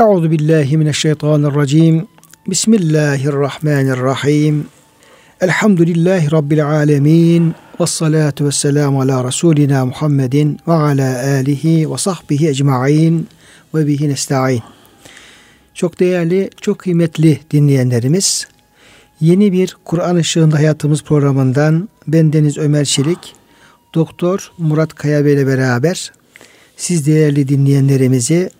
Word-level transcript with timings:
Euzu 0.00 0.30
billahi 0.30 0.76
mineşşeytanirracim. 0.76 2.06
Bismillahirrahmanirrahim. 2.46 4.66
Elhamdülillahi 5.40 6.32
rabbil 6.32 6.66
alamin. 6.66 7.54
Ves 7.80 7.90
salatu 7.90 8.46
vesselamu 8.46 9.00
ala 9.00 9.24
rasulina 9.24 9.86
Muhammedin 9.86 10.58
ve 10.68 10.72
ala 10.72 11.24
alihi 11.24 11.92
ve 11.92 11.98
sahbihi 11.98 12.48
ecmaîn 12.48 13.28
ve 13.74 13.86
bihi 13.86 14.08
nestaîn. 14.08 14.62
Çok 15.74 16.00
değerli, 16.00 16.50
çok 16.60 16.78
kıymetli 16.78 17.40
dinleyenlerimiz, 17.50 18.48
yeni 19.20 19.52
bir 19.52 19.76
Kur'an 19.84 20.18
Işığında 20.18 20.56
Hayatımız 20.56 21.02
programından 21.02 21.88
ben 22.06 22.32
Deniz 22.32 22.58
Ömer 22.58 22.84
Çelik, 22.84 23.34
Doktor 23.94 24.52
Murat 24.58 24.94
Kaya 24.94 25.24
Bey 25.24 25.32
ile 25.32 25.46
beraber 25.46 26.12
siz 26.76 27.06
değerli 27.06 27.48
dinleyenlerimizi 27.48 28.50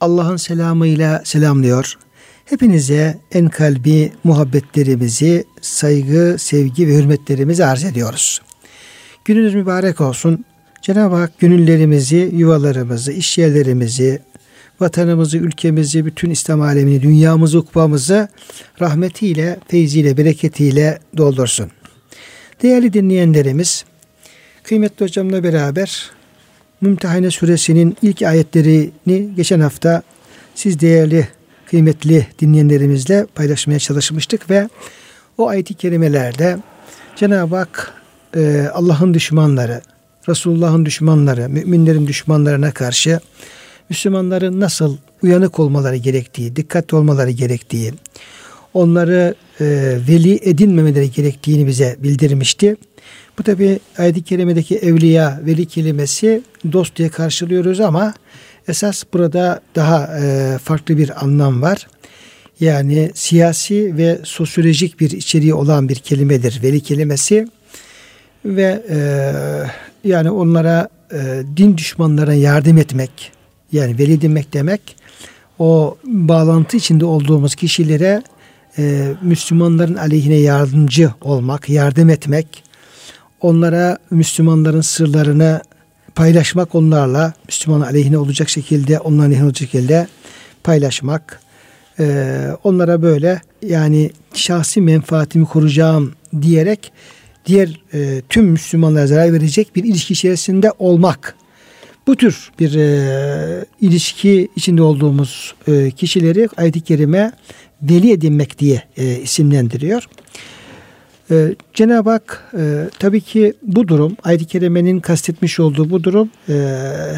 Allah'ın 0.00 0.36
selamıyla 0.36 1.22
selamlıyor. 1.24 1.98
Hepinize 2.44 3.18
en 3.32 3.48
kalbi 3.48 4.12
muhabbetlerimizi, 4.24 5.44
saygı, 5.60 6.36
sevgi 6.38 6.88
ve 6.88 6.96
hürmetlerimizi 6.96 7.64
arz 7.64 7.84
ediyoruz. 7.84 8.40
Gününüz 9.24 9.54
mübarek 9.54 10.00
olsun. 10.00 10.44
Cenab-ı 10.82 11.14
Hak 11.14 11.38
gönüllerimizi, 11.38 12.30
yuvalarımızı, 12.34 13.12
iş 13.12 13.38
yerlerimizi, 13.38 14.22
vatanımızı, 14.80 15.38
ülkemizi, 15.38 16.04
bütün 16.06 16.30
İslam 16.30 16.60
alemini, 16.60 17.02
dünyamızı, 17.02 17.58
ukbamızı 17.58 18.28
rahmetiyle, 18.80 19.58
feyziyle, 19.68 20.16
bereketiyle 20.16 20.98
doldursun. 21.16 21.70
Değerli 22.62 22.92
dinleyenlerimiz, 22.92 23.84
kıymetli 24.62 25.04
hocamla 25.04 25.44
beraber 25.44 26.10
Mümtehane 26.80 27.30
suresinin 27.30 27.96
ilk 28.02 28.22
ayetlerini 28.22 29.34
geçen 29.36 29.60
hafta 29.60 30.02
siz 30.54 30.80
değerli, 30.80 31.28
kıymetli 31.66 32.26
dinleyenlerimizle 32.38 33.26
paylaşmaya 33.34 33.78
çalışmıştık 33.78 34.50
ve 34.50 34.68
o 35.38 35.48
ayet-i 35.48 35.74
kerimelerde 35.74 36.58
Cenab-ı 37.16 37.56
Hak 37.56 37.94
e, 38.36 38.66
Allah'ın 38.72 39.14
düşmanları, 39.14 39.82
Resulullah'ın 40.28 40.86
düşmanları, 40.86 41.48
müminlerin 41.48 42.06
düşmanlarına 42.06 42.72
karşı 42.72 43.20
Müslümanların 43.90 44.60
nasıl 44.60 44.96
uyanık 45.22 45.58
olmaları 45.58 45.96
gerektiği, 45.96 46.56
dikkatli 46.56 46.96
olmaları 46.96 47.30
gerektiği, 47.30 47.94
onları 48.74 49.34
e, 49.60 49.64
veli 50.08 50.40
edinmemeleri 50.42 51.12
gerektiğini 51.12 51.66
bize 51.66 51.96
bildirmişti. 51.98 52.76
Bu 53.40 53.44
tabi 53.44 53.80
ayet-i 53.98 54.22
kerimedeki 54.22 54.76
evliya, 54.76 55.40
veli 55.46 55.66
kelimesi 55.66 56.42
dost 56.72 56.96
diye 56.96 57.08
karşılıyoruz 57.08 57.80
ama 57.80 58.14
esas 58.68 59.04
burada 59.12 59.60
daha 59.76 60.18
e, 60.22 60.58
farklı 60.58 60.98
bir 60.98 61.24
anlam 61.24 61.62
var. 61.62 61.88
Yani 62.60 63.10
siyasi 63.14 63.96
ve 63.96 64.18
sosyolojik 64.24 65.00
bir 65.00 65.10
içeriği 65.10 65.54
olan 65.54 65.88
bir 65.88 65.96
kelimedir 65.96 66.62
veli 66.62 66.80
kelimesi 66.80 67.48
ve 68.44 68.82
e, 68.90 68.98
yani 70.08 70.30
onlara 70.30 70.88
e, 71.12 71.42
din 71.56 71.76
düşmanlarına 71.76 72.34
yardım 72.34 72.78
etmek 72.78 73.32
yani 73.72 73.98
veli 73.98 74.20
demek 74.20 74.52
demek 74.52 74.96
o 75.58 75.96
bağlantı 76.04 76.76
içinde 76.76 77.04
olduğumuz 77.04 77.54
kişilere 77.54 78.22
Müslümanların 79.22 79.94
aleyhine 79.94 80.36
yardımcı 80.36 81.10
olmak, 81.20 81.68
yardım 81.68 82.10
etmek, 82.10 82.69
onlara 83.40 83.98
Müslümanların 84.10 84.80
sırlarını 84.80 85.60
paylaşmak 86.14 86.74
onlarla 86.74 87.34
Müslüman 87.48 87.80
aleyhine 87.80 88.18
olacak 88.18 88.48
şekilde 88.48 88.98
onların 88.98 89.26
aleyhine 89.26 89.44
olacak 89.44 89.70
şekilde 89.70 90.06
paylaşmak 90.64 91.40
e, 91.98 92.46
onlara 92.64 93.02
böyle 93.02 93.40
yani 93.62 94.10
şahsi 94.34 94.80
menfaatimi 94.80 95.46
koruyacağım 95.46 96.12
diyerek 96.42 96.92
diğer 97.46 97.80
e, 97.94 98.22
tüm 98.28 98.44
Müslümanlara 98.44 99.06
zarar 99.06 99.32
verecek 99.32 99.76
bir 99.76 99.84
ilişki 99.84 100.12
içerisinde 100.12 100.72
olmak 100.78 101.36
bu 102.06 102.16
tür 102.16 102.50
bir 102.60 102.74
e, 102.74 103.64
ilişki 103.80 104.48
içinde 104.56 104.82
olduğumuz 104.82 105.54
e, 105.68 105.90
kişileri 105.90 106.48
ayet-i 106.56 106.80
kerime 106.80 107.32
veli 107.82 108.12
edinmek 108.12 108.58
diye 108.58 108.82
e, 108.96 109.16
isimlendiriyor. 109.16 110.08
Ee, 111.30 111.54
Cenab-ı 111.74 112.10
Hak 112.10 112.44
e, 112.58 112.90
tabii 112.98 113.20
ki 113.20 113.54
bu 113.62 113.88
durum, 113.88 114.16
ayet-i 114.22 114.44
kerimenin 114.44 115.00
kastetmiş 115.00 115.60
olduğu 115.60 115.90
bu 115.90 116.04
durum 116.04 116.30
e, 116.48 116.54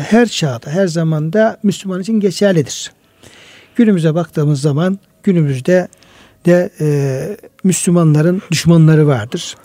her 0.08 0.28
çağda, 0.28 0.70
her 0.70 0.86
zamanda 0.86 1.58
Müslüman 1.62 2.00
için 2.00 2.20
geçerlidir. 2.20 2.92
Günümüze 3.76 4.14
baktığımız 4.14 4.60
zaman 4.60 4.98
günümüzde 5.22 5.88
de 6.46 6.70
e, 6.80 7.36
Müslümanların 7.64 8.42
düşmanları 8.50 9.06
vardır. 9.06 9.56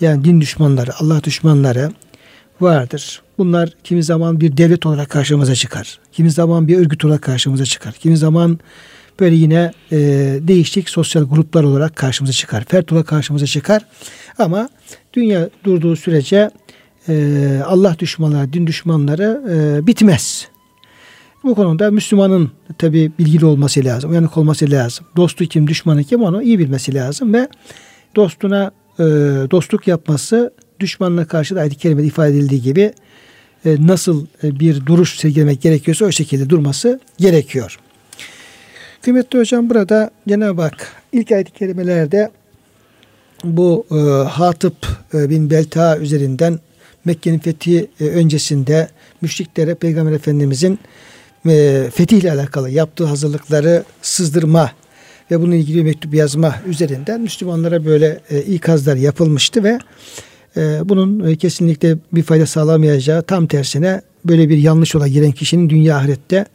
Yani 0.00 0.24
din 0.24 0.40
düşmanları, 0.40 0.90
Allah 1.00 1.24
düşmanları 1.24 1.90
vardır. 2.60 3.22
Bunlar 3.38 3.70
kimi 3.84 4.02
zaman 4.02 4.40
bir 4.40 4.56
devlet 4.56 4.86
olarak 4.86 5.10
karşımıza 5.10 5.54
çıkar. 5.54 5.98
Kimi 6.12 6.30
zaman 6.30 6.68
bir 6.68 6.78
örgüt 6.78 7.04
olarak 7.04 7.22
karşımıza 7.22 7.64
çıkar. 7.64 7.92
Kimi 7.92 8.16
zaman 8.16 8.58
böyle 9.20 9.36
yine 9.36 9.72
e, 9.92 9.98
değişik 10.40 10.90
sosyal 10.90 11.24
gruplar 11.24 11.64
olarak 11.64 11.96
karşımıza 11.96 12.32
çıkar. 12.32 12.64
Fert 12.68 12.92
olarak 12.92 13.06
karşımıza 13.06 13.46
çıkar. 13.46 13.82
Ama 14.38 14.68
dünya 15.14 15.48
durduğu 15.64 15.96
sürece 15.96 16.50
e, 17.08 17.62
Allah 17.66 17.96
düşmanları, 17.98 18.52
din 18.52 18.66
düşmanları 18.66 19.42
e, 19.50 19.86
bitmez. 19.86 20.48
Bu 21.44 21.54
konuda 21.54 21.90
Müslümanın 21.90 22.50
tabi 22.78 23.12
bilgili 23.18 23.44
olması 23.44 23.84
lazım, 23.84 24.10
uyanık 24.10 24.36
olması 24.36 24.70
lazım. 24.70 25.06
Dostu 25.16 25.44
kim, 25.44 25.66
düşmanı 25.66 26.04
kim 26.04 26.22
onu 26.22 26.42
iyi 26.42 26.58
bilmesi 26.58 26.94
lazım 26.94 27.34
ve 27.34 27.48
dostuna 28.16 28.70
e, 28.98 29.04
dostluk 29.50 29.88
yapması 29.88 30.52
düşmanına 30.80 31.24
karşı 31.24 31.56
da 31.56 31.60
ayet-i 31.60 31.76
kerimede 31.76 32.06
ifade 32.06 32.30
edildiği 32.30 32.62
gibi 32.62 32.92
e, 33.64 33.76
nasıl 33.86 34.26
e, 34.42 34.60
bir 34.60 34.86
duruş 34.86 35.18
sergilemek 35.18 35.62
gerekiyorsa 35.62 36.04
o 36.04 36.10
şekilde 36.10 36.50
durması 36.50 37.00
gerekiyor. 37.18 37.78
Kıymetli 39.06 39.38
hocam 39.38 39.70
burada 39.70 40.10
Cenab-ı 40.28 40.62
Hak 40.62 40.92
ilk 41.12 41.32
ayet-i 41.32 41.52
kerimelerde 41.52 42.30
bu 43.44 43.86
e, 43.90 43.94
Hatip 44.28 44.86
e, 45.14 45.30
bin 45.30 45.50
Belta 45.50 45.98
üzerinden 45.98 46.60
Mekke'nin 47.04 47.38
fethi 47.38 47.90
e, 48.00 48.04
öncesinde 48.04 48.88
müşriklere 49.20 49.74
Peygamber 49.74 50.12
Efendimizin 50.12 50.78
e, 51.48 51.86
fetihle 51.94 52.32
alakalı 52.32 52.70
yaptığı 52.70 53.04
hazırlıkları 53.04 53.84
sızdırma 54.02 54.70
ve 55.30 55.40
bununla 55.40 55.56
ilgili 55.56 55.84
mektup 55.84 56.14
yazma 56.14 56.54
üzerinden 56.66 57.20
Müslümanlara 57.20 57.84
böyle 57.84 58.20
e, 58.30 58.42
ikazlar 58.42 58.96
yapılmıştı 58.96 59.64
ve 59.64 59.78
e, 60.56 60.80
bunun 60.84 61.28
e, 61.28 61.36
kesinlikle 61.36 61.96
bir 62.12 62.22
fayda 62.22 62.46
sağlamayacağı 62.46 63.22
tam 63.22 63.46
tersine 63.46 64.00
böyle 64.24 64.48
bir 64.48 64.58
yanlış 64.58 64.94
yola 64.94 65.08
giren 65.08 65.32
kişinin 65.32 65.70
dünya 65.70 65.96
ahirette 65.96 66.46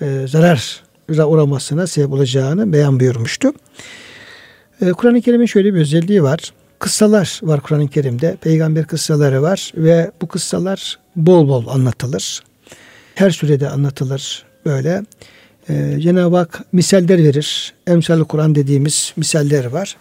e, 0.00 0.26
zarar 0.26 0.91
uğramasına 1.18 1.86
sebep 1.86 2.12
olacağını 2.12 2.72
beyan 2.72 3.00
buyurmuştu. 3.00 3.52
Ee, 4.82 4.92
Kur'an-ı 4.92 5.20
Kerim'in 5.20 5.46
şöyle 5.46 5.74
bir 5.74 5.80
özelliği 5.80 6.22
var. 6.22 6.52
Kıssalar 6.78 7.40
var 7.42 7.60
Kur'an-ı 7.60 7.88
Kerim'de. 7.88 8.36
Peygamber 8.40 8.86
kıssaları 8.86 9.42
var 9.42 9.72
ve 9.76 10.10
bu 10.22 10.28
kıssalar 10.28 10.98
bol 11.16 11.48
bol 11.48 11.66
anlatılır. 11.66 12.42
Her 13.14 13.30
sürede 13.30 13.68
anlatılır 13.68 14.44
böyle. 14.66 15.02
Ee, 15.68 15.96
Cenab-ı 16.00 16.36
Hak 16.36 16.60
misaller 16.72 17.18
verir. 17.18 17.74
Emsal 17.86 18.24
Kur'an 18.24 18.54
dediğimiz 18.54 19.12
misaller 19.16 19.64
var. 19.64 19.96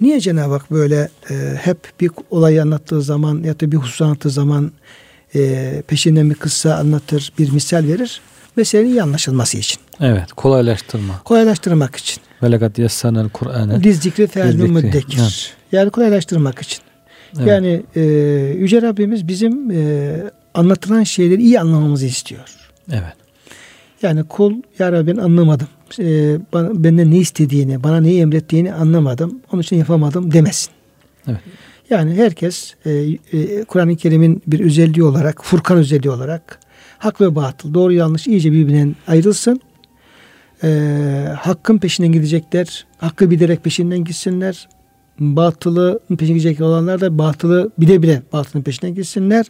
Niye 0.00 0.20
Cenab-ı 0.20 0.52
Hak 0.52 0.70
böyle 0.70 1.08
e, 1.30 1.34
hep 1.60 1.78
bir 2.00 2.10
olayı 2.30 2.62
anlattığı 2.62 3.02
zaman 3.02 3.42
ya 3.42 3.60
da 3.60 3.72
bir 3.72 3.76
husus 3.76 4.02
anlattığı 4.02 4.30
zaman 4.30 4.72
e, 5.34 5.82
peşinden 5.86 6.30
bir 6.30 6.34
kıssa 6.34 6.74
anlatır, 6.74 7.32
bir 7.38 7.52
misal 7.52 7.86
verir? 7.88 8.20
Meselenin 8.56 8.88
iyi 8.88 9.02
anlaşılması 9.02 9.58
için. 9.58 9.80
Evet 10.00 10.32
kolaylaştırma. 10.32 11.22
Kolaylaştırmak 11.24 11.96
için. 11.96 12.22
Ve 12.42 12.52
lekad 12.52 12.78
yessanel 12.78 13.28
Kur'an'ı. 13.28 13.84
Diz 13.84 14.00
zikri 14.00 14.68
müddekir. 14.68 15.18
Evet. 15.20 15.54
Yani 15.72 15.90
kolaylaştırmak 15.90 16.62
için. 16.62 16.78
Evet. 17.38 17.48
Yani 17.48 17.82
e, 17.96 18.02
Yüce 18.58 18.82
Rabbimiz 18.82 19.28
bizim 19.28 19.70
e, 19.70 20.12
anlatılan 20.54 21.02
şeyleri 21.02 21.42
iyi 21.42 21.60
anlamamızı 21.60 22.06
istiyor. 22.06 22.44
Evet. 22.90 23.14
Yani 24.02 24.24
kul 24.24 24.54
ya 24.78 24.92
Rabbi 24.92 25.06
ben 25.06 25.16
anlamadım. 25.16 25.68
E, 25.98 26.36
bana, 26.52 26.84
benden 26.84 27.10
ne 27.10 27.16
istediğini, 27.16 27.82
bana 27.82 28.00
neyi 28.00 28.20
emrettiğini 28.20 28.74
anlamadım. 28.74 29.40
Onun 29.52 29.62
için 29.62 29.76
yapamadım 29.76 30.32
demesin. 30.32 30.70
Evet. 31.28 31.40
Yani 31.90 32.14
herkes 32.14 32.74
e, 32.86 32.90
e, 33.32 33.64
Kur'an-ı 33.64 33.96
Kerim'in 33.96 34.42
bir 34.46 34.60
özelliği 34.60 35.04
olarak, 35.04 35.44
Furkan 35.44 35.76
özelliği 35.76 36.10
olarak 36.10 36.60
hak 36.98 37.20
ve 37.20 37.34
batıl, 37.34 37.74
doğru 37.74 37.92
yanlış 37.92 38.26
iyice 38.26 38.52
birbirinden 38.52 38.96
ayrılsın. 39.06 39.60
Ee, 40.62 41.28
hakkın 41.40 41.78
peşinden 41.78 42.12
gidecekler. 42.12 42.86
Hakkı 42.98 43.30
bilerek 43.30 43.64
peşinden 43.64 44.04
gitsinler. 44.04 44.68
Batılı 45.18 46.00
peşinden 46.08 46.38
gidecek 46.38 46.60
olanlar 46.60 47.00
da 47.00 47.18
batılı 47.18 47.70
bile 47.78 48.02
bile 48.02 48.22
batılın 48.32 48.62
peşinden 48.62 48.94
gitsinler. 48.94 49.46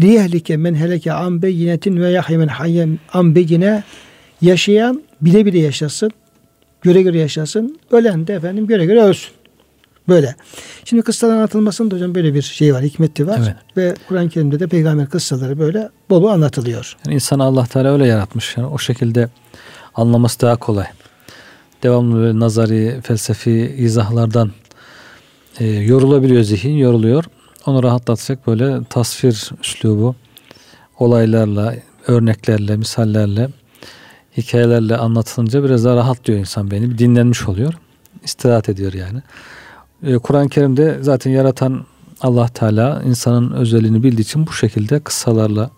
Liyehlike 0.00 0.56
men 0.56 0.74
heleke 0.74 1.12
an 1.12 1.42
beyinetin 1.42 1.96
ve 1.96 2.10
yahye 2.10 2.36
men 2.36 2.48
hayyen 2.48 2.98
an 3.12 3.34
beyine 3.34 3.82
yaşayan 4.40 5.02
bile 5.20 5.46
bile 5.46 5.58
yaşasın, 5.58 6.10
göre 6.82 7.02
göre 7.02 7.18
yaşasın, 7.18 7.78
ölen 7.90 8.26
de 8.26 8.34
efendim 8.34 8.66
göre 8.66 8.84
göre 8.84 9.02
ölsün. 9.02 9.41
Böyle. 10.08 10.34
Şimdi 10.84 11.02
kıssaların 11.02 11.36
anlatılmasında 11.36 11.94
hocam 11.94 12.14
böyle 12.14 12.34
bir 12.34 12.42
şey 12.42 12.74
var, 12.74 12.82
hikmeti 12.82 13.26
var. 13.26 13.40
Evet. 13.42 13.56
Ve 13.76 13.94
Kur'an-ı 14.08 14.28
Kerim'de 14.28 14.60
de 14.60 14.66
peygamber 14.66 15.08
kıssaları 15.08 15.58
böyle 15.58 15.88
bol 16.10 16.22
bol 16.22 16.28
anlatılıyor. 16.28 16.96
Yani 17.06 17.14
insanı 17.14 17.44
Allah 17.44 17.66
Teala 17.66 17.92
öyle 17.92 18.06
yaratmış. 18.06 18.56
Yani 18.56 18.66
o 18.66 18.78
şekilde 18.78 19.28
anlaması 19.94 20.40
daha 20.40 20.56
kolay. 20.56 20.86
Devamlı 21.82 22.16
böyle 22.16 22.40
nazari, 22.40 23.00
felsefi 23.02 23.74
izahlardan 23.78 24.52
e, 25.60 25.66
yorulabiliyor 25.66 26.42
zihin, 26.42 26.76
yoruluyor. 26.76 27.24
Onu 27.66 27.82
rahatlatacak 27.82 28.46
böyle 28.46 28.84
tasvir 28.84 29.50
üslubu, 29.62 30.14
olaylarla, 30.98 31.74
örneklerle, 32.06 32.76
misallerle, 32.76 33.48
hikayelerle 34.36 34.96
anlatılınca 34.96 35.64
biraz 35.64 35.84
daha 35.84 35.96
rahatlıyor 35.96 36.40
insan 36.40 36.70
beni. 36.70 36.90
Bir 36.90 36.98
dinlenmiş 36.98 37.48
oluyor. 37.48 37.74
İstirahat 38.24 38.68
ediyor 38.68 38.92
yani. 38.92 39.22
E, 40.02 40.18
Kur'an-ı 40.18 40.48
Kerim'de 40.48 40.98
zaten 41.00 41.30
yaratan 41.30 41.86
Allah 42.20 42.48
Teala 42.48 43.02
insanın 43.06 43.52
özelliğini 43.52 44.02
bildiği 44.02 44.22
için 44.22 44.46
bu 44.46 44.52
şekilde 44.52 45.00
kıssalarla, 45.00 45.70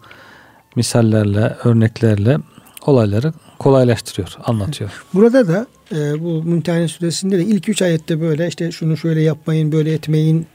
misallerle, 0.76 1.56
örneklerle 1.64 2.38
olayları 2.86 3.32
kolaylaştırıyor, 3.58 4.36
anlatıyor. 4.44 5.04
Burada 5.14 5.48
da 5.48 5.66
e, 5.92 6.20
bu 6.24 6.42
Mümtehane 6.42 6.88
suresinde 6.88 7.38
de 7.38 7.44
ilk 7.44 7.68
üç 7.68 7.82
ayette 7.82 8.20
böyle 8.20 8.48
işte 8.48 8.72
şunu 8.72 8.96
şöyle 8.96 9.20
yapmayın, 9.20 9.72
böyle 9.72 9.92
etmeyin, 9.92 10.46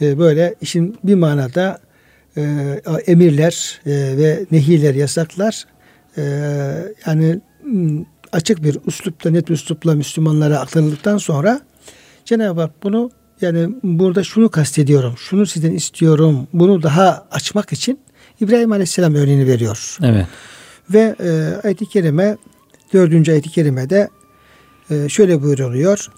e, 0.00 0.18
böyle 0.18 0.54
işin 0.60 0.98
bir 1.04 1.14
manada 1.14 1.78
e, 2.36 2.42
emirler 3.06 3.80
e, 3.86 3.90
ve 3.90 4.46
nehiler, 4.50 4.94
yasaklar 4.94 5.64
e, 6.16 6.22
yani 7.06 7.40
m, 7.64 8.04
açık 8.32 8.62
bir 8.62 8.78
üslupla, 8.86 9.30
net 9.30 9.48
bir 9.48 9.54
üslupla 9.54 9.94
Müslümanlara 9.94 10.58
aktarıldıktan 10.58 11.18
sonra 11.18 11.60
Cenab-ı 12.25 12.61
Hak 12.61 12.83
bunu 12.83 13.11
yani 13.41 13.75
burada 13.83 14.23
şunu 14.23 14.49
kastediyorum, 14.49 15.13
şunu 15.17 15.45
sizden 15.45 15.71
istiyorum, 15.71 16.47
bunu 16.53 16.83
daha 16.83 17.27
açmak 17.31 17.73
için 17.73 17.99
İbrahim 18.41 18.71
Aleyhisselam 18.71 19.15
örneğini 19.15 19.47
veriyor. 19.47 19.97
Evet. 20.03 20.25
Ve 20.89 21.15
e, 21.19 21.61
ayet-i 21.63 21.85
kerime 21.85 22.37
dördüncü 22.93 23.31
ayet-i 23.31 23.49
kerimede 23.49 24.09
e, 24.91 25.09
şöyle 25.09 25.43
buyuruluyor. 25.43 26.09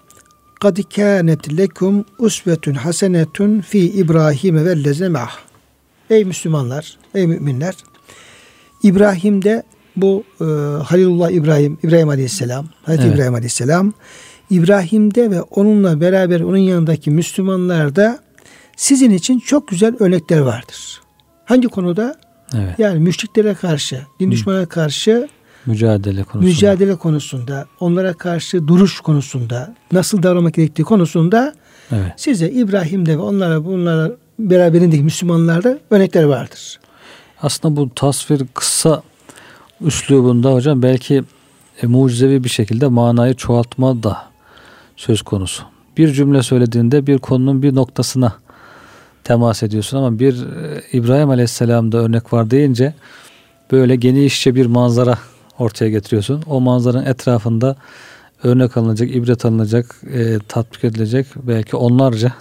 قَدْ 0.61 0.81
كَانَتْ 0.81 1.43
لَكُمْ 1.59 2.03
usvetun 2.19 2.73
hasenetun 2.73 3.61
fi 3.61 3.79
İbrahim 3.79 4.65
ve 4.65 4.83
lezine 4.83 5.19
Ey 6.09 6.25
Müslümanlar, 6.25 6.97
ey 7.15 7.27
müminler. 7.27 7.75
İbrahim'de 8.83 9.63
bu 9.95 10.23
e, 10.41 10.43
Halilullah 10.83 11.31
İbrahim, 11.31 11.77
İbrahim 11.83 12.09
Aleyhisselam, 12.09 12.67
Hazreti 12.83 13.03
Evet. 13.03 13.15
İbrahim 13.15 13.33
Aleyhisselam, 13.33 13.93
İbrahim'de 14.54 15.30
ve 15.30 15.42
onunla 15.42 16.00
beraber 16.00 16.40
onun 16.40 16.56
yanındaki 16.56 17.10
Müslümanlarda 17.10 18.18
sizin 18.76 19.10
için 19.10 19.38
çok 19.38 19.68
güzel 19.68 19.96
örnekler 20.00 20.38
vardır. 20.38 21.00
Hangi 21.44 21.68
konuda? 21.68 22.14
Evet. 22.54 22.78
Yani 22.78 23.00
müşriklere 23.00 23.54
karşı, 23.54 24.00
din 24.20 24.30
düşmanına 24.30 24.66
karşı 24.66 25.28
Mücadele 25.66 26.22
konusunda. 26.24 26.44
mücadele 26.54 26.96
konusunda, 26.96 27.66
onlara 27.80 28.12
karşı 28.12 28.68
duruş 28.68 29.00
konusunda, 29.00 29.74
nasıl 29.92 30.22
davranmak 30.22 30.54
gerektiği 30.54 30.82
konusunda 30.82 31.54
Evet. 31.92 32.12
size 32.16 32.50
İbrahim'de 32.50 33.12
ve 33.18 33.20
onlara 33.20 33.64
bunlara 33.64 34.10
beraberindeki 34.38 35.02
Müslümanlarda 35.02 35.78
örnekler 35.90 36.24
vardır. 36.24 36.80
Aslında 37.42 37.76
bu 37.76 37.94
tasvir 37.94 38.42
kısa 38.54 39.02
üslubunda 39.80 40.52
hocam 40.54 40.82
belki 40.82 41.24
e, 41.82 41.86
mucizevi 41.86 42.44
bir 42.44 42.48
şekilde 42.48 42.86
manayı 42.86 43.34
çoğaltma 43.34 44.02
da 44.02 44.33
söz 44.96 45.22
konusu. 45.22 45.64
Bir 45.96 46.12
cümle 46.12 46.42
söylediğinde 46.42 47.06
bir 47.06 47.18
konunun 47.18 47.62
bir 47.62 47.74
noktasına 47.74 48.32
temas 49.24 49.62
ediyorsun 49.62 49.98
ama 49.98 50.18
bir 50.18 50.34
e, 50.34 50.82
İbrahim 50.92 51.30
Aleyhisselam'da 51.30 51.98
örnek 51.98 52.32
var 52.32 52.50
deyince 52.50 52.94
böyle 53.72 53.96
genişçe 53.96 54.54
bir 54.54 54.66
manzara 54.66 55.18
ortaya 55.58 55.90
getiriyorsun. 55.90 56.42
O 56.46 56.60
manzaranın 56.60 57.06
etrafında 57.06 57.76
örnek 58.42 58.76
alınacak, 58.76 59.16
ibret 59.16 59.44
alınacak, 59.44 59.96
e, 60.14 60.38
tatbik 60.48 60.84
edilecek 60.84 61.26
belki 61.36 61.76
onlarca 61.76 62.32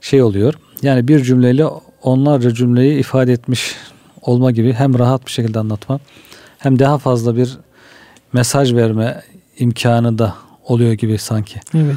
şey 0.00 0.22
oluyor. 0.22 0.54
Yani 0.82 1.08
bir 1.08 1.22
cümleyle 1.22 1.66
onlarca 2.02 2.54
cümleyi 2.54 3.00
ifade 3.00 3.32
etmiş 3.32 3.76
olma 4.22 4.50
gibi 4.50 4.72
hem 4.72 4.98
rahat 4.98 5.26
bir 5.26 5.30
şekilde 5.30 5.58
anlatma 5.58 6.00
hem 6.58 6.78
daha 6.78 6.98
fazla 6.98 7.36
bir 7.36 7.58
mesaj 8.32 8.74
verme 8.74 9.22
imkanı 9.58 10.18
da 10.18 10.34
oluyor 10.64 10.92
gibi 10.92 11.18
sanki. 11.18 11.60
Evet. 11.74 11.96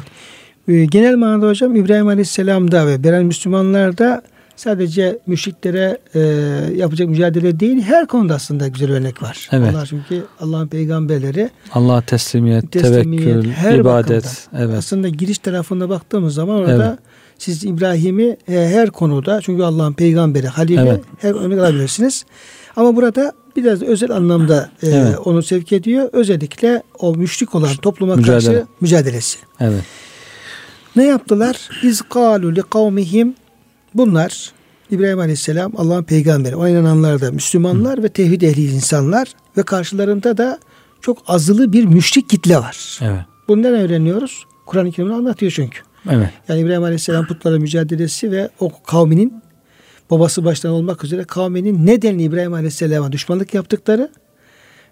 Ee, 0.68 0.84
Genel 0.84 1.16
manada 1.16 1.48
hocam 1.48 1.76
İbrahim 1.76 2.08
Aleyhisselam'da 2.08 2.86
ve 2.86 3.04
beren 3.04 3.24
Müslümanlarda 3.26 4.22
sadece 4.56 5.18
müşriklere 5.26 5.98
e, 6.14 6.20
yapacak 6.76 7.08
mücadele 7.08 7.60
değil 7.60 7.82
her 7.82 8.06
konuda 8.06 8.34
aslında 8.34 8.68
güzel 8.68 8.90
örnek 8.90 9.22
var. 9.22 9.48
Evet. 9.52 9.70
Onlar 9.74 9.86
çünkü 9.86 10.24
Allah'ın 10.40 10.68
peygamberleri 10.68 11.50
Allah 11.72 12.00
teslimiyet, 12.00 12.72
teslimiyet, 12.72 13.24
tevekkül, 13.24 13.50
her 13.50 13.74
ibadet. 13.74 14.24
bakımdan. 14.24 14.66
Evet. 14.66 14.78
Aslında 14.78 15.08
giriş 15.08 15.38
tarafında 15.38 15.88
baktığımız 15.88 16.34
zaman 16.34 16.56
orada 16.56 16.86
Evet. 16.88 16.98
siz 17.38 17.64
İbrahim'i 17.64 18.36
e, 18.48 18.52
her 18.52 18.90
konuda 18.90 19.40
çünkü 19.40 19.62
Allah'ın 19.62 19.92
peygamberi, 19.92 20.46
halife 20.48 20.80
Evet. 20.82 21.00
her 21.20 21.34
örnek 21.34 21.58
alabilirsiniz. 21.58 22.24
Ama 22.76 22.96
burada 22.96 23.32
biraz 23.56 23.82
özel 23.82 24.10
anlamda 24.10 24.70
e, 24.82 24.88
Evet. 24.88 25.18
onu 25.24 25.42
sevk 25.42 25.72
ediyor. 25.72 26.08
Özellikle 26.12 26.82
o 26.98 27.14
müşrik 27.14 27.54
olan 27.54 27.76
topluma 27.76 28.16
Mücadele. 28.16 28.52
karşı 28.54 28.66
mücadelesi. 28.80 29.38
Evet. 29.60 29.82
Ne 30.96 31.04
yaptılar? 31.04 31.68
İz 31.82 32.02
kalu 32.02 32.54
li 32.56 32.62
kavmihim 32.62 33.34
bunlar 33.94 34.52
İbrahim 34.90 35.18
Aleyhisselam 35.18 35.72
Allah'ın 35.76 36.02
peygamberi. 36.04 36.56
Ona 36.56 36.68
inananlar 36.68 37.20
da 37.20 37.30
Müslümanlar 37.32 38.02
ve 38.02 38.08
tevhid 38.08 38.42
ehli 38.42 38.64
insanlar 38.64 39.28
ve 39.56 39.62
karşılarında 39.62 40.36
da 40.38 40.58
çok 41.00 41.18
azılı 41.26 41.72
bir 41.72 41.84
müşrik 41.84 42.28
kitle 42.30 42.56
var. 42.56 42.98
Evet. 43.02 43.20
Bundan 43.48 43.74
öğreniyoruz. 43.74 44.44
Kur'an-ı 44.66 44.92
Kerim'de 44.92 45.14
anlatıyor 45.14 45.52
çünkü. 45.56 45.78
Evet. 46.10 46.28
Yani 46.48 46.60
İbrahim 46.60 46.82
Aleyhisselam 46.82 47.26
putlarla 47.26 47.58
mücadelesi 47.58 48.30
ve 48.30 48.48
o 48.60 48.82
kavminin 48.82 49.42
babası 50.10 50.44
baştan 50.44 50.72
olmak 50.72 51.04
üzere 51.04 51.24
kavminin 51.24 51.86
nedenli 51.86 52.22
İbrahim 52.22 52.52
Aleyhisselam'a 52.54 53.12
düşmanlık 53.12 53.54
yaptıkları 53.54 54.10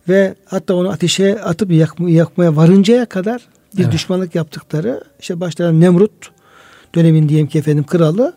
ve 0.09 0.35
hatta 0.45 0.75
onu 0.75 0.91
ateşe 0.91 1.43
atıp 1.43 1.71
yakma- 1.71 2.11
yakmaya 2.11 2.57
varıncaya 2.57 3.07
kadar 3.07 3.49
bir 3.77 3.83
Evet. 3.83 3.93
düşmanlık 3.93 4.35
yaptıkları 4.35 5.05
işte 5.21 5.41
başta 5.41 5.73
Nemrut 5.73 6.13
dönemin 6.95 7.29
diyelim 7.29 7.47
ki 7.47 7.59
efendim 7.59 7.85
kralı 7.85 8.33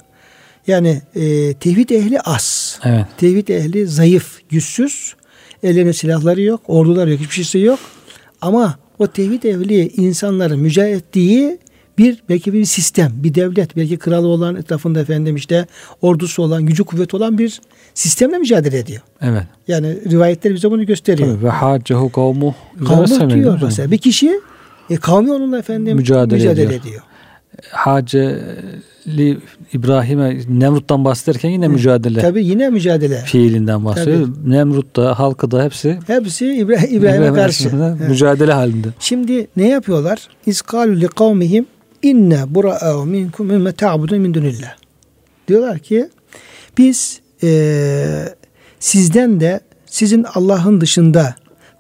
yani 0.68 1.02
e, 1.16 1.54
tevhid 1.54 1.90
ehli 1.90 2.22
az. 2.22 2.80
Evet. 2.84 3.06
Tevhid 3.18 3.48
ehli 3.48 3.88
zayıf, 3.88 4.40
güçsüz. 4.50 5.16
Ellerinde 5.64 5.94
silahları 5.94 6.42
yok, 6.42 6.62
orduları 6.68 7.12
yok, 7.12 7.20
hiçbir 7.20 7.34
şeysi 7.34 7.60
yok. 7.60 7.80
Ama 8.42 8.76
o 9.00 9.08
tevhid 9.08 9.44
ehli 9.44 9.88
insanların 9.88 10.60
mücadele 10.60 10.92
ettiği 10.92 11.58
bir 11.98 12.18
belki 12.30 12.54
bir 12.54 12.66
sistem, 12.66 13.12
bir 13.16 13.36
devlet, 13.36 13.76
belki 13.76 13.98
kralı 13.98 14.28
olan 14.28 14.56
etrafında 14.56 15.00
efendim 15.00 15.36
işte 15.36 15.66
ordusu 16.02 16.44
olan, 16.44 16.66
gücü 16.66 16.84
kuvveti 16.84 17.16
olan 17.16 17.38
bir 17.38 17.62
sistemle 17.94 18.38
mücadele 18.38 18.78
ediyor. 18.80 19.02
Evet. 19.22 19.44
Yani 19.68 19.98
rivayetler 20.12 20.54
bize 20.54 20.72
bunu 20.72 20.86
gösteriyor. 20.86 21.36
Tabii. 21.36 21.44
Ve 21.46 21.50
haccehu 21.50 22.12
kavmu. 22.12 22.56
Kavmi 22.88 23.34
diyor 23.34 23.60
mesela. 23.64 23.92
Bir 23.92 23.98
kişi 23.98 24.40
e, 24.90 24.96
kavmi 24.96 25.32
onunla 25.32 25.58
efendim 25.60 25.96
Mücadele 25.98 26.36
mücadele, 26.40 26.64
ediyor. 26.66 26.82
ediyor. 26.82 27.02
Haceli 27.72 29.38
İbrahim'e 29.74 30.38
Nemrut'tan 30.50 31.06
bahsederken 31.06 31.50
yine 31.50 31.68
mücadele 31.68 32.22
Tabii 32.22 32.46
yine 32.46 32.70
mücadele. 32.70 33.18
fiilinden 33.26 33.86
bahsediyor. 33.86 34.28
Nemrut 34.48 34.96
da 34.96 35.20
halkı 35.20 35.52
da 35.52 35.64
hepsi 35.64 36.00
Hepsi 36.08 36.46
İbra- 36.46 36.88
İbrahim'e 36.88 36.96
İbrahim 36.98 37.36
karşı. 37.36 37.64
arasında 37.64 37.96
Evet. 38.00 38.10
mücadele 38.10 38.54
halinde. 38.54 38.88
Şimdi 39.00 39.48
ne 39.58 39.68
yapıyorlar? 39.70 40.28
İzkalu 40.46 40.96
li 41.02 41.08
kavmihim 41.08 41.66
inne 42.10 42.56
bura'u 42.56 43.06
minkum 43.06 43.48
mimme 43.48 43.72
ta'budun 43.72 44.20
min 44.20 44.34
dunillah. 44.34 44.76
Diyorlar 45.48 45.80
ki 45.80 46.10
biz 46.78 47.20
eee, 47.42 48.36
sizden 48.80 49.40
de 49.40 49.60
sizin 49.86 50.24
Allah'ın 50.34 50.82
dışında 50.82 51.36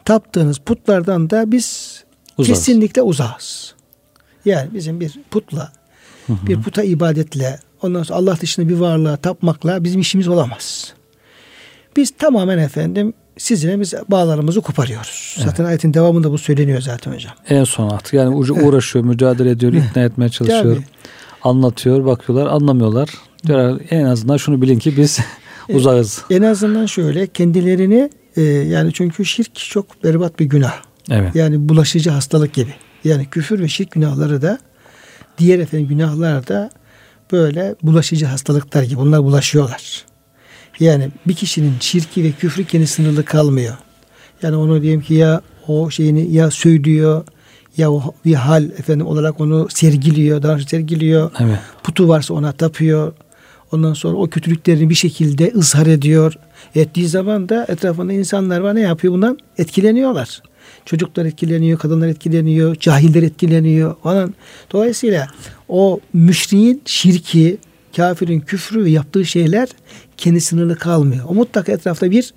taptığınız 0.05 0.58
putlardan 0.58 1.29
da 1.29 1.51
biz 1.51 2.03
Uzağız. 2.38 2.60
kesinlikle 2.60 3.01
uzağız. 3.01 3.75
Yani 4.46 4.74
bizim 4.74 5.00
bir 5.00 5.20
putla, 5.32 5.72
bir 6.29 6.62
puta 6.62 6.84
ibadetle, 6.84 7.60
ondan 7.82 8.03
sonra 8.03 8.20
Allah 8.20 8.38
dışında 8.41 8.70
bir 8.70 8.75
varlığa 8.75 9.17
tapmakla 9.17 9.84
bizim 9.84 10.01
işimiz 10.01 10.27
olamaz. 10.27 10.94
Biz 11.98 12.12
tamamen 12.17 12.58
efendim 12.58 13.13
sizinle 13.38 13.80
biz 13.80 13.94
bağlarımızı 14.10 14.62
koparıyoruz. 14.62 15.38
Zaten 15.46 15.65
ayetin 15.65 15.94
devamında 15.94 16.32
bu 16.32 16.38
söyleniyor 16.38 16.82
zaten 16.82 17.13
hocam. 17.13 17.34
En 17.50 17.63
son 17.63 17.89
artık 17.89 18.13
yani 18.13 18.36
ucu 18.36 18.54
uğraşıyor, 18.54 19.06
mücadele 19.06 19.50
ediyor, 19.50 19.74
ikna 19.74 20.04
etmeye 20.04 20.30
çalışıyor. 20.30 20.75
Tabii. 20.75 20.86
Anlatıyor, 21.44 22.06
bakıyorlar, 22.06 22.48
anlamıyorlar. 22.48 23.10
Diyorlar 23.48 23.82
en 23.89 24.04
azından 24.06 24.38
şunu 24.38 24.62
bilin 24.62 24.80
ki 24.80 24.98
biz 24.98 25.20
uzağız. 25.70 26.22
En 26.30 26.42
azından 26.42 26.86
şöyle 26.86 27.27
kendilerini 27.27 28.10
e, 28.38 28.42
yani 28.42 28.94
çünkü 28.94 29.25
şirk 29.25 29.56
çok 29.56 30.04
berbat 30.04 30.39
bir 30.39 30.46
günah. 30.46 30.74
Evet. 31.12 31.36
Yani 31.36 31.70
bulaşıcı 31.70 32.10
hastalık 32.10 32.54
gibi. 32.54 32.74
Yani 33.04 33.25
küfür 33.25 33.60
ve 33.60 33.68
şirk 33.68 33.92
günahları 33.92 34.42
da 34.42 34.60
diğer 35.38 35.60
efendim 35.60 35.88
günahlar 35.88 36.48
da 36.48 36.70
böyle 37.32 37.75
bulaşıcı 37.84 38.25
hastalıklar 38.25 38.84
gibi. 38.84 39.00
Bunlar 39.00 39.24
bulaşıyorlar. 39.24 40.06
Yani 40.79 41.10
bir 41.27 41.34
kişinin 41.34 41.74
şirki 41.79 42.24
ve 42.24 42.32
küfrü 42.32 42.65
kendi 42.65 42.88
sınırlı 42.88 43.25
kalmıyor. 43.25 43.77
Yani 44.41 44.55
onu 44.55 44.82
diyelim 44.82 45.01
ki 45.01 45.13
ya 45.13 45.41
o 45.67 45.89
şeyini 45.89 46.34
ya 46.34 46.51
söylüyor 46.51 47.24
ya 47.77 47.91
o 47.91 48.13
bir 48.25 48.34
hal 48.34 48.63
efendim 48.63 49.08
olarak 49.08 49.41
onu 49.41 49.67
sergiliyor, 49.70 50.44
daha 50.44 50.60
sergiliyor. 50.60 51.32
Evet. 51.39 51.60
Putu 51.84 52.08
varsa 52.08 52.34
ona 52.34 52.51
tapıyor. 52.51 53.13
Ondan 53.72 53.94
sonra 53.94 54.17
o 54.17 54.29
kötülüklerini 54.29 54.89
bir 54.89 54.96
şekilde 54.96 55.51
ızhar 55.55 55.88
ediyor. 55.88 56.34
Ettiği 56.75 57.08
zaman 57.08 57.50
da 57.50 57.65
etrafında 57.70 58.13
insanlar 58.13 58.60
var 58.60 58.75
ne 58.75 58.82
yapıyor 58.82 59.13
bundan? 59.13 59.38
Etkileniyorlar. 59.58 60.41
Çocuklar 60.86 61.25
etkileniyor, 61.25 61.79
kadınlar 61.79 62.08
etkileniyor, 62.08 62.75
cahiller 62.75 63.24
etkileniyor 63.24 63.96
falan. 64.03 64.34
Dolayısıyla 64.72 65.27
o 65.70 66.00
müşriğin 66.13 66.82
şirki, 66.86 67.58
kafirin 67.96 68.39
küfrü 68.39 68.86
ve 68.86 68.89
yaptığı 68.89 69.25
şeyler 69.25 69.70
kendi 70.18 70.42
sınırlı 70.42 70.76
kalmıyor. 70.76 71.26
O 71.30 71.34
mutlaka 71.34 71.72
etrafta 71.72 72.12
bir 72.12 72.34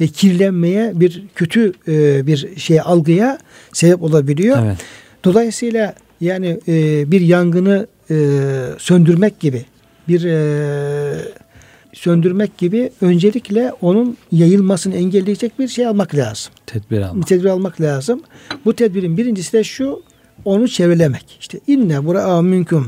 e, 0.00 0.06
kirlenmeye, 0.08 0.92
bir 0.94 1.24
kötü 1.34 1.72
e, 1.88 2.26
bir 2.26 2.56
şey 2.56 2.80
algıya 2.80 3.38
sebep 3.72 4.02
olabiliyor. 4.02 4.58
Evet. 4.66 4.76
Dolayısıyla 5.24 5.94
yani 6.20 6.60
e, 6.68 7.10
bir 7.10 7.20
yangını 7.20 7.86
e, 8.10 8.14
söndürmek 8.78 9.40
gibi 9.40 9.64
bir 10.08 10.24
e, 10.24 11.18
söndürmek 11.92 12.58
gibi 12.58 12.90
öncelikle 13.00 13.72
onun 13.80 14.16
yayılmasını 14.32 14.94
engelleyecek 14.94 15.58
bir 15.58 15.68
şey 15.68 15.86
almak 15.86 16.14
lazım. 16.14 16.52
Tedbir 16.66 16.96
Bir 16.96 17.02
almak. 17.02 17.26
tedbir 17.26 17.44
almak 17.48 17.80
lazım. 17.80 18.22
Bu 18.64 18.72
tedbirin 18.76 19.16
birincisi 19.16 19.52
de 19.52 19.64
şu 19.64 20.02
onu 20.44 20.68
çevrelemek. 20.68 21.36
İşte 21.40 21.60
inne 21.66 22.04
bura 22.04 22.42
mümkün. 22.42 22.86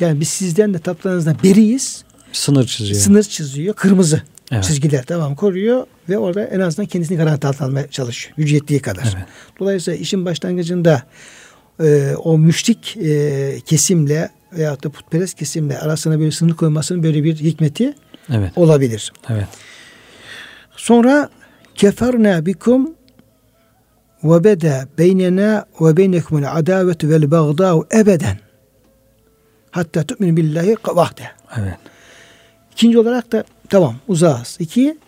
Yani 0.00 0.20
biz 0.20 0.28
sizden 0.28 0.74
de 0.74 0.78
taptanızdan 0.78 1.36
beriyiz. 1.44 2.04
Sınır 2.32 2.66
çiziyor. 2.66 3.00
Sınır 3.00 3.22
çiziyor. 3.22 3.74
Kırmızı 3.74 4.22
Evet. 4.52 4.64
çizgiler 4.64 5.04
tamam 5.04 5.34
koruyor 5.34 5.86
ve 6.08 6.18
orada 6.18 6.44
en 6.44 6.60
azından 6.60 6.86
kendisini 6.86 7.16
garanti 7.18 7.46
altına 7.46 7.66
almaya 7.68 7.90
çalışıyor. 7.90 8.34
Gücü 8.36 8.54
yettiği 8.54 8.80
kadar. 8.80 9.02
Evet. 9.16 9.26
Dolayısıyla 9.60 9.98
işin 10.00 10.24
başlangıcında 10.24 11.02
e, 11.80 12.14
o 12.24 12.38
müşrik 12.38 12.96
e, 12.96 13.60
kesimle 13.66 14.30
veyahut 14.52 14.84
da 14.84 14.88
putperest 14.90 15.34
kesimle 15.38 15.78
arasına 15.78 16.18
böyle 16.18 16.30
sınır 16.30 16.54
koymasının 16.56 17.02
böyle 17.02 17.24
bir 17.24 17.36
hikmeti 17.36 17.94
Evet. 18.32 18.52
olabilir. 18.56 19.12
Evet. 19.28 19.46
Sonra 20.76 21.28
keferna 21.74 22.46
bikum 22.46 22.94
ve 24.24 24.44
beda 24.44 24.88
beynena 24.98 25.66
ve 25.80 25.96
beynekumul 25.96 26.42
adavetu 26.46 27.08
vel 27.08 27.30
bagdâ'u 27.30 27.86
ebeden 27.94 28.38
hatta 29.70 30.02
tu'minu 30.02 30.36
billahi 30.36 30.76
vahde. 30.86 31.22
Evet. 31.58 31.76
İkinci 32.78 32.98
olarak 32.98 33.32
da 33.32 33.44
tamam 33.68 33.94
uzağız. 34.08 34.56
İki, 34.60 34.98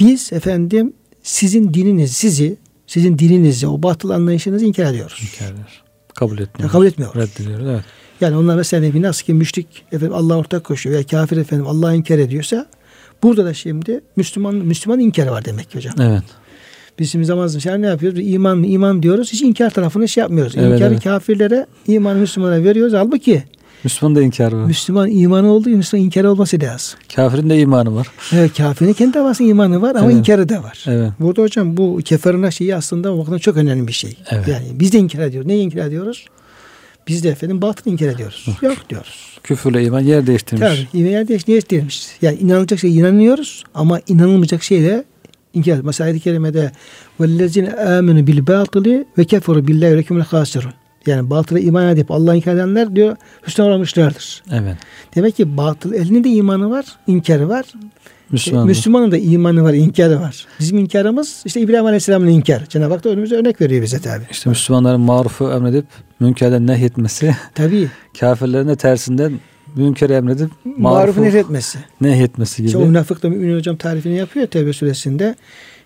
biz 0.00 0.32
efendim 0.32 0.92
sizin 1.22 1.74
dininiz, 1.74 2.12
sizi, 2.12 2.56
sizin 2.86 3.18
dininizi, 3.18 3.66
o 3.66 3.82
batıl 3.82 4.10
anlayışınızı 4.10 4.64
inkar 4.64 4.84
ediyoruz. 4.84 5.22
İnkar 5.22 5.54
eder. 5.54 5.82
Kabul 6.14 6.32
etmiyoruz. 6.32 6.60
Yani 6.60 6.70
kabul 6.70 6.86
etmiyoruz. 6.86 7.16
Reddediyoruz. 7.16 7.66
Evet. 7.68 7.84
Yani 8.20 8.36
onlar 8.36 8.56
mesela 8.56 8.92
ki 8.92 9.02
nasıl 9.02 9.24
ki 9.24 9.34
müşrik 9.34 9.84
efendim 9.92 10.14
Allah 10.14 10.38
ortak 10.38 10.64
koşuyor 10.64 10.94
veya 10.94 11.06
kafir 11.06 11.36
efendim 11.36 11.66
Allah'ı 11.66 11.96
inkar 11.96 12.18
ediyorsa 12.18 12.66
burada 13.22 13.44
da 13.44 13.54
şimdi 13.54 14.00
Müslüman 14.16 14.54
Müslüman 14.54 15.00
inkarı 15.00 15.30
var 15.30 15.44
demek 15.44 15.70
ki 15.70 15.78
hocam. 15.78 15.94
Evet. 16.00 16.24
Biz 16.98 17.12
şimdi 17.12 17.24
zaman 17.24 17.46
zaman 17.46 17.82
ne 17.82 17.86
yapıyoruz? 17.86 18.18
İman 18.22 18.62
iman 18.62 19.02
diyoruz. 19.02 19.32
Hiç 19.32 19.42
inkar 19.42 19.70
tarafını 19.70 20.08
şey 20.08 20.20
yapmıyoruz. 20.20 20.54
Evet, 20.56 20.72
İnkarı 20.72 20.92
evet. 20.92 21.04
kafirlere, 21.04 21.66
imanı 21.86 22.18
Müslümana 22.18 22.64
veriyoruz. 22.64 22.92
Halbuki 22.92 23.44
Müslüman 23.85 24.15
da 24.15 24.21
inkarı 24.21 24.57
var. 24.57 24.65
Müslüman 24.65 25.11
imanı 25.11 25.51
olduğu 25.51 25.65
gibi 25.69 25.75
Müslüman 25.77 26.05
inkarı 26.05 26.31
olması 26.31 26.61
lazım. 26.61 26.99
Kafirin 27.15 27.49
de 27.49 27.59
imanı 27.59 27.95
var. 27.95 28.07
Evet, 28.33 28.57
kafirin 28.57 28.93
kendi 28.93 29.13
davasının 29.13 29.47
imanı 29.49 29.81
var 29.81 29.95
ama 29.95 30.05
Evet. 30.05 30.15
inkarı 30.15 30.49
da 30.49 30.63
var. 30.63 30.83
Evet. 30.87 31.11
Burada 31.19 31.41
hocam 31.41 31.77
bu 31.77 31.99
keferina 32.05 32.51
şeyi 32.51 32.75
aslında 32.75 33.13
o 33.13 33.17
bakımdan 33.19 33.37
çok 33.37 33.57
önemli 33.57 33.87
bir 33.87 33.93
şey. 33.93 34.17
Evet. 34.29 34.47
Yani 34.47 34.65
biz 34.71 34.93
de 34.93 34.97
inkar 34.97 35.19
ediyoruz. 35.19 35.47
Neyi 35.47 35.63
inkar 35.65 35.85
ediyoruz? 35.85 36.25
Biz 37.07 37.23
de 37.23 37.29
efendim 37.29 37.61
batıl 37.61 37.91
inkar 37.91 38.07
ediyoruz. 38.07 38.47
Yok 38.61 38.77
diyoruz. 38.89 39.39
Küfürle 39.43 39.83
iman 39.83 39.99
yer 39.99 40.27
değiştirmiş. 40.27 40.67
Tabii. 40.91 41.03
İman 41.07 41.27
değiş, 41.27 41.47
değiştirmiş. 41.47 42.07
Yani 42.21 42.37
inanılacak 42.37 42.79
şeye 42.79 42.93
inanıyoruz 42.93 43.63
ama 43.73 43.99
inanılmayacak 44.07 44.63
şeyle 44.63 45.03
inkar 45.53 45.71
ediyoruz. 45.71 45.85
Mesela 45.85 46.05
ayet-i 46.05 46.19
kerimede 46.23 46.71
وَالَّذِينَ 47.19 47.75
آمَنُوا 47.75 48.25
بِالْبَاطِلِ 48.29 49.05
وَكَفَرُوا 49.17 49.65
بِاللّٰهِ 49.67 50.01
وَلَكُمُ 50.03 50.23
الْخَاسِرُونَ 50.23 50.71
yani 51.06 51.30
batıla 51.30 51.58
iman 51.60 51.88
edip 51.88 52.10
Allah'ı 52.10 52.36
inkar 52.36 52.54
edenler 52.54 52.96
diyor 52.96 53.16
hüsnü 53.46 53.64
uğramışlardır. 53.64 54.42
Evet. 54.52 54.76
Demek 55.14 55.36
ki 55.36 55.56
batıl 55.56 55.92
elinde 55.94 56.24
de 56.24 56.28
imanı 56.30 56.70
var, 56.70 56.84
inkarı 57.06 57.48
var. 57.48 57.64
Müslüman. 58.30 58.64
E, 58.64 58.66
Müslümanın 58.66 59.10
da 59.10 59.16
imanı 59.18 59.62
var, 59.62 59.74
inkarı 59.74 60.20
var. 60.20 60.46
Bizim 60.60 60.78
inkarımız 60.78 61.42
işte 61.44 61.60
İbrahim 61.60 61.84
Aleyhisselam'ın 61.86 62.26
inkarı. 62.28 62.66
Cenab-ı 62.68 62.94
Hak 62.94 63.04
da 63.04 63.08
önümüze 63.08 63.36
örnek 63.36 63.60
veriyor 63.60 63.82
bize 63.82 63.98
tabi. 63.98 64.22
İşte 64.30 64.50
Müslümanların 64.50 65.00
marufu 65.00 65.50
emredip 65.50 65.84
münkerden 66.20 66.66
nehyetmesi, 66.66 67.36
Tabi. 67.54 67.88
kafirlerin 68.20 68.68
de 68.68 68.76
tersinden 68.76 69.32
münkeri 69.76 70.12
emredip 70.12 70.50
Marufu 70.64 70.80
marufu 70.80 71.22
nefretmesi. 71.22 71.78
nehyetmesi 72.00 72.56
gibi. 72.56 72.66
İşte 72.66 72.78
o 72.78 72.86
münafık 72.86 73.22
da 73.22 73.28
mümin 73.28 73.56
hocam 73.56 73.76
tarifini 73.76 74.16
yapıyor 74.16 74.46
Tevbe 74.46 74.72
suresinde. 74.72 75.34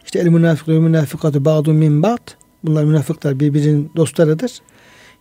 İşte 0.05 0.19
el 0.19 0.27
münafık 0.27 0.69
ve 0.69 0.79
münafıkatı 0.79 1.45
ba'du 1.45 1.73
min 1.73 2.03
ba'd. 2.03 2.29
Bunlar 2.65 2.85
münafıklar 2.85 3.41
birbirinin 3.41 3.91
dostlarıdır. 3.97 4.51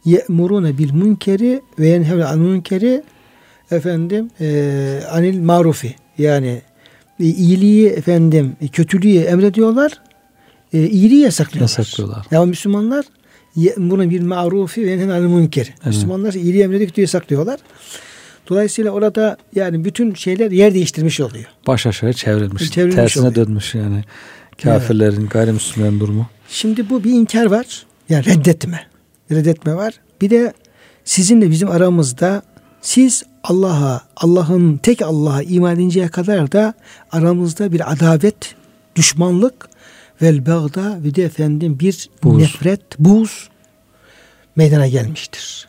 Ye'murune 0.06 0.78
bil 0.78 0.94
münkeri 0.94 1.62
ve 1.80 1.88
yenhevne 1.88 2.26
an 2.26 2.40
münkeri 2.40 3.04
efendim 3.72 4.30
e, 4.42 5.02
anil 5.12 5.40
marufi. 5.42 5.96
Yani 6.18 6.62
e, 7.20 7.24
iyiliği 7.24 7.88
efendim 7.88 8.56
e, 8.62 8.68
kötülüğü 8.68 9.18
emrediyorlar. 9.18 9.92
E, 10.74 10.88
iyiliği 10.88 11.22
yasaklıyorlar. 11.22 11.78
Yasaklıyorlar. 11.78 12.26
Ya 12.32 12.46
Müslümanlar 12.46 13.06
ye'murune 13.56 14.10
bil 14.10 14.24
marufi 14.24 14.86
ve 14.86 14.90
yenhevne 14.90 15.14
anil 15.14 15.28
münkeri. 15.28 15.70
Müslümanlar 15.86 16.34
iyiliği 16.34 16.64
emrediyor 16.64 16.90
kötülüğü 16.90 17.02
yasaklıyorlar. 17.02 17.60
Dolayısıyla 18.50 18.92
orada 18.92 19.38
yani 19.56 19.86
bütün 19.86 20.14
şeyler 20.14 20.52
yer 20.52 20.74
değiştirmiş 20.74 21.20
oluyor. 21.20 21.46
Baş 21.68 21.86
aşağı 21.86 22.14
çevrilmiş. 22.14 22.72
Çevrilmiş 22.72 22.96
tersine 22.96 23.28
oluyor. 23.28 23.36
dönmüş 23.48 23.76
yani. 23.76 24.04
Kafirlerin, 24.64 25.28
gayrimüslimlerin 25.28 26.00
durumu. 26.00 26.28
Şimdi 26.50 26.90
bu 26.90 27.04
bir 27.04 27.12
inkar 27.12 27.46
var. 27.46 27.86
Yani 28.10 28.26
reddetme. 28.26 28.82
Reddetme 29.32 29.76
var. 29.76 29.94
Bir 30.22 30.30
de 30.30 30.54
sizinle 31.06 31.50
bizim 31.50 31.72
aramızda 31.72 32.42
siz 32.82 33.24
Allah'a, 33.44 34.02
Allah'ın 34.18 34.78
tek 34.78 35.02
Allah'a 35.02 35.42
iman 35.42 35.76
edinceye 35.76 36.08
kadar 36.08 36.52
da 36.52 36.74
aramızda 37.12 37.72
bir 37.72 37.92
adavet, 37.92 38.56
düşmanlık 38.96 39.70
vel 40.22 40.46
bağda 40.46 41.04
ve 41.04 41.16
de 41.16 41.24
efendim 41.24 41.80
bir 41.80 42.10
Buz. 42.24 42.42
nefret, 42.42 43.00
buz 43.00 43.50
meydana 44.56 44.88
gelmiştir. 44.88 45.68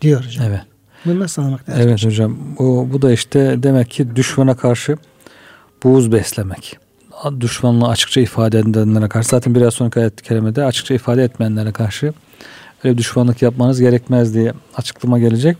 Diyor 0.00 0.24
hocam. 0.24 0.46
Evet. 0.46 0.60
Bunu 1.04 1.20
nasıl 1.20 1.42
anlamak 1.42 1.68
lazım? 1.68 1.82
Evet 1.82 2.04
hocam. 2.04 2.38
Bu, 2.58 2.88
bu 2.92 3.02
da 3.02 3.12
işte 3.12 3.62
demek 3.62 3.90
ki 3.90 4.16
düşmana 4.16 4.56
karşı 4.56 4.96
buğuz 5.84 6.12
beslemek. 6.12 6.78
Düşmanlığı 7.40 7.88
açıkça 7.88 8.20
ifade 8.20 8.58
edenlere 8.58 9.08
karşı 9.08 9.28
zaten 9.28 9.54
biraz 9.54 9.74
sonraki 9.74 10.00
ayet-i 10.00 10.22
kerimede 10.22 10.64
açıkça 10.64 10.94
ifade 10.94 11.24
etmeyenlere 11.24 11.72
karşı 11.72 12.12
öyle 12.84 12.98
düşmanlık 12.98 13.42
yapmanız 13.42 13.80
gerekmez 13.80 14.34
diye 14.34 14.52
açıklama 14.76 15.18
gelecek. 15.18 15.56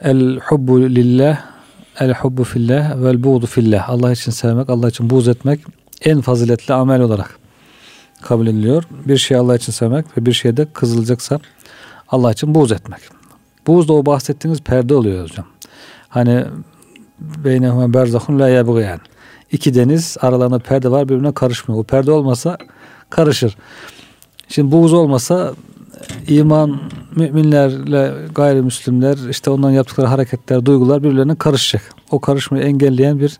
El 0.00 0.38
hubbu 0.38 0.80
lillah 0.80 1.52
el 2.00 2.14
hubbu 2.14 2.44
fillah 2.44 3.02
vel 3.02 3.24
buğdu 3.24 3.46
fillah. 3.46 3.90
Allah 3.90 4.12
için 4.12 4.32
sevmek, 4.32 4.70
Allah 4.70 4.88
için 4.88 5.10
buğz 5.10 5.28
etmek 5.28 5.60
en 6.04 6.20
faziletli 6.20 6.74
amel 6.74 7.00
olarak 7.00 7.38
kabul 8.22 8.46
ediliyor. 8.46 8.84
Bir 9.06 9.18
şey 9.18 9.36
Allah 9.36 9.56
için 9.56 9.72
sevmek 9.72 10.18
ve 10.18 10.26
bir 10.26 10.32
şeyde 10.32 10.66
kızılacaksa 10.72 11.40
Allah 12.08 12.32
için 12.32 12.54
buğz 12.54 12.72
etmek. 12.72 13.00
Buğz 13.66 13.88
da 13.88 13.92
o 13.92 14.06
bahsettiğiniz 14.06 14.60
perde 14.60 14.94
oluyor 14.94 15.28
hocam. 15.28 15.46
Hani 16.08 16.44
beynehuma 17.20 17.94
berzahun 17.94 18.38
la 18.38 18.48
yabgıyan. 18.48 19.00
İki 19.52 19.74
deniz 19.74 20.16
aralarında 20.20 20.58
perde 20.58 20.90
var 20.90 21.08
birbirine 21.08 21.32
karışmıyor. 21.32 21.80
O 21.80 21.84
perde 21.84 22.12
olmasa 22.12 22.58
karışır. 23.10 23.56
Şimdi 24.48 24.72
buğz 24.72 24.92
olmasa 24.92 25.54
iman 26.28 26.80
müminlerle 27.16 28.12
gayrimüslimler 28.34 29.18
işte 29.30 29.50
onların 29.50 29.74
yaptıkları 29.74 30.06
hareketler, 30.06 30.66
duygular 30.66 31.02
birbirlerine 31.02 31.34
karışacak. 31.34 31.82
O 32.10 32.20
karışmayı 32.20 32.64
engelleyen 32.64 33.20
bir 33.20 33.38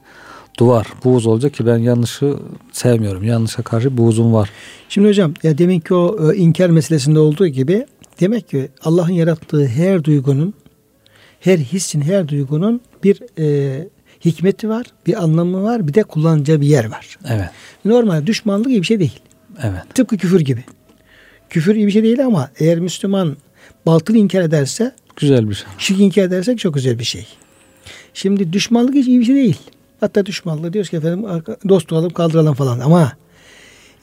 duvar, 0.59 0.87
buğz 1.05 1.27
olacak 1.27 1.55
ki 1.55 1.67
ben 1.67 1.79
yanlışı 1.79 2.35
sevmiyorum. 2.73 3.25
Yanlışa 3.25 3.63
karşı 3.63 3.97
buğzum 3.97 4.33
var. 4.33 4.51
Şimdi 4.89 5.09
hocam 5.09 5.35
ya 5.43 5.59
demek 5.59 5.87
ki 5.87 5.95
o 5.95 6.33
e, 6.33 6.37
inkar 6.37 6.71
meselesinde 6.71 7.19
olduğu 7.19 7.47
gibi 7.47 7.87
demek 8.21 8.49
ki 8.49 8.69
Allah'ın 8.85 9.13
yarattığı 9.13 9.67
her 9.67 10.05
duygunun 10.05 10.55
her 11.41 11.59
hissin, 11.59 12.01
her 12.01 12.29
duygunun 12.29 12.81
bir 13.05 13.23
e, 13.39 13.89
hikmeti 14.25 14.69
var, 14.69 14.87
bir 15.07 15.23
anlamı 15.23 15.63
var, 15.63 15.89
bir 15.89 15.95
de 15.95 16.03
kullanacağı 16.03 16.61
bir 16.61 16.67
yer 16.67 16.85
var. 16.85 17.19
Evet. 17.29 17.51
Normal 17.85 18.27
düşmanlık 18.27 18.69
gibi 18.69 18.81
bir 18.81 18.87
şey 18.87 19.01
değil. 19.01 19.21
Evet. 19.63 19.95
Tıpkı 19.95 20.17
küfür 20.17 20.41
gibi. 20.41 20.65
Küfür 21.53 21.75
iyi 21.75 21.87
bir 21.87 21.93
şey 21.93 22.03
değil 22.03 22.27
ama 22.27 22.51
eğer 22.59 22.79
Müslüman 22.79 23.37
batıl 23.87 24.15
inkar 24.15 24.41
ederse 24.43 24.95
Güzel 25.17 25.51
bir 25.51 25.55
şey. 25.55 25.67
şirk 25.79 26.01
inkar 26.01 26.23
edersek 26.23 26.59
çok 26.59 26.75
güzel 26.75 26.99
bir 26.99 27.05
şey. 27.05 27.27
Şimdi 28.15 28.53
düşmanlık 28.53 28.95
hiç 28.95 29.07
iyi 29.09 29.21
bir 29.21 29.25
şey 29.25 29.35
değil. 29.35 29.59
Hatta 30.01 30.27
düşmanlığı 30.27 30.73
diyoruz 30.73 30.91
ki 30.91 30.97
efendim 30.97 31.27
dost 31.69 31.93
olalım 31.93 32.11
kaldıralım 32.13 32.55
falan 32.55 32.81
ama 32.81 33.13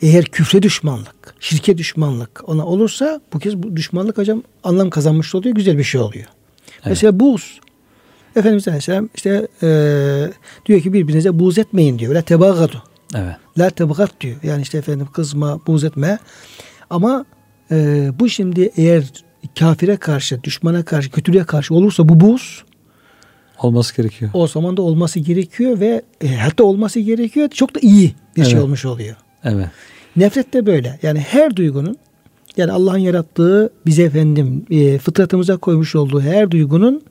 eğer 0.01 0.25
küfre 0.25 0.62
düşmanlık, 0.62 1.36
şirke 1.39 1.77
düşmanlık 1.77 2.50
ona 2.50 2.65
olursa 2.65 3.22
bu 3.34 3.39
kez 3.39 3.58
bu 3.58 3.75
düşmanlık 3.75 4.18
hocam 4.18 4.44
anlam 4.63 4.89
kazanmış 4.89 5.36
oluyor, 5.36 5.56
güzel 5.56 5.77
bir 5.77 5.84
şey 5.84 6.01
oluyor. 6.01 6.25
Mesela 6.86 7.20
buğz. 7.20 7.60
Efendimiz 8.36 8.68
Aleyhisselam 8.68 9.10
işte 9.15 9.48
eee, 9.62 10.32
diyor 10.65 10.82
ki 10.82 10.94
birbirinize 10.94 11.39
buğz 11.39 11.58
etmeyin 11.58 12.00
diyor. 12.00 12.15
La 12.15 12.22
tebagadu. 12.22 12.84
Evet. 13.15 13.36
La 13.58 13.70
tebagat 13.70 14.22
diyor. 14.22 14.36
Yani 14.44 14.62
işte 14.62 14.77
efendim 14.77 15.08
kızma, 15.13 15.60
buğz 15.68 15.84
etme. 15.84 16.20
Ama 16.89 17.25
eee, 17.71 18.11
bu 18.19 18.29
şimdi 18.29 18.71
eğer 18.77 19.03
kafire 19.59 19.97
karşı, 19.97 20.43
düşmana 20.43 20.85
karşı, 20.85 21.11
kötülüğe 21.11 21.43
karşı 21.43 21.73
olursa 21.73 22.09
bu 22.09 22.19
buğz 22.19 22.63
Olması 23.59 23.95
gerekiyor. 23.97 24.31
o 24.33 24.47
zaman 24.47 24.77
da 24.77 24.81
olması 24.81 25.19
gerekiyor 25.19 25.79
ve 25.79 26.01
e, 26.21 26.35
hatta 26.35 26.63
olması 26.63 26.99
gerekiyor. 26.99 27.49
Çok 27.49 27.75
da 27.75 27.79
iyi 27.81 28.13
bir 28.35 28.43
şey 28.43 28.53
Evet. 28.53 28.63
olmuş 28.63 28.85
oluyor. 28.85 29.15
Evet. 29.43 29.67
Nefret 30.15 30.53
de 30.53 30.65
böyle. 30.65 30.99
Yani 31.01 31.19
her 31.19 31.55
duygunun 31.55 31.97
yani 32.57 32.71
Allah'ın 32.71 32.97
yarattığı 32.97 33.73
bize 33.85 34.03
efendim 34.03 34.65
e, 34.71 34.97
fıtratımıza 34.97 35.57
koymuş 35.57 35.95
olduğu 35.95 36.21
her 36.21 36.51
duygunun 36.51 37.01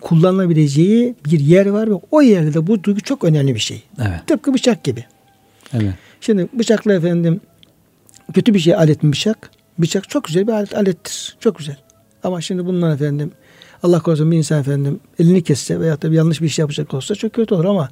kullanılabileceği 0.00 1.14
bir 1.24 1.40
yer 1.40 1.66
var 1.66 1.90
ve 1.90 1.94
o 2.10 2.22
yerde 2.22 2.54
de 2.54 2.66
bu 2.66 2.84
duygu 2.84 3.00
çok 3.00 3.24
önemli 3.24 3.54
bir 3.54 3.60
şey. 3.60 3.82
Evet. 4.00 4.26
Tıpkı 4.26 4.54
bıçak 4.54 4.84
gibi. 4.84 5.04
Evet. 5.74 5.94
Şimdi 6.20 6.48
bıçakla 6.52 6.94
efendim 6.94 7.40
kötü 8.34 8.54
bir 8.54 8.58
şey 8.58 8.74
alet 8.74 9.02
mi 9.02 9.12
bıçak? 9.12 9.50
Bıçak 9.78 10.08
çok 10.08 10.24
güzel 10.24 10.46
bir 10.46 10.52
alet, 10.52 10.74
alettir. 10.76 11.36
Çok 11.40 11.58
güzel. 11.58 11.76
Ama 12.22 12.40
şimdi 12.40 12.66
bunlar 12.66 12.94
efendim 12.94 13.32
Allah 13.82 14.00
korusun 14.00 14.30
bir 14.30 14.36
insan 14.36 14.60
efendim 14.60 15.00
elini 15.18 15.42
kesse 15.42 15.80
veyahut 15.80 16.02
da 16.02 16.10
bir 16.10 16.16
yanlış 16.16 16.42
bir 16.42 16.48
şey 16.48 16.62
yapacak 16.62 16.94
olsa 16.94 17.14
çok 17.14 17.32
kötü 17.32 17.54
olur 17.54 17.64
ama 17.64 17.88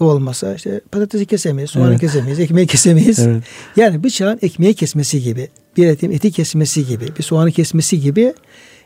o 0.00 0.04
olmasa 0.04 0.54
işte 0.54 0.80
patatesi 0.92 1.26
kesemeyiz, 1.26 1.70
soğanı 1.70 1.90
Evet. 1.90 2.00
kesemeyiz, 2.00 2.40
ekmeği 2.40 2.66
kesemeyiz. 2.66 3.18
Evet. 3.18 3.42
Yani 3.76 4.04
bıçağın 4.04 4.38
ekmeği 4.42 4.74
kesmesi 4.74 5.22
gibi, 5.22 5.48
bir 5.76 5.86
etin 5.86 6.10
eti 6.10 6.32
kesmesi 6.32 6.86
gibi, 6.86 7.06
bir 7.18 7.22
soğanı 7.22 7.52
kesmesi 7.52 8.00
gibi 8.00 8.34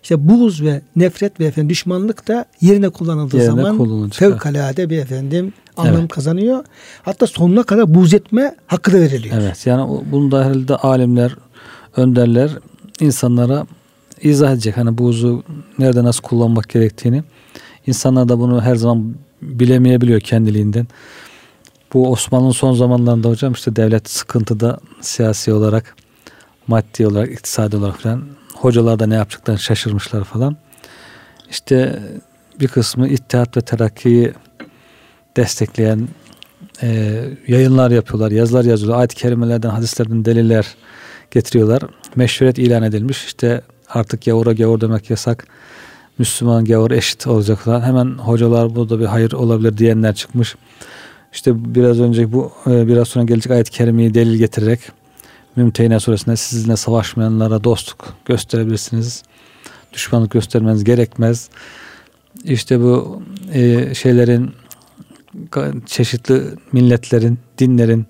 işte 0.02 0.28
buğz 0.28 0.62
ve 0.62 0.82
nefret 0.96 1.40
ve 1.40 1.44
efendim 1.44 1.68
düşmanlık 1.68 2.28
da 2.28 2.44
yerine 2.60 2.88
kullanıldığı 2.88 3.36
Yerine 3.36 3.62
zaman 3.62 4.10
fevkalade 4.10 4.90
bir 4.90 4.98
efendim 4.98 5.52
anlam 5.76 6.00
Evet. 6.00 6.12
kazanıyor. 6.12 6.64
Hatta 7.02 7.26
sonuna 7.26 7.62
kadar 7.62 7.94
buğz 7.94 8.14
etme 8.14 8.54
hakkı 8.66 8.92
da 8.92 9.00
veriliyor. 9.00 9.36
Evet. 9.40 9.66
Yani 9.66 10.02
bunu 10.12 10.30
da 10.30 10.44
herhalde 10.44 10.76
alimler, 10.76 11.36
önderler 11.96 12.50
insanlara 13.00 13.66
izah 14.22 14.52
edecek. 14.52 14.76
Hani 14.76 14.98
buzu 14.98 15.42
nerede 15.78 16.04
nasıl 16.04 16.22
kullanmak 16.22 16.68
gerektiğini. 16.68 17.22
İnsanlar 17.86 18.28
da 18.28 18.38
bunu 18.38 18.62
her 18.62 18.76
zaman 18.76 19.14
bilemeyebiliyor 19.42 20.20
kendiliğinden. 20.20 20.86
Bu 21.92 22.10
Osmanlı'nın 22.10 22.52
son 22.52 22.74
zamanlarında 22.74 23.28
hocam 23.28 23.52
işte 23.52 23.76
devlet 23.76 24.10
sıkıntıda 24.10 24.78
siyasi 25.00 25.52
olarak, 25.52 25.96
maddi 26.66 27.06
olarak, 27.06 27.32
iktisadi 27.32 27.76
olarak 27.76 28.00
falan 28.00 28.22
hocalar 28.54 28.98
da 28.98 29.06
ne 29.06 29.14
yapacaklarını 29.14 29.60
şaşırmışlar 29.60 30.24
falan. 30.24 30.56
İşte 31.50 32.02
bir 32.60 32.68
kısmı 32.68 33.08
İttihat 33.08 33.56
ve 33.56 33.60
Terakki'yi 33.60 34.32
destekleyen 35.36 36.08
e, 36.82 37.20
yayınlar 37.48 37.90
yapıyorlar, 37.90 38.30
yazılar 38.30 38.64
yazıyorlar. 38.64 38.98
Ayet-i 38.98 39.16
kerimelerden, 39.16 39.70
hadislerden 39.70 40.24
deliller 40.24 40.74
getiriyorlar. 41.30 41.82
Meşruiyet 42.16 42.58
ilan 42.58 42.82
edilmiş. 42.82 43.24
İşte 43.24 43.62
artık 43.88 44.24
gavura 44.24 44.52
gavur 44.52 44.80
demek 44.80 45.10
yasak. 45.10 45.46
Müslüman 46.18 46.64
gavur 46.64 46.90
eşit 46.90 47.26
olacak 47.26 47.58
falan. 47.58 47.80
Hemen 47.80 48.06
hocalar 48.18 48.74
burada 48.74 49.00
bir 49.00 49.04
hayır 49.04 49.32
olabilir 49.32 49.78
diyenler 49.78 50.14
çıkmış. 50.14 50.56
İşte 51.32 51.74
biraz 51.74 52.00
önce 52.00 52.32
bu 52.32 52.52
e, 52.66 52.88
biraz 52.88 53.08
sonra 53.08 53.24
gelecek 53.24 53.52
ayet-i 53.52 53.70
kerimeyi 53.70 54.14
delil 54.14 54.38
getirerek 54.38 54.80
Mümtehine 55.56 56.00
suresinde 56.00 56.36
sizinle 56.36 56.76
savaşmayanlara 56.76 57.64
dostluk 57.64 58.14
gösterebilirsiniz. 58.24 59.22
Düşmanlık 59.92 60.30
göstermeniz 60.30 60.84
gerekmez. 60.84 61.48
İşte 62.44 62.80
bu 62.80 63.22
e, 63.52 63.94
şeylerin 63.94 64.50
çeşitli 65.86 66.42
milletlerin, 66.72 67.38
dinlerin 67.58 68.06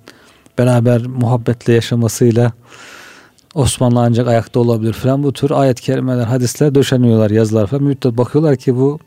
beraber 0.59 1.07
muhabbetle 1.07 1.73
yaşamasıyla 1.73 2.53
Osmanlı 3.55 4.01
ancak 4.01 4.29
ayakta 4.29 4.61
olabilir 4.61 4.93
falan 4.93 5.23
bu 5.23 5.33
tür 5.33 5.51
ayet-i 5.51 5.83
kerimeler, 5.83 6.25
hadisler 6.25 6.75
döşeniyorlar, 6.75 7.31
yazılar 7.31 7.67
falan. 7.67 7.83
Müddet 7.83 8.17
bakıyorlar 8.17 8.57
ki 8.57 8.77
bu 8.77 8.99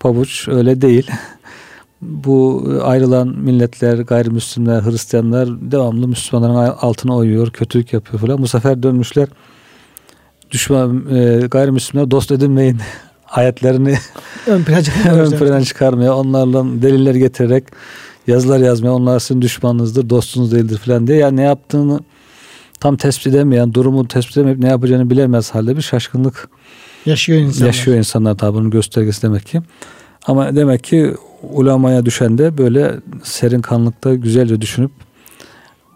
pabuç 0.00 0.48
öyle 0.48 0.80
değil. 0.80 1.10
bu 2.02 2.68
ayrılan 2.82 3.28
milletler, 3.28 3.98
gayrimüslimler, 3.98 4.82
Hristiyanlar 4.82 5.48
devamlı 5.72 6.08
Müslümanların 6.08 6.76
altına 6.80 7.16
oyuyor, 7.16 7.50
kötülük 7.50 7.92
yapıyor 7.92 8.20
falan. 8.20 8.42
Bu 8.42 8.48
sefer 8.48 8.82
dönmüşler 8.82 9.28
düşman 10.50 11.04
e, 11.16 11.46
gayrimüslimler 11.50 12.10
dost 12.10 12.32
edinmeyin 12.32 12.78
ayetlerini 13.28 13.98
Ön 14.46 14.64
plana 14.64 15.16
ön 15.16 15.30
plana 15.30 15.64
çıkarmaya, 15.64 16.16
onlarla 16.16 16.64
deliller 16.82 17.14
getirerek 17.14 17.64
yazılar 18.26 18.58
yazmaya, 18.58 18.92
onlar 18.92 19.18
sizin 19.18 19.42
düşmanınızdır, 19.42 20.10
dostunuz 20.10 20.52
değildir 20.52 20.78
falan 20.78 21.06
diye. 21.06 21.18
Yani 21.18 21.36
ne 21.36 21.42
yaptığını 21.42 22.00
tam 22.80 22.96
tespit 22.96 23.26
edemeyen, 23.26 23.74
durumu 23.74 24.08
tespit 24.08 24.36
edemeyip 24.36 24.58
ne 24.58 24.68
yapacağını 24.68 25.10
bilemez 25.10 25.50
halde 25.50 25.76
bir 25.76 25.82
şaşkınlık 25.82 26.48
Yaşıyor 27.06 27.40
insanlar. 27.40 27.66
yaşıyor 27.66 27.96
insanlar 27.96 28.38
tabi 28.38 28.54
bunun 28.54 28.70
göstergesi 28.70 29.22
demek 29.22 29.46
ki. 29.46 29.62
Ama 30.26 30.56
demek 30.56 30.84
ki 30.84 31.14
ulamaya 31.42 32.06
düşen 32.06 32.38
de 32.38 32.58
böyle 32.58 32.94
serin 33.22 33.60
kanlıkta 33.60 34.14
güzelce 34.14 34.60
düşünüp 34.60 34.90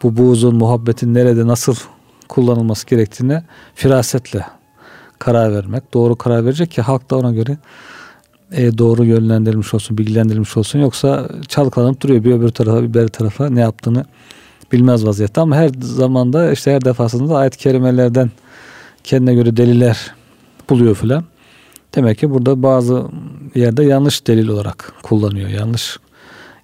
bu 0.02 0.16
buğzun, 0.16 0.54
muhabbetin 0.54 1.14
nerede 1.14 1.46
nasıl 1.46 1.74
kullanılması 2.28 2.86
gerektiğine 2.86 3.44
firasetle 3.74 4.46
karar 5.18 5.54
vermek. 5.54 5.94
Doğru 5.94 6.16
karar 6.16 6.44
verecek 6.44 6.70
ki 6.70 6.82
halk 6.82 7.10
da 7.10 7.16
ona 7.16 7.32
göre 7.32 7.58
e, 8.52 8.78
doğru 8.78 9.04
yönlendirilmiş 9.04 9.74
olsun, 9.74 9.98
bilgilendirilmiş 9.98 10.56
olsun. 10.56 10.78
Yoksa 10.78 11.28
çalkalanıp 11.48 12.00
duruyor 12.00 12.24
bir 12.24 12.32
öbür 12.32 12.48
tarafa 12.48 12.82
bir 12.82 12.94
beri 12.94 13.08
tarafa 13.08 13.50
ne 13.50 13.60
yaptığını 13.60 14.04
bilmez 14.72 15.06
vaziyette. 15.06 15.40
Ama 15.40 15.56
her 15.56 15.70
zamanda 15.80 16.52
işte 16.52 16.72
her 16.72 16.84
defasında 16.84 17.36
ayet-i 17.36 17.58
kerimelerden 17.58 18.30
kendine 19.04 19.34
göre 19.34 19.56
deliller 19.56 20.14
buluyor 20.70 20.94
filan. 20.94 21.24
Demek 21.94 22.18
ki 22.18 22.30
burada 22.30 22.62
bazı 22.62 23.04
yerde 23.54 23.84
yanlış 23.84 24.26
delil 24.26 24.48
olarak 24.48 24.92
kullanıyor. 25.02 25.48
Yanlış 25.48 25.98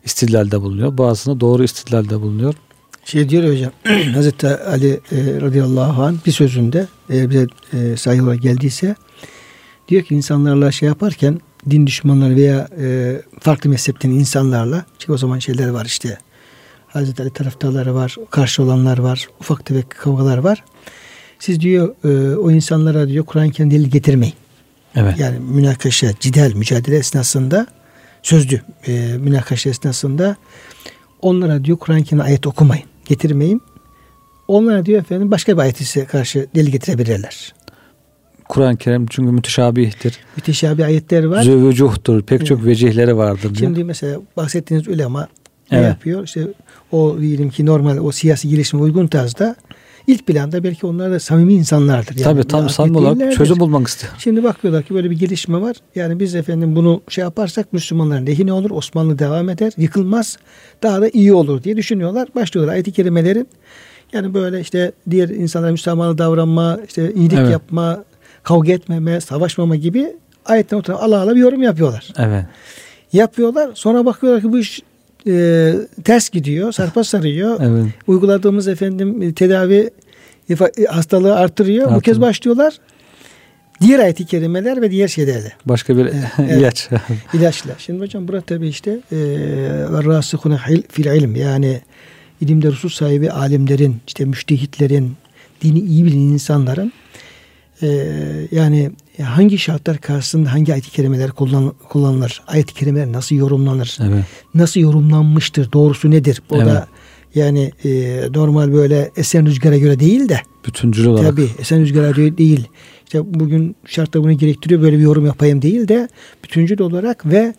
istidlalde 0.04 0.60
bulunuyor. 0.60 0.98
Bazısında 0.98 1.40
doğru 1.40 1.64
istidlalde 1.64 2.20
bulunuyor. 2.20 2.54
Şey 3.04 3.28
diyor 3.28 3.52
hocam 3.52 3.72
Hazreti 4.14 4.48
Ali 4.48 4.90
e, 4.92 5.40
radıyallahu 5.40 6.02
anh 6.02 6.16
bir 6.26 6.32
sözünde 6.32 6.86
eğer 7.10 7.30
bize 7.30 7.46
e, 7.72 7.96
sahih 7.96 8.42
geldiyse 8.42 8.96
diyor 9.88 10.02
ki 10.02 10.14
insanlarla 10.14 10.72
şey 10.72 10.88
yaparken 10.88 11.40
din 11.70 11.86
düşmanları 11.86 12.36
veya 12.36 12.68
e, 12.80 13.16
farklı 13.40 13.70
mezhepten 13.70 14.10
insanlarla 14.10 14.84
çünkü 14.98 15.12
o 15.12 15.18
zaman 15.18 15.38
şeyler 15.38 15.68
var 15.68 15.84
işte 15.84 16.18
Hazreti 16.96 17.22
Ali 17.22 17.30
taraftarları 17.30 17.94
var, 17.94 18.16
karşı 18.30 18.62
olanlar 18.62 18.98
var, 18.98 19.28
ufak 19.40 19.66
tefek 19.66 19.90
kavgalar 19.90 20.38
var. 20.38 20.64
Siz 21.38 21.60
diyor 21.60 21.94
e, 22.04 22.36
o 22.36 22.50
insanlara 22.50 23.08
diyor 23.08 23.24
Kur'an-ı 23.24 23.50
Kerim 23.50 23.70
delil 23.70 23.90
getirmeyin. 23.90 24.34
Evet. 24.94 25.18
Yani 25.18 25.38
münakaşa, 25.38 26.10
cidel, 26.20 26.54
mücadele 26.54 26.96
esnasında 26.96 27.66
sözlü 28.22 28.60
e, 28.86 29.16
münakaşa 29.18 29.70
esnasında 29.70 30.36
onlara 31.22 31.64
diyor 31.64 31.78
Kur'an-ı 31.78 32.04
Kerim 32.04 32.20
ayet 32.20 32.46
okumayın, 32.46 32.84
getirmeyin. 33.04 33.62
Onlara 34.48 34.86
diyor 34.86 35.00
efendim 35.00 35.30
başka 35.30 35.56
bir 35.56 35.62
ayet 35.62 35.80
ise 35.80 36.04
karşı 36.04 36.46
delil 36.54 36.70
getirebilirler. 36.70 37.54
Kur'an-ı 38.48 38.76
Kerim 38.76 39.06
çünkü 39.06 39.32
müteşabihtir. 39.32 40.18
Müteşabih 40.36 40.84
ayetler 40.84 41.24
var. 41.24 41.42
Züvücuhtur. 41.42 42.22
Pek 42.22 42.46
çok 42.46 42.64
vecihleri 42.64 43.16
vardır. 43.16 43.42
diyor. 43.42 43.56
Şimdi 43.56 43.84
mesela 43.84 44.20
bahsettiğiniz 44.36 44.88
ulema 44.88 45.28
ne 45.72 45.78
Evet. 45.78 45.88
yapıyor? 45.88 46.24
İşte 46.24 46.48
o 46.92 47.16
diyelim 47.20 47.50
ki 47.50 47.66
normal 47.66 47.98
o 47.98 48.12
siyasi 48.12 48.48
gelişme 48.48 48.80
uygun 48.80 49.06
tarzda 49.06 49.56
ilk 50.06 50.26
planda 50.26 50.64
belki 50.64 50.86
onlar 50.86 51.10
da 51.12 51.20
samimi 51.20 51.54
insanlardır. 51.54 52.14
Yani 52.16 52.24
Tabii 52.24 52.44
tam 52.48 52.68
samimi 52.68 52.98
olarak 52.98 53.14
değillerdir. 53.16 53.36
çözüm 53.36 53.60
bulmak 53.60 53.88
istiyor. 53.88 54.12
Şimdi 54.18 54.42
bakıyorlar 54.44 54.82
ki 54.82 54.94
böyle 54.94 55.10
bir 55.10 55.18
gelişme 55.18 55.60
var. 55.60 55.76
Yani 55.94 56.20
biz 56.20 56.34
efendim 56.34 56.76
bunu 56.76 57.02
şey 57.08 57.22
yaparsak 57.22 57.72
Müslümanların 57.72 58.26
lehine 58.26 58.52
olur. 58.52 58.70
Osmanlı 58.70 59.18
devam 59.18 59.48
eder. 59.48 59.72
Yıkılmaz. 59.76 60.38
Daha 60.82 61.00
da 61.02 61.08
iyi 61.08 61.32
olur 61.32 61.62
diye 61.62 61.76
düşünüyorlar. 61.76 62.28
Başlıyorlar 62.34 62.72
ayet-i 62.72 62.92
kerimelerin 62.92 63.48
yani 64.12 64.34
böyle 64.34 64.60
işte 64.60 64.92
diğer 65.10 65.28
insanlara 65.28 65.72
Müslümanlı 65.72 66.18
davranma, 66.18 66.78
işte 66.88 67.12
iyilik 67.14 67.38
Evet. 67.38 67.50
yapma, 67.50 68.04
kavga 68.42 68.72
etmeme, 68.72 69.20
savaşmama 69.20 69.76
gibi 69.76 70.12
ayetten 70.46 70.76
oturan 70.76 70.96
Allah 70.98 71.20
Allah 71.20 71.34
bir 71.34 71.40
yorum 71.40 71.62
yapıyorlar. 71.62 72.08
Evet. 72.18 72.44
Yapıyorlar. 73.12 73.70
Sonra 73.74 74.04
bakıyorlar 74.06 74.42
ki 74.42 74.52
bu 74.52 74.58
iş 74.58 74.82
e, 75.26 75.72
ters 76.04 76.30
gidiyor. 76.30 76.72
Sarpa 76.72 77.04
sarıyor. 77.04 77.60
Evet. 77.66 77.86
Uyguladığımız 78.06 78.68
efendim 78.68 79.22
e, 79.22 79.32
tedavi 79.32 79.90
hastalığı 80.88 81.36
artırıyor. 81.36 81.86
Artır. 81.86 81.96
Bu 81.96 82.00
kez 82.00 82.20
başlıyorlar. 82.20 82.74
Diğer 83.80 83.98
ayet-i 83.98 84.26
kerimeler 84.26 84.82
ve 84.82 84.90
diğer 84.90 85.08
şeylerle. 85.08 85.52
Başka 85.66 85.96
bir 85.96 86.06
evet. 86.06 86.50
ilaç. 86.58 86.88
İlaçla. 87.34 87.70
Şimdi 87.78 88.00
hocam 88.00 88.28
burada 88.28 88.40
tabii 88.40 88.68
işte 88.68 89.00
rasihune 90.04 90.58
fil 90.88 91.04
ilm 91.04 91.36
yani 91.36 91.80
ilimde 92.40 92.68
rusul 92.68 92.88
sahibi 92.88 93.30
alimlerin, 93.30 93.96
işte 94.06 94.24
müştehitlerin, 94.24 95.16
dini 95.62 95.78
iyi 95.78 96.04
bilen 96.04 96.18
insanların 96.18 96.92
e, 97.82 97.88
yani 98.50 98.90
hangi 99.22 99.58
şartlar 99.58 99.98
karşısında 99.98 100.52
hangi 100.52 100.72
ayet-i 100.72 100.90
kerimeler 100.90 101.30
kullan, 101.30 101.72
kullanılır? 101.88 102.42
Ayet-i 102.46 102.74
kerimeler 102.74 103.12
nasıl 103.12 103.36
yorumlanır? 103.36 103.98
Evet. 104.00 104.24
Nasıl 104.54 104.80
yorumlanmıştır? 104.80 105.72
Doğrusu 105.72 106.10
nedir? 106.10 106.42
Bu 106.50 106.56
evet. 106.56 106.66
da 106.66 106.86
yani 107.34 107.72
e, 107.84 108.20
normal 108.34 108.72
böyle 108.72 109.10
esen 109.16 109.46
rüzgara 109.46 109.76
göre 109.76 110.00
değil 110.00 110.28
de 110.28 110.40
bütüncül 110.66 111.06
olarak. 111.06 111.30
Tabii 111.30 111.48
esen 111.58 111.80
rüzgara 111.80 112.10
göre 112.10 112.38
değil. 112.38 112.68
İşte 113.04 113.34
bugün 113.40 113.76
şartlar 113.86 114.22
bunu 114.22 114.32
gerektiriyor 114.32 114.82
böyle 114.82 114.96
bir 114.96 115.02
yorum 115.02 115.26
yapayım 115.26 115.62
değil 115.62 115.88
de 115.88 116.08
bütüncül 116.44 116.80
olarak 116.80 117.26
ve 117.26 117.54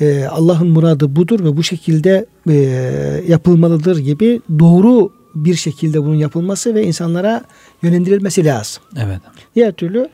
e, 0.00 0.24
Allah'ın 0.24 0.68
muradı 0.68 1.16
budur 1.16 1.44
ve 1.44 1.56
bu 1.56 1.62
şekilde 1.62 2.26
e, 2.50 2.54
yapılmalıdır 3.28 3.98
gibi 3.98 4.40
doğru 4.58 5.12
bir 5.34 5.54
şekilde 5.54 6.02
bunun 6.02 6.14
yapılması 6.14 6.74
ve 6.74 6.82
insanlara 6.84 7.44
yönlendirilmesi 7.82 8.44
lazım. 8.44 8.82
Evet. 8.96 9.20
Diğer 9.54 9.72
türlü 9.72 9.98
e, 9.98 10.08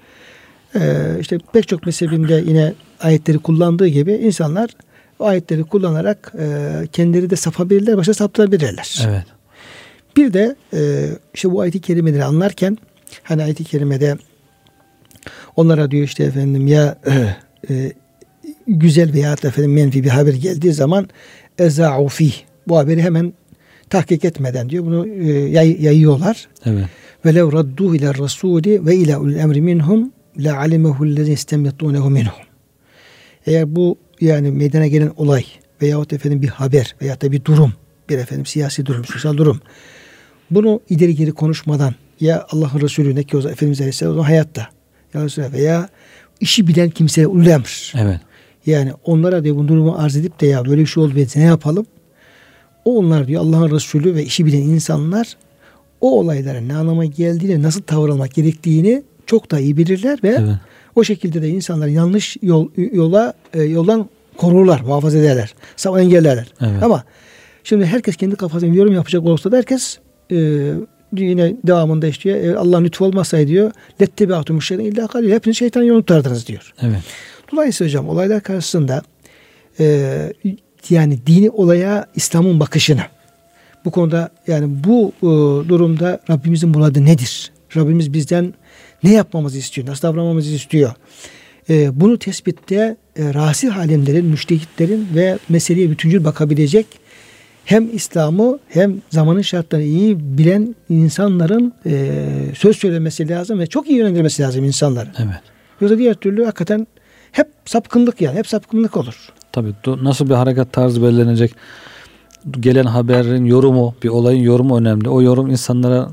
işte 1.21 1.39
pek 1.53 1.69
çok 1.69 1.87
mezhebinde 1.87 2.43
yine 2.47 2.73
ayetleri 3.01 3.39
kullandığı 3.39 3.87
gibi 3.87 4.13
insanlar 4.13 4.71
o 5.19 5.27
ayetleri 5.27 5.65
kullanarak 5.65 6.33
e, 6.39 6.87
kendileri 6.93 7.31
de 7.31 7.37
sapabilirler, 7.37 7.97
başka 7.97 8.15
saptırabilirler. 8.15 9.07
Evet. 9.09 9.25
Bir 10.17 10.33
de 10.33 10.57
e, 10.75 11.09
işte 11.35 11.51
bu 11.51 11.61
ayet-i 11.61 11.81
kerimeleri 11.81 12.25
anlarken 12.25 12.79
hani 13.23 13.43
ayet-i 13.43 13.65
kerimede 13.65 14.17
onlara 15.57 15.91
diyor 15.91 16.05
işte 16.05 16.25
efendim 16.25 16.67
ya 16.67 16.99
e, 17.07 17.37
e, 17.75 17.93
güzel 18.67 19.13
veya 19.13 19.33
efendim 19.33 19.73
menfi 19.73 20.05
bir 20.05 20.09
haber 20.09 20.35
geldiği 20.35 20.73
zaman 20.73 21.09
eza'u 21.59 22.09
fih 22.09 22.33
bu 22.69 22.79
haberi 22.79 23.03
hemen 23.03 23.33
tahkik 23.91 24.25
etmeden 24.25 24.71
diyor 24.71 24.85
bunu 24.85 25.07
e, 25.07 25.33
yay, 25.33 25.83
yayıyorlar. 25.83 26.49
Evet. 26.65 26.85
Ve 27.25 27.35
lev 27.35 27.53
radduhu 27.53 27.97
ile 27.97 28.15
rasuli 28.15 28.87
ve 28.87 28.97
ila 28.97 29.21
ulul 29.21 29.35
emri 29.35 29.63
minhum 29.63 30.13
la 30.39 30.59
alimehu 30.59 31.17
lezine 31.17 31.35
istemyattunehu 31.35 32.11
minhum. 32.11 32.33
Eğer 33.47 33.77
bu 33.77 33.99
yani 34.21 34.51
meydana 34.51 34.87
gelen 34.87 35.13
olay 35.17 35.45
veyahut 35.83 36.13
efendim 36.13 36.43
bir 36.43 36.49
haber 36.49 36.97
veya 37.03 37.21
da 37.21 37.33
bir 37.33 37.45
durum, 37.45 37.73
bir 38.09 38.19
efendim 38.19 38.47
siyasi 38.47 38.87
durum, 38.87 39.05
sosyal 39.05 39.37
durum. 39.37 39.61
Bunu 40.51 40.81
ileri 40.89 41.15
geri 41.15 41.33
konuşmadan 41.33 41.95
ya 42.21 42.47
Allah'ın 42.51 42.81
Resulü 42.81 43.15
ne 43.15 43.23
ki 43.23 43.37
o 43.37 43.41
zaman 43.41 43.53
Efendimiz 43.53 43.81
Aleyhisselam 43.81 44.19
hayatta 44.19 44.69
ya 45.15 45.27
veya 45.53 45.89
işi 46.41 46.67
bilen 46.67 46.91
kimseye 46.91 47.27
ulul 47.27 47.47
emr. 47.47 47.93
Evet. 47.97 48.21
Yani 48.67 48.93
onlara 49.05 49.45
diye 49.45 49.57
bu 49.57 49.69
durumu 49.69 49.95
arz 49.99 50.17
edip 50.17 50.41
de 50.41 50.47
ya 50.47 50.65
böyle 50.65 50.81
bir 50.81 50.87
şey 50.87 51.03
oldu 51.03 51.15
ne 51.37 51.43
yapalım? 51.43 51.87
O 52.85 52.99
onlar 52.99 53.27
diyor 53.27 53.43
Allah'ın 53.43 53.71
Resulü 53.71 54.15
ve 54.15 54.25
işi 54.25 54.47
bilen 54.47 54.63
insanlar 54.63 55.37
o 56.01 56.19
olayların 56.21 56.69
ne 56.69 56.77
anlama 56.77 57.05
geldiğini, 57.05 57.63
nasıl 57.63 57.83
tavır 57.83 58.09
almak 58.09 58.35
gerektiğini 58.35 59.03
çok 59.29 59.51
da 59.51 59.61
iyi 59.61 59.77
bilirler 59.77 60.19
ve 60.23 60.29
evet. 60.29 60.55
o 60.97 61.05
şekilde 61.05 61.43
de 61.43 61.49
insanlar 61.49 61.87
yanlış 61.87 62.37
yol 62.43 62.69
yola 62.77 63.35
e, 63.55 63.63
yoldan 63.63 64.09
korurlar, 64.37 64.81
muhafaza 64.81 65.19
ederler. 65.19 65.55
Engellerler. 65.87 66.47
Evet. 66.61 66.83
Ama 66.83 67.05
şimdi 67.65 67.87
herkes 67.87 68.17
kendi 68.17 68.37
kafasına 68.37 68.75
yorum 68.75 68.93
yapacak 68.93 69.25
olursa 69.25 69.53
da 69.53 69.57
herkes 69.57 69.99
e, 70.31 70.37
yine 71.13 71.57
devamında 71.65 72.07
işte 72.07 72.31
e, 72.31 72.55
Allah 72.55 72.81
lütfu 72.81 73.05
olmasaydı 73.05 73.49
diyor. 73.49 73.73
Lettebeatum 74.01 74.63
şeyden 74.63 74.85
illa 74.85 75.07
kalil. 75.07 75.33
Hepiniz 75.33 75.57
şeytan 75.57 75.83
yolu 75.83 76.01
tutardınız 76.01 76.47
diyor. 76.47 76.75
Evet. 76.83 77.01
Dolayısıyla 77.53 77.89
hocam 77.89 78.09
olaylar 78.09 78.43
karşısında 78.43 79.03
e, 79.81 80.33
yani 80.91 81.19
dini 81.27 81.51
olaya 81.51 82.07
İslam'ın 82.15 82.61
bakışını 82.61 83.03
bu 83.85 83.91
konuda 83.91 84.29
yani 84.47 84.85
bu 84.85 85.13
e, 85.19 85.29
durumda 85.69 86.21
Rabbimizin 86.31 86.69
muradı 86.69 87.05
nedir? 87.05 87.53
Rabbimiz 87.77 88.13
bizden 88.13 88.55
ne 89.03 89.13
yapmamızı 89.13 89.59
istiyor? 89.59 89.87
Nasıl 89.87 90.09
davranmamızı 90.09 90.51
istiyor? 90.51 90.93
E, 91.71 92.01
bunu 92.01 92.19
tespitte 92.19 92.97
e, 93.17 93.35
rasih 93.35 93.77
alemlerin, 93.77 94.27
müştehitlerin 94.27 95.09
ve 95.15 95.39
meseleye 95.49 95.91
bütüncül 95.91 96.25
bakabilecek 96.25 96.87
hem 97.65 97.97
İslam'ı 97.97 98.59
hem 98.69 99.03
zamanın 99.11 99.43
şartlarını 99.43 99.85
iyi 99.85 100.39
bilen 100.39 100.75
insanların 100.89 101.73
e, 101.87 102.11
söz 102.55 102.77
söylemesi 102.77 103.29
lazım 103.29 103.59
ve 103.59 103.67
çok 103.67 103.91
iyi 103.91 103.99
yönlendirmesi 103.99 104.43
lazım 104.43 104.65
insanları. 104.65 105.09
Evet. 105.19 105.43
Yoksa 105.81 105.99
diğer 105.99 106.15
türlü 106.15 106.45
hakikaten 106.45 106.87
hep 107.33 107.49
sapkınlık 107.65 108.21
yani. 108.21 108.39
Hep 108.39 108.47
sapkınlık 108.47 108.97
olur. 108.97 109.29
Tabii 109.53 109.73
nasıl 109.87 110.29
bir 110.29 110.35
hareket 110.35 110.73
tarzı 110.73 111.03
belirlenecek? 111.03 111.55
Gelen 112.51 112.85
haberin 112.85 113.45
yorumu, 113.45 113.95
bir 114.03 114.09
olayın 114.09 114.43
yorumu 114.43 114.79
önemli. 114.79 115.09
O 115.09 115.23
yorum 115.23 115.51
insanlara 115.51 116.09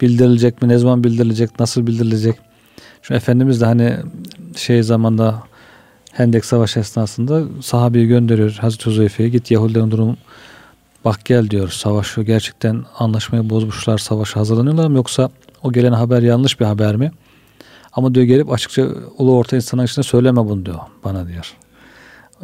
bildirilecek 0.00 0.62
mi? 0.62 0.68
Ne 0.68 0.78
zaman 0.78 1.04
bildirilecek? 1.04 1.60
Nasıl 1.60 1.86
bildirilecek? 1.86 2.38
Şu 3.02 3.14
Efendimiz 3.14 3.60
de 3.60 3.64
hani 3.64 3.96
şey 4.56 4.82
zamanda 4.82 5.42
Hendek 6.12 6.44
Savaşı 6.44 6.80
esnasında 6.80 7.42
sahabeyi 7.62 8.06
gönderiyor 8.06 8.50
Hazreti 8.60 8.86
Huzeyfe'ye 8.86 9.28
git 9.28 9.50
Yahudilerin 9.50 9.90
durumu 9.90 10.16
bak 11.04 11.24
gel 11.24 11.50
diyor 11.50 11.68
savaşı 11.68 12.22
gerçekten 12.22 12.84
anlaşmayı 12.98 13.50
bozmuşlar 13.50 13.98
savaşa 13.98 14.40
hazırlanıyorlar 14.40 14.88
mı 14.88 14.96
yoksa 14.96 15.30
o 15.62 15.72
gelen 15.72 15.92
haber 15.92 16.22
yanlış 16.22 16.60
bir 16.60 16.64
haber 16.64 16.96
mi? 16.96 17.12
Ama 17.92 18.14
diyor 18.14 18.26
gelip 18.26 18.52
açıkça 18.52 18.88
ulu 19.18 19.36
orta 19.36 19.56
insanlar 19.56 19.84
içinde 19.84 20.02
söyleme 20.02 20.44
bunu 20.44 20.66
diyor 20.66 20.78
bana 21.04 21.28
diyor. 21.28 21.54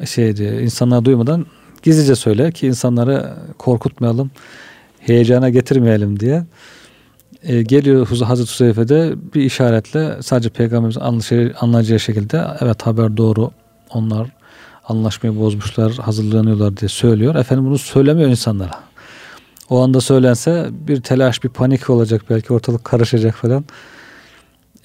Şey 0.05 0.37
diyor 0.37 0.53
insanlar 0.53 1.05
duymadan 1.05 1.47
gizlice 1.83 2.15
söyle 2.15 2.53
ki 2.53 2.67
insanları 2.67 3.35
korkutmayalım, 3.59 4.31
heyecana 5.01 5.49
getirmeyelim 5.51 6.21
diye. 6.21 6.45
E, 7.45 7.63
geliyor 7.63 8.09
Hazreti 8.09 8.51
Huzeyfe'de 8.51 9.15
bir 9.35 9.43
işaretle 9.43 10.23
sadece 10.23 10.49
peygamberimizin 10.49 11.53
anlayacağı 11.61 12.01
şekilde 12.01 12.45
evet 12.61 12.83
haber 12.83 13.17
doğru 13.17 13.51
onlar 13.91 14.29
anlaşmayı 14.89 15.39
bozmuşlar 15.39 15.93
hazırlanıyorlar 15.93 16.77
diye 16.77 16.89
söylüyor. 16.89 17.35
Efendim 17.35 17.67
bunu 17.67 17.79
söylemiyor 17.79 18.31
insanlara. 18.31 18.71
O 19.71 19.83
anda 19.83 20.01
söylense 20.01 20.69
bir 20.89 21.01
telaş 21.01 21.45
bir 21.45 21.49
panik 21.49 21.91
olacak 21.91 22.23
belki 22.31 22.53
ortalık 22.53 22.85
karışacak 22.85 23.35
falan. 23.35 23.65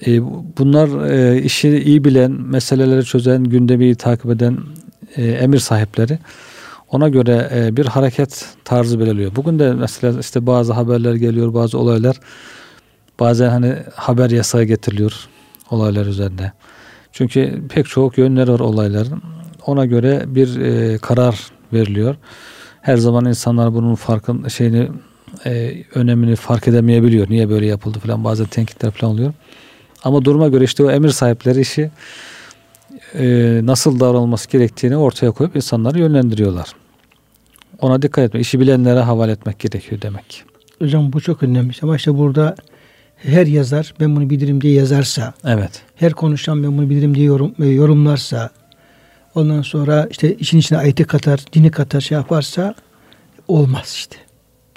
E, 0.06 0.22
bunlar 0.58 1.10
e, 1.10 1.42
işi 1.42 1.68
iyi 1.68 2.04
bilen, 2.04 2.30
meseleleri 2.30 3.04
çözen, 3.04 3.44
gündemi 3.44 3.94
takip 3.94 4.30
eden 4.30 4.58
e, 5.16 5.26
emir 5.26 5.58
sahipleri 5.58 6.18
ona 6.92 7.08
göre 7.08 7.50
e, 7.54 7.76
bir 7.76 7.86
hareket 7.86 8.46
tarzı 8.64 9.00
belirliyor. 9.00 9.36
Bugün 9.36 9.58
de 9.58 9.72
mesela 9.72 10.20
işte 10.20 10.46
bazı 10.46 10.72
haberler 10.72 11.14
geliyor, 11.14 11.54
bazı 11.54 11.78
olaylar 11.78 12.16
bazen 13.20 13.50
hani 13.50 13.76
haber 13.94 14.30
yasağı 14.30 14.64
getiriliyor 14.64 15.28
olaylar 15.70 16.06
üzerinde. 16.06 16.52
Çünkü 17.12 17.62
pek 17.68 17.86
çok 17.86 18.18
yönleri 18.18 18.52
var 18.52 18.60
olayların. 18.60 19.22
Ona 19.66 19.86
göre 19.86 20.24
bir 20.26 20.60
e, 20.60 20.98
karar 20.98 21.50
veriliyor. 21.72 22.16
Her 22.80 22.96
zaman 22.96 23.24
insanlar 23.24 23.74
bunun 23.74 23.94
farkın 23.94 24.48
şeyini 24.48 24.88
e, 25.46 25.82
önemini 25.94 26.36
fark 26.36 26.68
edemeyebiliyor. 26.68 27.30
Niye 27.30 27.48
böyle 27.48 27.66
yapıldı 27.66 27.98
falan 27.98 28.24
bazen 28.24 28.46
tenkitler 28.46 28.90
falan 28.90 29.12
oluyor. 29.12 29.32
Ama 30.04 30.24
duruma 30.24 30.48
göre 30.48 30.64
işte 30.64 30.84
o 30.84 30.90
emir 30.90 31.08
sahipleri 31.08 31.60
işi 31.60 31.90
e, 33.14 33.60
nasıl 33.64 34.00
davranılması 34.00 34.50
gerektiğini 34.50 34.96
ortaya 34.96 35.30
koyup 35.30 35.56
insanları 35.56 35.98
yönlendiriyorlar. 35.98 36.79
Ona 37.80 38.02
dikkat 38.02 38.24
etmek, 38.24 38.42
işi 38.42 38.60
bilenlere 38.60 39.00
havale 39.00 39.32
etmek 39.32 39.58
gerekiyor 39.58 40.02
demek. 40.02 40.44
Hocam 40.78 41.12
bu 41.12 41.20
çok 41.20 41.42
önemli. 41.42 41.72
Ama 41.82 41.96
işte 41.96 42.18
burada 42.18 42.54
her 43.16 43.46
yazar 43.46 43.94
ben 44.00 44.16
bunu 44.16 44.30
bilirim 44.30 44.60
diye 44.60 44.74
yazarsa, 44.74 45.34
evet. 45.44 45.82
her 45.96 46.12
konuşan 46.12 46.62
ben 46.62 46.78
bunu 46.78 46.90
bilirim 46.90 47.14
diye 47.14 47.26
yorum, 47.26 47.54
e, 47.58 47.66
yorumlarsa, 47.66 48.50
ondan 49.34 49.62
sonra 49.62 50.08
işte 50.10 50.34
işin 50.34 50.58
içine 50.58 50.78
ayeti 50.78 51.04
katar, 51.04 51.40
dini 51.52 51.70
katar 51.70 52.00
şey 52.00 52.16
yaparsa 52.16 52.74
olmaz 53.48 53.92
işte. 53.96 54.16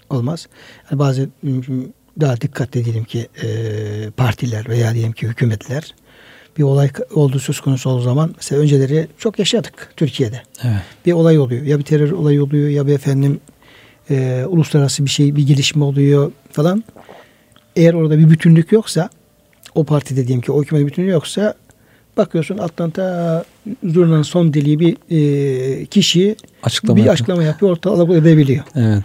Olmaz. 0.09 0.47
Yani 0.91 0.99
bazı 0.99 1.29
daha 2.19 2.41
dikkat 2.41 2.75
edelim 2.75 3.03
ki 3.03 3.27
e, 3.43 3.47
partiler 4.17 4.69
veya 4.69 4.93
diyelim 4.93 5.11
ki 5.11 5.27
hükümetler 5.27 5.95
bir 6.57 6.63
olay 6.63 6.89
olduğu 7.13 7.39
söz 7.39 7.59
konusu 7.59 7.89
olduğu 7.89 8.01
zaman 8.01 8.33
mesela 8.35 8.61
önceleri 8.61 9.07
çok 9.17 9.39
yaşadık 9.39 9.93
Türkiye'de. 9.97 10.41
Evet. 10.63 10.81
Bir 11.05 11.13
olay 11.13 11.39
oluyor. 11.39 11.63
Ya 11.63 11.79
bir 11.79 11.83
terör 11.83 12.11
olayı 12.11 12.43
oluyor 12.43 12.69
ya 12.69 12.87
bir 12.87 12.93
efendim 12.93 13.39
e, 14.09 14.45
uluslararası 14.47 15.05
bir 15.05 15.09
şey 15.09 15.35
bir 15.35 15.47
gelişme 15.47 15.83
oluyor 15.83 16.31
falan. 16.51 16.83
Eğer 17.75 17.93
orada 17.93 18.19
bir 18.19 18.29
bütünlük 18.29 18.71
yoksa 18.71 19.09
o 19.75 19.83
partide 19.83 20.27
diyelim 20.27 20.41
ki 20.41 20.51
o 20.51 20.63
hükümet 20.63 20.87
bütünlüğü 20.87 21.09
yoksa 21.09 21.53
bakıyorsun 22.17 22.57
alttan 22.57 22.89
ta 22.89 23.45
zurnanın 23.83 24.21
son 24.21 24.53
deliği 24.53 24.79
bir 24.79 24.97
e, 25.09 25.85
kişi 25.85 26.35
açıklama 26.63 26.95
bir 26.95 27.01
yapıyor. 27.01 27.13
açıklama 27.13 27.43
yapıyor 27.43 27.71
ortalığı 27.71 28.17
edebiliyor. 28.17 28.63
Evet. 28.75 29.03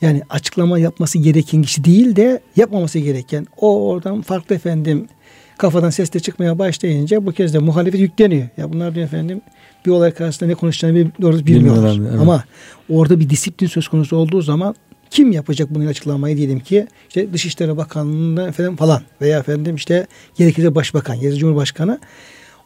Yani 0.00 0.22
açıklama 0.30 0.78
yapması 0.78 1.18
gereken 1.18 1.62
kişi 1.62 1.84
değil 1.84 2.16
de 2.16 2.40
yapmaması 2.56 2.98
gereken. 2.98 3.46
O 3.56 3.88
oradan 3.88 4.22
farklı 4.22 4.54
efendim 4.54 5.08
kafadan 5.58 5.90
ses 5.90 6.12
de 6.12 6.20
çıkmaya 6.20 6.58
başlayınca 6.58 7.26
bu 7.26 7.32
kez 7.32 7.54
de 7.54 7.58
muhalefet 7.58 8.00
yükleniyor. 8.00 8.48
Ya 8.56 8.72
bunlar 8.72 8.94
diyor 8.94 9.06
efendim 9.06 9.40
bir 9.86 9.90
olay 9.90 10.10
karşısında 10.10 10.48
ne 10.48 10.54
konuşacağını 10.54 11.10
doğru 11.22 11.46
bilmiyorlar. 11.46 11.92
bilmiyorlar 11.92 12.10
evet. 12.10 12.22
Ama 12.22 12.44
orada 12.88 13.20
bir 13.20 13.30
disiplin 13.30 13.66
söz 13.66 13.88
konusu 13.88 14.16
olduğu 14.16 14.42
zaman 14.42 14.74
kim 15.10 15.32
yapacak 15.32 15.74
bunu 15.74 15.88
açıklamayı 15.88 16.36
diyelim 16.36 16.60
ki 16.60 16.86
işte 17.08 17.32
Dışişleri 17.32 17.76
Bakanlığı'nda 17.76 18.48
efendim 18.48 18.76
falan 18.76 19.02
veya 19.20 19.38
efendim 19.38 19.76
işte 19.76 20.06
gerekirse 20.36 20.74
Başbakan, 20.74 21.16
gerekirse 21.16 21.40
Cumhurbaşkanı 21.40 21.98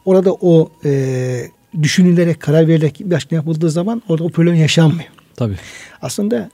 orada 0.05 0.33
o 0.33 0.71
e, 0.85 1.41
düşünülerek 1.81 2.39
karar 2.39 2.67
verilerek 2.67 2.99
bir 2.99 3.15
açıklama 3.15 3.39
yapıldığı 3.39 3.69
zaman 3.69 4.01
orada 4.09 4.23
o 4.23 4.29
problem 4.29 4.55
yaşanmıyor. 4.55 5.09
Tabii. 5.35 5.55
Aslında 6.01 6.49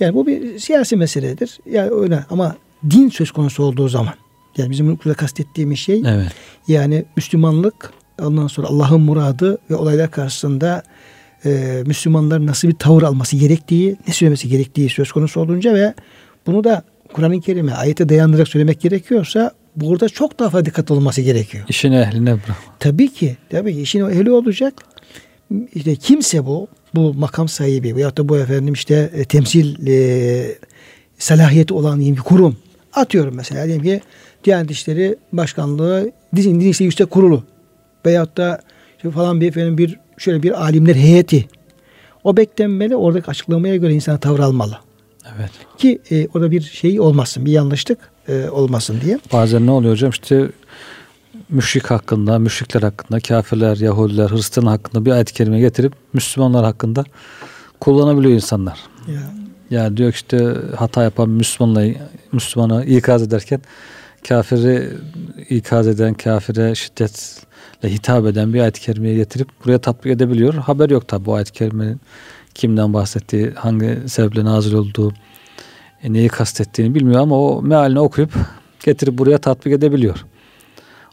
yani 0.00 0.14
bu 0.14 0.26
bir 0.26 0.58
siyasi 0.58 0.96
meseledir. 0.96 1.58
Yani 1.70 1.90
öyle 1.90 2.24
ama 2.30 2.56
din 2.90 3.08
söz 3.08 3.30
konusu 3.30 3.62
olduğu 3.62 3.88
zaman 3.88 4.14
yani 4.58 4.70
bizim 4.70 4.88
burada 4.88 5.14
kastettiğimiz 5.14 5.78
şey 5.78 6.02
evet. 6.06 6.32
yani 6.68 7.04
Müslümanlık 7.16 7.92
ondan 8.22 8.46
sonra 8.46 8.66
Allah'ın 8.66 9.00
muradı 9.00 9.58
ve 9.70 9.74
olaylar 9.74 10.10
karşısında 10.10 10.82
e, 11.44 11.82
Müslümanların 11.86 12.46
nasıl 12.46 12.68
bir 12.68 12.74
tavır 12.74 13.02
alması 13.02 13.36
gerektiği, 13.36 13.96
ne 14.08 14.14
söylemesi 14.14 14.48
gerektiği 14.48 14.88
söz 14.88 15.12
konusu 15.12 15.40
olunca 15.40 15.74
ve 15.74 15.94
bunu 16.46 16.64
da 16.64 16.82
Kur'an-ı 17.12 17.40
Kerim'e 17.40 17.74
ayete 17.74 18.08
dayandırarak 18.08 18.48
söylemek 18.48 18.80
gerekiyorsa 18.80 19.52
burada 19.76 20.08
çok 20.08 20.38
daha 20.38 20.50
fazla 20.50 20.64
dikkat 20.64 20.90
olması 20.90 21.22
gerekiyor. 21.22 21.64
İşin 21.68 21.92
ehline 21.92 22.32
bırak. 22.32 22.56
Tabii 22.78 23.12
ki. 23.12 23.36
Tabii 23.50 23.74
ki 23.74 23.82
işin 23.82 24.00
ehli 24.00 24.30
olacak. 24.30 24.74
İşte 25.74 25.96
kimse 25.96 26.46
bu, 26.46 26.68
bu 26.94 27.14
makam 27.14 27.48
sahibi 27.48 27.96
veyahut 27.96 28.18
da 28.18 28.28
bu 28.28 28.38
efendim 28.38 28.74
işte 28.74 29.10
e, 29.14 29.24
temsil 29.24 29.86
e, 29.86 30.58
salahiyeti 31.18 31.74
olan 31.74 32.00
bir 32.00 32.16
kurum. 32.16 32.56
Atıyorum 32.92 33.34
mesela 33.34 33.66
diyelim 33.66 33.84
ki 33.84 34.00
Diyanet 34.48 34.70
İşleri 34.70 35.16
Başkanlığı 35.32 36.10
Din, 36.36 36.60
Din 36.60 36.68
İşleri 36.68 36.86
Yüksek 36.86 37.10
Kurulu 37.10 37.42
veyahut 38.06 38.36
da 38.36 38.60
işte 38.96 39.10
falan 39.10 39.40
bir 39.40 39.48
efendim 39.48 39.78
bir 39.78 39.98
şöyle 40.18 40.42
bir 40.42 40.62
alimler 40.62 40.94
heyeti. 40.94 41.46
O 42.24 42.36
beklenmeli. 42.36 42.96
Oradaki 42.96 43.30
açıklamaya 43.30 43.76
göre 43.76 43.92
insana 43.92 44.18
tavır 44.18 44.38
almalı. 44.38 44.78
Evet. 45.36 45.50
Ki 45.78 45.98
e, 46.10 46.28
orada 46.34 46.50
bir 46.50 46.60
şey 46.60 47.00
olmasın, 47.00 47.46
bir 47.46 47.52
yanlışlık 47.52 47.98
e, 48.28 48.48
olmasın 48.48 49.00
diye. 49.04 49.18
Bazen 49.32 49.66
ne 49.66 49.70
oluyor 49.70 49.92
hocam? 49.92 50.10
İşte 50.10 50.48
müşrik 51.48 51.90
hakkında, 51.90 52.38
müşrikler 52.38 52.82
hakkında, 52.82 53.20
kafirler, 53.20 53.76
Yahudiler, 53.76 54.30
Hristiyan 54.30 54.66
hakkında 54.66 55.04
bir 55.04 55.10
ayet-i 55.10 55.34
kerime 55.34 55.60
getirip 55.60 55.92
Müslümanlar 56.12 56.64
hakkında 56.64 57.04
kullanabiliyor 57.80 58.34
insanlar. 58.34 58.78
Ya. 59.08 59.20
Yani 59.70 59.96
diyor 59.96 60.12
işte 60.12 60.54
hata 60.76 61.02
yapan 61.02 61.28
Müslümanla 61.28 61.84
Müslümana 62.32 62.84
ikaz 62.84 63.22
ederken 63.22 63.60
kafiri 64.28 64.88
ikaz 65.50 65.88
eden, 65.88 66.14
kafire 66.14 66.74
şiddetle 66.74 67.92
hitap 67.92 68.26
eden 68.26 68.54
bir 68.54 68.60
ayet-i 68.60 68.80
kerimeye 68.80 69.14
getirip 69.14 69.48
buraya 69.64 69.78
tatbik 69.78 70.12
edebiliyor. 70.12 70.54
Haber 70.54 70.90
yok 70.90 71.08
tabi 71.08 71.26
bu 71.26 71.34
ayet-i 71.34 71.52
kerimenin 71.52 72.00
kimden 72.54 72.92
bahsettiği, 72.92 73.50
hangi 73.50 73.98
sebeple 74.06 74.44
nazil 74.44 74.72
olduğu, 74.72 75.12
e, 76.02 76.12
neyi 76.12 76.28
kastettiğini 76.28 76.94
bilmiyor 76.94 77.20
ama 77.20 77.40
o 77.40 77.62
mealini 77.62 78.00
okuyup 78.00 78.32
getirip 78.84 79.18
buraya 79.18 79.38
tatbik 79.38 79.72
edebiliyor. 79.72 80.24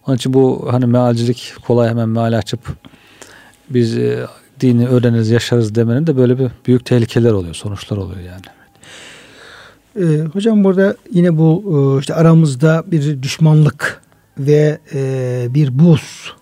Onun 0.07 0.17
için 0.17 0.33
bu 0.33 0.67
hani 0.71 0.85
mealcilik 0.85 1.53
kolay 1.67 1.89
hemen 1.89 2.09
meal 2.09 2.37
açıp 2.37 2.59
biz 3.69 3.97
e, 3.97 4.25
dini 4.59 4.87
öğreniriz, 4.87 5.29
yaşarız 5.29 5.75
demenin 5.75 6.07
de 6.07 6.17
böyle 6.17 6.39
bir 6.39 6.47
büyük 6.67 6.85
tehlikeler 6.85 7.31
oluyor, 7.31 7.55
sonuçlar 7.55 7.97
oluyor 7.97 8.19
yani. 8.19 8.45
Ee, 9.99 10.03
hocam 10.33 10.63
burada 10.63 10.95
yine 11.11 11.37
bu 11.37 11.63
e, 11.97 11.99
işte 11.99 12.13
aramızda 12.13 12.83
bir 12.87 13.23
düşmanlık 13.23 14.01
ve 14.39 14.79
e, 14.93 15.47
bir 15.49 15.79
buz 15.79 16.33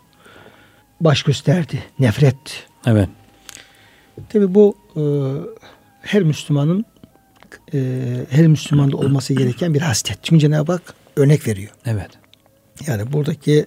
baş 1.01 1.23
gösterdi. 1.23 1.83
Nefret. 1.99 2.67
Evet. 2.85 3.09
Tabi 4.29 4.55
bu 4.55 4.75
e, 4.95 5.01
her 6.01 6.23
Müslümanın 6.23 6.85
e, 7.73 7.79
her 8.29 8.47
Müslümanda 8.47 8.97
olması 8.97 9.33
gereken 9.33 9.73
bir 9.73 9.81
haslet. 9.81 10.19
Çünkü 10.23 10.39
Cenab-ı 10.39 10.71
Hak 10.71 10.93
örnek 11.15 11.47
veriyor. 11.47 11.71
Evet. 11.85 12.09
Yani 12.87 13.13
buradaki 13.13 13.65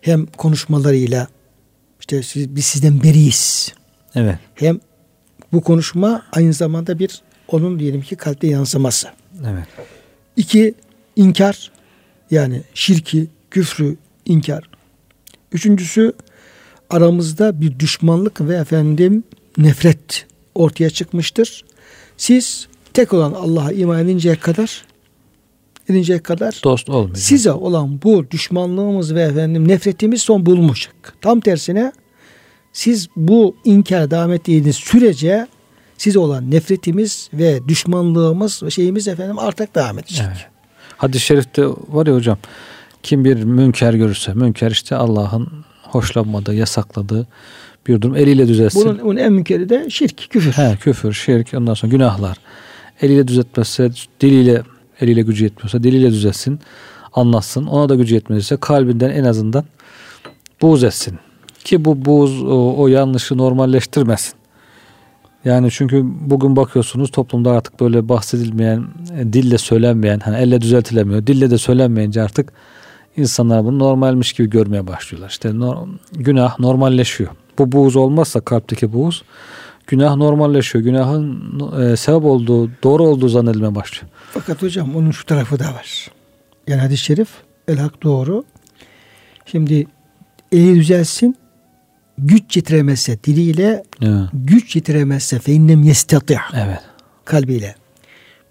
hem 0.00 0.26
konuşmalarıyla 0.26 1.28
işte 2.00 2.22
siz, 2.22 2.56
biz 2.56 2.64
sizden 2.64 3.02
beriyiz. 3.02 3.74
Evet. 4.14 4.38
Hem 4.54 4.80
bu 5.52 5.60
konuşma 5.60 6.22
aynı 6.32 6.52
zamanda 6.52 6.98
bir 6.98 7.22
onun 7.48 7.78
diyelim 7.78 8.02
ki 8.02 8.16
kalpte 8.16 8.46
yansıması. 8.46 9.08
Evet. 9.46 9.66
İki, 10.36 10.74
inkar. 11.16 11.70
Yani 12.30 12.62
şirki, 12.74 13.26
küfrü, 13.50 13.96
inkar. 14.24 14.70
Üçüncüsü 15.52 16.12
aramızda 16.90 17.60
bir 17.60 17.78
düşmanlık 17.78 18.40
ve 18.40 18.56
efendim 18.56 19.24
nefret 19.58 20.26
ortaya 20.54 20.90
çıkmıştır. 20.90 21.64
Siz 22.16 22.68
tek 22.94 23.12
olan 23.12 23.32
Allah'a 23.32 23.72
iman 23.72 23.98
edinceye 23.98 24.36
kadar 24.36 24.84
edinceye 25.88 26.18
kadar 26.18 26.60
dost 26.64 26.88
olmayacak. 26.88 27.18
Size 27.18 27.52
olan 27.52 28.02
bu 28.02 28.30
düşmanlığımız 28.30 29.14
ve 29.14 29.22
efendim 29.22 29.68
nefretimiz 29.68 30.22
son 30.22 30.46
bulmuşak. 30.46 31.14
Tam 31.20 31.40
tersine 31.40 31.92
siz 32.72 33.08
bu 33.16 33.56
inkar 33.64 34.10
devam 34.10 34.32
ettiğiniz 34.32 34.76
sürece 34.76 35.46
size 35.98 36.18
olan 36.18 36.50
nefretimiz 36.50 37.30
ve 37.32 37.68
düşmanlığımız 37.68 38.62
ve 38.62 38.70
şeyimiz 38.70 39.08
efendim 39.08 39.38
artık 39.38 39.74
devam 39.74 39.98
edecek. 39.98 40.26
Evet. 40.28 40.46
Hadis-i 40.96 41.24
şerifte 41.24 41.66
var 41.66 42.06
ya 42.06 42.14
hocam 42.14 42.38
kim 43.02 43.24
bir 43.24 43.44
münker 43.44 43.94
görürse 43.94 44.34
münker 44.34 44.70
işte 44.70 44.96
Allah'ın 44.96 45.48
hoşlanmadığı, 45.82 46.54
yasakladığı 46.54 47.26
bir 47.86 48.00
durum 48.00 48.16
eliyle 48.16 48.48
düzelsin. 48.48 48.84
Bunun, 48.84 49.00
bunun 49.04 49.16
en 49.16 49.32
münkeri 49.32 49.68
de 49.68 49.90
şirk, 49.90 50.30
küfür. 50.30 50.52
He, 50.52 50.76
küfür, 50.80 51.12
şirk, 51.12 51.54
ondan 51.54 51.74
sonra 51.74 51.90
günahlar. 51.90 52.36
Eliyle 53.00 53.28
düzeltmezse, 53.28 53.90
diliyle 54.20 54.62
eliyle 55.00 55.22
gücü 55.22 55.44
yetmiyorsa 55.44 55.82
diliyle 55.82 56.10
düzelsin, 56.10 56.60
anlatsın. 57.12 57.66
Ona 57.66 57.88
da 57.88 57.94
gücü 57.94 58.14
yetmezse 58.14 58.56
kalbinden 58.56 59.10
en 59.10 59.24
azından 59.24 59.64
buğz 60.62 60.84
etsin. 60.84 61.18
Ki 61.64 61.84
bu 61.84 62.04
buğz 62.04 62.42
o, 62.42 62.74
o 62.76 62.88
yanlışı 62.88 63.38
normalleştirmesin. 63.38 64.34
Yani 65.46 65.70
çünkü 65.70 66.02
bugün 66.04 66.56
bakıyorsunuz 66.56 67.10
toplumda 67.10 67.50
artık 67.50 67.80
böyle 67.80 68.08
bahsedilmeyen, 68.08 68.84
e, 69.18 69.32
dille 69.32 69.58
söylenmeyen, 69.58 70.18
hani 70.18 70.36
elle 70.36 70.60
düzeltilemiyor. 70.60 71.26
Dille 71.26 71.50
de 71.50 71.58
söylenmeyince 71.58 72.22
artık 72.22 72.52
insanlar 73.16 73.64
bunu 73.64 73.78
normalmiş 73.78 74.32
gibi 74.32 74.50
görmeye 74.50 74.86
başlıyorlar. 74.86 75.30
İşte 75.30 75.58
no, 75.58 75.88
günah 76.12 76.58
normalleşiyor. 76.58 77.30
Bu 77.58 77.72
buğuz 77.72 77.96
olmazsa 77.96 78.40
kalpteki 78.40 78.92
buğuz 78.92 79.22
günah 79.86 80.16
normalleşiyor. 80.16 80.84
Günahın 80.84 81.60
e, 81.80 81.96
sebep 81.96 82.24
olduğu, 82.24 82.70
doğru 82.82 83.02
olduğu 83.02 83.28
zannedilmeye 83.28 83.74
başlıyor. 83.74 84.06
Fakat 84.30 84.62
hocam 84.62 84.96
onun 84.96 85.10
şu 85.10 85.26
tarafı 85.26 85.58
da 85.58 85.64
var. 85.64 86.10
Yani 86.66 86.80
hadis-i 86.80 87.04
şerif 87.04 87.28
el 87.68 87.78
hak 87.78 88.02
doğru. 88.02 88.44
Şimdi 89.46 89.86
eli 90.52 90.74
düzelsin 90.74 91.36
güç 92.18 92.56
yetiremezse 92.56 93.18
diliyle 93.24 93.82
evet. 94.02 94.28
güç 94.34 94.76
yetiremezse 94.76 95.38
fe 95.38 95.52
innem 95.52 95.82
yestati' 95.82 96.38
evet. 96.54 96.80
kalbiyle. 97.24 97.74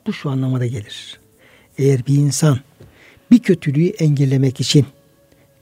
Bu 0.07 0.13
şu 0.13 0.29
anlamada 0.29 0.65
gelir. 0.65 1.19
Eğer 1.77 2.07
bir 2.07 2.15
insan 2.15 2.59
bir 3.31 3.39
kötülüğü 3.39 3.87
engellemek 3.87 4.61
için 4.61 4.85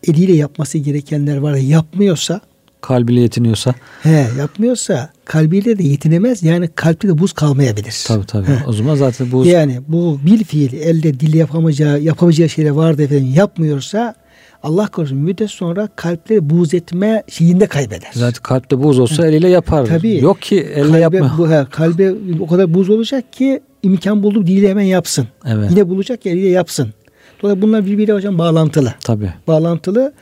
eliyle 0.07 0.33
yapması 0.33 0.77
gerekenler 0.77 1.37
var 1.37 1.55
yapmıyorsa 1.55 2.41
kalbiyle 2.81 3.21
yetiniyorsa 3.21 3.75
he 4.01 4.27
yapmıyorsa 4.37 5.09
kalbiyle 5.25 5.77
de 5.77 5.83
yetinemez 5.83 6.43
yani 6.43 6.69
kalpte 6.75 7.07
de 7.07 7.17
buz 7.17 7.33
kalmayabilir. 7.33 8.03
Tabii 8.07 8.25
tabii. 8.25 8.47
He. 8.47 8.65
O 8.67 8.73
zaman 8.73 8.95
zaten 8.95 9.31
buz 9.31 9.47
yani 9.47 9.79
bu 9.87 10.19
bil 10.25 10.43
fiil 10.43 10.73
elde 10.73 11.19
dil 11.19 11.33
yapamayacağı 11.33 11.99
yapamayacağı 11.99 12.49
şeyler 12.49 12.71
vardı 12.71 13.03
efendim 13.03 13.33
yapmıyorsa 13.35 14.15
Allah 14.63 14.87
korusun 14.87 15.17
müddet 15.17 15.49
sonra 15.49 15.89
kalpleri 15.95 16.49
buz 16.49 16.73
etme 16.73 17.23
şeyinde 17.27 17.67
kaybeder. 17.67 18.09
Zaten 18.13 18.43
kalpte 18.43 18.83
buz 18.83 18.99
olsa 18.99 19.27
eliyle 19.27 19.49
yapar. 19.49 19.85
Tabii. 19.85 20.17
Yok 20.17 20.41
ki 20.41 20.59
elle 20.75 20.99
yapma. 20.99 21.35
Bu, 21.37 21.49
he, 21.49 21.65
kalbe 21.71 22.13
o 22.39 22.47
kadar 22.47 22.73
buz 22.73 22.89
olacak 22.89 23.33
ki 23.33 23.61
imkan 23.83 24.23
buldu 24.23 24.47
diliyle 24.47 24.69
hemen 24.69 24.83
yapsın. 24.83 25.27
Evet. 25.45 25.71
Yine 25.71 25.89
bulacak 25.89 26.25
eliyle 26.25 26.49
yapsın. 26.49 26.93
Dolayısıyla 27.41 27.67
bunlar 27.67 27.85
birbiriyle 27.85 28.13
hocam 28.13 28.37
bağlantılı. 28.37 28.93
Tabii. 29.03 29.33
Bağlantılı. 29.47 30.13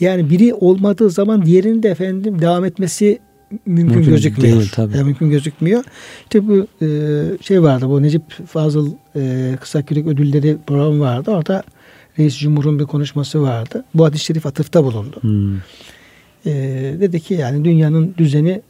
Yani 0.00 0.30
biri 0.30 0.54
olmadığı 0.54 1.10
zaman 1.10 1.46
diğerinin 1.46 1.82
de 1.82 1.88
efendim 1.88 2.40
devam 2.40 2.64
etmesi 2.64 3.18
mümkün, 3.66 3.96
mümkün 3.96 4.12
gözükmüyor. 4.12 4.58
Değil, 4.58 4.70
tabii. 4.74 4.96
Yani 4.96 5.04
mümkün 5.04 5.30
gözükmüyor. 5.30 5.84
İşte 6.22 6.48
bu 6.48 6.66
e, 6.82 6.88
şey 7.40 7.62
vardı 7.62 7.88
bu 7.88 8.02
Necip 8.02 8.46
Fazıl 8.46 8.92
e, 9.16 9.52
Kısa 9.60 9.82
Kürek 9.82 10.06
Ödülleri 10.06 10.56
programı 10.66 11.00
vardı. 11.00 11.30
Orada 11.30 11.62
Reis 12.18 12.38
Cumhur'un 12.38 12.78
bir 12.78 12.84
konuşması 12.84 13.42
vardı. 13.42 13.84
Bu 13.94 14.04
hadis-i 14.04 14.24
şerif 14.24 14.46
atıfta 14.46 14.84
bulundu. 14.84 15.16
Hmm. 15.20 15.56
Ee, 16.46 16.96
dedi 17.00 17.20
ki 17.20 17.34
yani 17.34 17.64
dünyanın 17.64 18.14
düzeni 18.18 18.62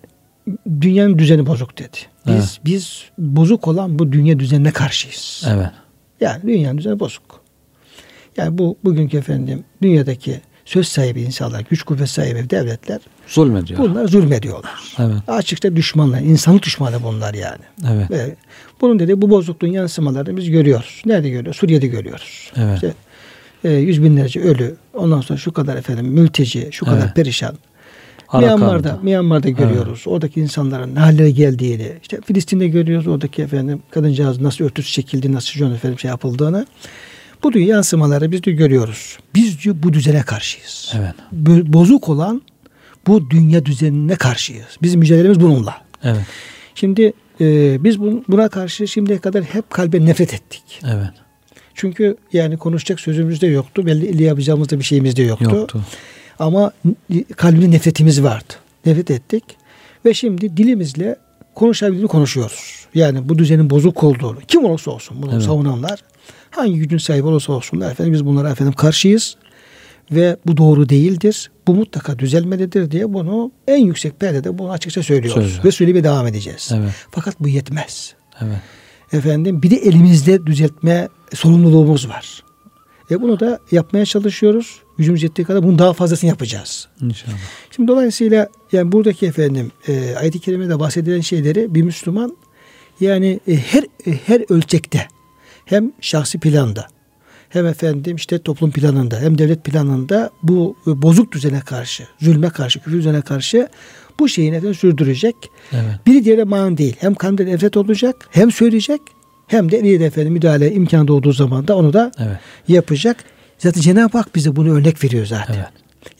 dünyanın 0.80 1.18
düzeni 1.18 1.46
bozuk 1.46 1.78
dedi. 1.78 1.96
Biz 2.26 2.34
Evet. 2.34 2.60
biz 2.64 3.02
bozuk 3.18 3.68
olan 3.68 3.98
bu 3.98 4.12
dünya 4.12 4.38
düzenine 4.38 4.70
karşıyız. 4.70 5.44
Evet. 5.48 5.70
Yani 6.20 6.42
dünyanın 6.42 6.78
düzeni 6.78 7.00
bozuk. 7.00 7.40
Yani 8.36 8.58
bu 8.58 8.76
bugünkü 8.84 9.16
efendim 9.16 9.64
dünyadaki 9.82 10.40
söz 10.64 10.88
sahibi 10.88 11.22
insanlar, 11.22 11.64
güç 11.70 11.82
kuvvet 11.82 12.08
sahibi 12.08 12.50
devletler 12.50 12.98
Zulmediyor. 13.26 13.80
bunlar 13.80 14.08
zulmediyorlar. 14.08 14.96
Evet. 14.98 15.16
Açıkça 15.28 15.76
düşmanlar, 15.76 16.20
insanlık 16.20 16.62
düşmanı 16.62 17.02
bunlar 17.02 17.34
yani. 17.34 17.92
Evet. 17.92 18.10
Ve 18.10 18.34
bunun 18.80 18.98
dedi 18.98 19.22
bu 19.22 19.30
bozukluğun 19.30 19.72
yansımalarını 19.72 20.36
biz 20.36 20.50
görüyoruz. 20.50 21.02
Nerede 21.06 21.28
görüyoruz? 21.30 21.56
Suriye'de 21.56 21.86
görüyoruz. 21.86 22.52
Evet. 22.56 22.74
İşte 22.74 22.94
e, 23.64 23.72
yüz 23.72 24.02
binlerce 24.02 24.40
ölü, 24.40 24.76
ondan 24.94 25.20
sonra 25.20 25.38
şu 25.38 25.52
kadar 25.52 25.76
efendim 25.76 26.06
mülteci, 26.06 26.68
şu 26.72 26.84
kadar 26.84 27.02
Evet. 27.04 27.14
perişan. 27.16 27.54
Arakan'da. 28.28 28.56
Myanmar'da, 28.56 28.98
Myanmar'da 29.02 29.48
görüyoruz. 29.48 30.02
Oradaki 30.06 30.40
insanların 30.40 30.94
ne 30.94 30.98
hallere 30.98 31.30
geldiğini. 31.30 31.92
İşte 32.02 32.20
Filistin'de 32.26 32.68
görüyoruz 32.68 33.06
oradaki 33.06 33.42
efendim 33.42 33.82
kadıncağız 33.90 34.40
nasıl 34.40 34.64
örtüsü 34.64 34.92
çekildi, 34.92 35.32
nasıl 35.32 35.50
şu 35.50 35.64
efendim 35.66 35.98
şey 35.98 36.08
yapıldığını. 36.08 36.66
Bu 37.42 37.52
diyor 37.52 37.66
yansımaları 37.66 38.32
biz 38.32 38.44
de 38.44 38.52
görüyoruz. 38.52 39.18
Biz 39.34 39.64
diyor 39.64 39.76
bu 39.82 39.92
düzene 39.92 40.22
karşıyız. 40.22 40.92
Evet. 40.98 41.14
Bo- 41.44 41.72
Bozuk 41.72 42.08
olan 42.08 42.42
bu 43.06 43.30
dünya 43.30 43.66
düzenine 43.66 44.16
karşıyız. 44.16 44.66
Bizim 44.82 45.00
mücadelemiz 45.00 45.40
bununla. 45.40 45.74
Evet. 46.04 46.20
Şimdi 46.74 47.12
e, 47.40 47.76
biz 47.84 47.96
bun- 47.96 48.22
buna 48.28 48.48
karşı 48.48 48.88
şimdiye 48.88 49.18
kadar 49.18 49.44
hep 49.44 49.70
kalbe 49.70 50.04
nefret 50.04 50.34
ettik. 50.34 50.62
Evet. 50.84 51.10
Çünkü 51.78 52.16
yani 52.32 52.56
konuşacak 52.56 53.00
sözümüz 53.00 53.42
de 53.42 53.46
yoktu. 53.46 53.86
Belli 53.86 54.22
yapacağımız 54.22 54.70
da 54.70 54.78
bir 54.78 54.84
şeyimiz 54.84 55.16
de 55.16 55.22
yoktu. 55.22 55.50
Yoktu. 55.54 55.80
Ama 56.38 56.72
kalbinde 57.36 57.70
nefretimiz 57.70 58.22
vardı. 58.22 58.54
Nefret 58.86 59.10
ettik. 59.10 59.44
Ve 60.04 60.14
şimdi 60.14 60.56
dilimizle 60.56 61.16
konuşabildiğini 61.54 62.08
konuşuyoruz. 62.08 62.86
Yani 62.94 63.28
bu 63.28 63.38
düzenin 63.38 63.70
bozuk 63.70 64.04
olduğunu. 64.04 64.38
Kim 64.48 64.64
olursa 64.64 64.90
olsun 64.90 65.22
bunu 65.22 65.30
Evet. 65.32 65.42
savunanlar. 65.42 66.00
Hangi 66.50 66.78
gücün 66.78 66.98
sahibi 66.98 67.26
olursa 67.26 67.52
olsunlar. 67.52 67.90
Efendim 67.90 68.12
biz 68.12 68.26
bunlara 68.26 68.50
efendim 68.50 68.72
karşıyız. 68.72 69.36
Ve 70.10 70.36
bu 70.46 70.56
doğru 70.56 70.88
değildir. 70.88 71.50
Bu 71.66 71.74
mutlaka 71.74 72.18
düzelmelidir 72.18 72.90
diye 72.90 73.12
bunu 73.12 73.52
en 73.68 73.84
yüksek 73.84 74.20
perdede 74.20 74.58
bunu 74.58 74.70
açıkça 74.70 75.02
söylüyoruz. 75.02 75.42
Söylüyor. 75.42 75.64
Ve 75.64 75.70
söylemeye 75.70 76.04
devam 76.04 76.26
edeceğiz. 76.26 76.70
Evet. 76.74 76.90
Fakat 77.10 77.40
bu 77.40 77.48
yetmez. 77.48 78.14
Evet. 78.42 78.58
Efendim 79.12 79.62
bir 79.62 79.70
de 79.70 79.76
elimizde 79.76 80.46
düzeltme 80.46 81.08
sorumluluğumuz 81.34 82.08
var. 82.08 82.44
E 83.10 83.22
bunu 83.22 83.40
da 83.40 83.58
yapmaya 83.70 84.06
çalışıyoruz. 84.06 84.80
Gücümüz 84.98 85.22
yettiği 85.22 85.46
kadar 85.46 85.62
bunun 85.62 85.78
daha 85.78 85.92
fazlasını 85.92 86.30
yapacağız. 86.30 86.88
İnşallah. 87.00 87.36
Şimdi 87.70 87.88
dolayısıyla 87.88 88.48
yani 88.72 88.92
buradaki 88.92 89.26
efendim 89.26 89.72
e, 89.88 90.14
ayet-i 90.14 90.40
kerimede 90.40 90.80
bahsedilen 90.80 91.20
şeyleri 91.20 91.74
bir 91.74 91.82
Müslüman 91.82 92.36
yani 93.00 93.40
e, 93.48 93.56
her 93.56 93.82
e, 93.82 94.12
her 94.26 94.52
ölçekte 94.52 95.08
hem 95.64 95.92
şahsi 96.00 96.40
planda 96.40 96.86
hem 97.48 97.66
efendim 97.66 98.16
işte 98.16 98.38
toplum 98.38 98.70
planında 98.70 99.20
hem 99.20 99.38
devlet 99.38 99.64
planında 99.64 100.30
bu 100.42 100.76
e, 100.86 101.02
bozuk 101.02 101.32
düzene 101.32 101.60
karşı, 101.60 102.06
zulme 102.20 102.50
karşı, 102.50 102.80
küfür 102.80 102.98
düzene 102.98 103.20
karşı 103.20 103.68
bu 104.20 104.28
şeyi 104.28 104.52
neden 104.52 104.72
sürdürecek. 104.72 105.36
Evet. 105.72 106.06
Biri 106.06 106.24
diğerine 106.24 106.44
mani 106.44 106.78
değil. 106.78 106.96
Hem 107.00 107.14
kalbinde 107.14 107.46
nefret 107.46 107.76
olacak, 107.76 108.28
hem 108.30 108.52
söyleyecek, 108.52 109.00
hem 109.46 109.70
de 109.72 109.78
eliyle 109.78 110.04
efendim 110.04 110.32
müdahale 110.32 110.72
imkanı 110.72 111.08
doğduğu 111.08 111.32
zaman 111.32 111.68
da 111.68 111.76
onu 111.76 111.92
da 111.92 112.12
Evet. 112.18 112.38
yapacak. 112.68 113.24
Zaten 113.58 113.80
Cenab-ı 113.80 114.18
Hak 114.18 114.34
bize 114.34 114.56
bunu 114.56 114.72
örnek 114.74 115.04
veriyor 115.04 115.26
zaten. 115.26 115.54
Evet. 115.54 115.66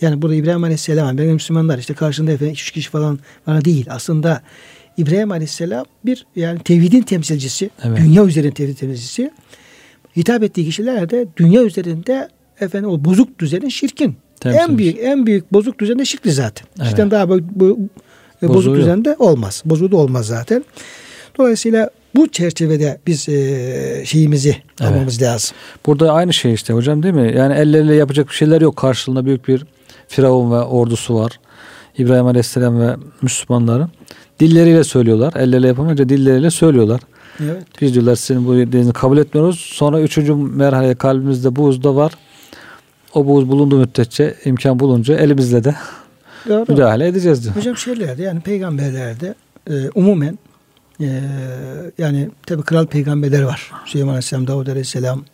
Yani 0.00 0.22
burada 0.22 0.34
İbrahim 0.34 0.64
Aleyhisselam, 0.64 1.18
benim 1.18 1.32
Müslümanlar 1.32 1.78
işte 1.78 1.94
karşında 1.94 2.32
efendim 2.32 2.52
üç 2.52 2.70
kişi 2.70 2.90
falan 2.90 3.18
bana 3.46 3.64
değil. 3.64 3.87
Aslında 3.90 4.42
İbrahim 4.96 5.30
Aleyhisselam 5.30 5.84
bir 6.04 6.26
yani 6.37 6.58
tevhidin 6.58 7.02
temsilcisi, 7.02 7.70
Evet. 7.84 7.98
dünya 7.98 8.24
üzerinde 8.24 8.54
tevhid 8.54 8.76
temsilcisi. 8.76 9.30
Hitap 10.16 10.42
ettiği 10.42 10.64
kişiler 10.64 11.11
de 11.11 11.26
dünya 11.37 11.62
üzerinde 11.62 12.28
efendim 12.61 12.90
o 12.90 13.04
bozuk 13.04 13.38
düzenin 13.38 13.68
şirkin. 13.68 14.16
Temsilcisi. 14.40 14.70
En 14.70 14.79
büyük 14.79 14.98
en 15.01 15.27
büyük 15.27 15.53
bozuk 15.53 15.79
düzen 15.79 15.98
de 15.98 16.05
şirkli 16.05 16.33
zaten. 16.33 16.66
Evet. 16.79 16.88
Şirkten 16.88 17.11
daha 17.11 17.29
bu, 17.29 17.38
bu, 17.51 17.79
bozuk 18.42 18.77
düzende 18.77 19.16
olmaz. 19.18 19.62
Bozuğu 19.64 19.92
da 19.92 19.96
olmaz 19.96 20.27
zaten. 20.27 20.64
Dolayısıyla 21.38 21.90
bu 22.14 22.29
çerçevede 22.29 22.98
biz 23.07 23.29
e, 23.29 24.03
şeyimizi 24.05 24.57
Evet. 24.81 24.92
almamız 24.92 25.22
lazım. 25.22 25.57
Burada 25.87 26.12
aynı 26.12 26.33
şey 26.33 26.55
işte 26.55 26.72
hocam 26.72 27.03
değil 27.03 27.14
mi? 27.14 27.33
Yani 27.37 27.55
elleriyle 27.55 27.94
yapacak 27.94 28.29
bir 28.29 28.35
şeyler 28.35 28.61
yok. 28.61 28.77
Karşılığında 28.77 29.24
büyük 29.27 29.48
bir 29.48 29.64
Firavun 30.09 30.51
ve 30.51 30.61
ordusu 30.61 31.14
var. 31.14 31.40
İbrahim 31.98 32.27
Aleyhisselam 32.27 32.81
ve 32.81 32.96
Müslümanları. 33.22 33.88
Dilleriyle 34.40 34.85
söylüyorlar. 34.85 35.35
Elleriyle 35.37 35.66
yapamayınca 35.66 36.09
dilleriyle 36.09 36.51
söylüyorlar. 36.51 37.01
Evet. 37.44 37.62
Biz 37.81 37.94
diyorlar 37.94 38.16
sizin 38.16 38.46
bu 38.46 38.55
dediğinizi 38.57 38.92
kabul 38.92 39.18
etmiyoruz. 39.18 39.61
Sonra 39.72 40.01
üçüncü 40.01 40.35
merhale 40.35 40.94
kalbimizde 40.94 41.57
buğuz 41.57 41.85
da 41.85 41.96
var. 41.96 42.12
O 43.14 43.27
buğuz 43.27 43.49
bulunduğu 43.49 43.79
müddetçe 43.79 44.35
imkan 44.44 44.79
bulunca 44.81 45.16
elimizle 45.18 45.64
de 45.64 45.75
Doğru. 46.49 46.64
müdahale 46.68 47.07
edeceğiz 47.07 47.44
diyor. 47.44 47.57
Hocam 47.57 47.77
şeylerde 47.77 48.23
yani 48.23 48.40
peygamberlerde 48.40 49.35
e, 49.71 49.73
umumen 49.94 50.38
e, 51.01 51.21
yani 51.99 52.31
tabi 52.47 52.62
kral 52.62 52.87
peygamberler 52.87 53.42
var. 53.42 53.71
Süleyman 53.87 54.11
Aleyhisselam, 54.12 54.47
Davud 54.47 54.66
Aleyhisselam, 54.66 55.25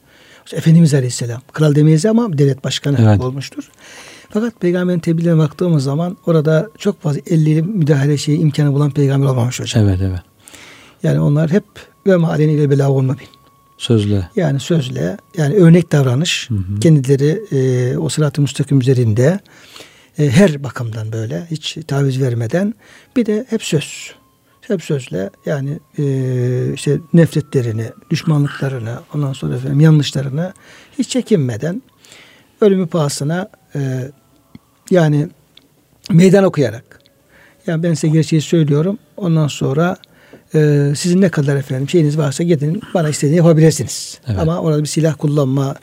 Efendimiz 0.53 0.95
Aleyhisselam. 0.95 1.41
Kral 1.53 1.75
demeyiz 1.75 2.07
ama 2.07 2.39
devlet 2.39 2.65
başkanı 2.65 2.97
Evet. 3.01 3.21
olmuştur. 3.21 3.71
Fakat 4.31 4.61
peygamberin 4.61 4.99
tebliğine 4.99 5.39
baktığımız 5.39 5.85
zaman 5.85 6.17
orada 6.27 6.69
çok 6.79 7.03
fazla 7.03 7.21
elli 7.27 7.63
müdahale 7.63 8.17
şeyi 8.17 8.39
imkanı 8.39 8.73
bulan 8.73 8.91
peygamber 8.91 9.27
olmamış 9.29 9.61
hocam. 9.61 9.89
Evet 9.89 9.99
evet. 10.03 10.21
Yani 11.03 11.21
onlar 11.21 11.51
hep 11.51 11.65
ve 12.07 12.17
madeni 12.17 12.53
ile 12.53 12.71
bela 12.71 12.91
olmabin. 12.91 13.27
Sözle. 13.79 14.29
Yani 14.37 14.61
sözle 14.61 15.17
yani 15.37 15.55
örnek 15.55 15.93
davranış 15.93 16.51
Hı 16.51 16.55
hı. 16.55 16.81
kendileri 16.81 17.43
e, 17.53 17.97
o 17.99 18.09
sırat-ı 18.09 18.43
müstakim 18.43 18.81
üzerinde 18.81 19.41
e, 20.19 20.31
her 20.31 20.65
bakımdan 20.65 21.13
böyle 21.13 21.47
hiç 21.51 21.79
taviz 21.89 22.21
vermeden 22.21 22.75
bir 23.17 23.27
de 23.27 23.47
hep 23.51 23.63
söz. 23.63 24.15
Hep 24.61 24.83
sözle 24.83 25.31
yani 25.47 25.79
e, 25.99 26.05
işte 26.75 26.99
nefretlerini, 27.13 27.87
düşmanlıklarını, 28.11 28.99
ondan 29.15 29.33
sonra 29.33 29.57
efendim 29.57 29.81
yanlışlarını 29.81 30.53
hiç 30.99 31.09
çekinmeden 31.09 31.83
ölümü 32.61 32.87
pahasına 32.87 33.49
e, 33.75 34.11
yani 34.91 35.29
meydan 36.11 36.45
okuyarak 36.45 37.01
yani 37.67 37.83
ben 37.83 37.95
size 37.95 38.09
gerçeği 38.09 38.43
söylüyorum. 38.43 38.99
Ondan 39.17 39.49
sonra 39.49 39.97
e, 40.55 40.93
sizin 40.97 41.21
ne 41.21 41.29
kadar 41.29 41.57
efendim 41.57 41.89
şeyiniz 41.89 42.19
varsa 42.19 42.45
gidin 42.45 42.83
bana 42.95 43.09
istediğini 43.09 43.37
yapabilirsiniz. 43.37 44.19
Evet. 44.27 44.39
Ama 44.39 44.59
orada 44.59 44.83
bir 44.83 44.89
silah 44.89 45.15
kullanma, 45.19 45.75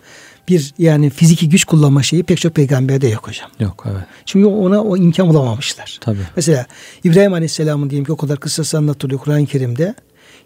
bir 0.48 0.74
yani 0.78 1.10
fiziki 1.10 1.50
güç 1.50 1.66
kullanma 1.66 2.04
şeyi 2.04 2.24
pek 2.24 2.38
çok 2.38 2.56
peygamberde 2.56 3.08
yok 3.08 3.28
hocam. 3.28 3.50
Yok 3.60 3.86
evet. 3.92 4.04
Çünkü 4.26 4.46
ona 4.46 4.84
o 4.84 4.98
imkan 4.98 5.30
bulamamışlar. 5.30 5.98
Tabii. 6.02 6.18
Mesela 6.36 6.66
İbrahim 7.04 7.34
Aleyhisselam'ın 7.34 7.90
diyelim 7.90 8.06
ki 8.06 8.12
o 8.12 8.18
kadar 8.18 8.40
kıssası 8.40 8.78
anlatılıyor 8.78 9.20
Kur'an-ı 9.20 9.46
Kerim'de. 9.46 9.96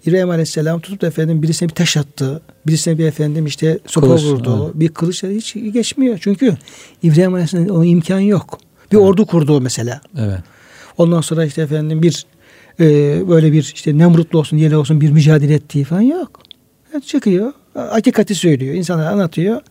İbrahim 0.06 0.30
Aleyhisselam 0.30 0.80
tutup 0.80 1.02
da 1.02 1.08
efendim 1.08 1.44
birisine 1.44 1.70
bir 1.70 1.74
taş 1.74 1.98
attı. 1.98 2.42
Birisine 2.68 2.98
bir 2.98 3.06
efendim 3.06 3.46
işte 3.46 3.80
sopa 3.88 4.08
Kılıç, 4.08 4.24
vurdu. 4.24 4.64
evet. 4.66 4.76
Bir 4.80 4.88
kılıç 4.90 5.24
hiç 5.24 5.54
geçmiyor. 5.54 6.18
Çünkü 6.22 6.58
İbrahim 7.04 7.34
Aleyhisselam'ın 7.34 7.70
o 7.70 7.84
imkan 7.84 8.20
yok. 8.20 8.60
Bir 8.92 8.98
ordu 8.98 9.26
kurdu 9.26 9.62
mesela. 9.62 10.02
Evet. 10.18 10.40
Ondan 10.98 11.22
sonra 11.22 11.46
işte 11.46 11.62
efendim 11.62 12.02
bir 12.02 12.26
e, 12.80 12.86
böyle 13.30 13.52
bir 13.52 13.72
işte 13.76 13.98
Nemrutlu 13.98 14.40
olsun 14.40 14.60
diğeri 14.60 14.78
olsun 14.78 15.02
bir 15.02 15.12
mücadele 15.12 15.54
ettiği 15.54 15.84
falan 15.84 16.02
yok. 16.02 16.42
Evet, 16.94 17.06
çıkıyor. 17.06 17.54
Hakikati 17.74 18.36
söylüyor. 18.36 18.76
insanlara 18.76 19.10
anlatıyor. 19.10 19.62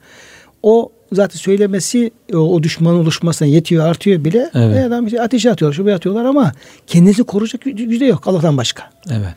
O 0.62 0.92
zaten 1.12 1.38
söylemesi 1.38 2.10
o, 2.34 2.62
düşmanın 2.62 2.98
oluşmasına 2.98 3.48
yetiyor 3.48 3.86
artıyor 3.86 4.24
bile. 4.24 4.50
Evet. 4.54 4.76
E 4.76 4.84
adam 4.84 5.06
işte 5.06 5.22
ateşe 5.22 5.50
atıyorlar, 5.50 5.76
şuraya 5.76 5.96
atıyorlar 5.96 6.24
ama 6.24 6.52
kendinizi 6.86 7.22
koruyacak 7.22 7.62
gücü 7.62 8.06
yok 8.06 8.28
Allah'tan 8.28 8.56
başka. 8.56 8.90
Evet. 9.10 9.34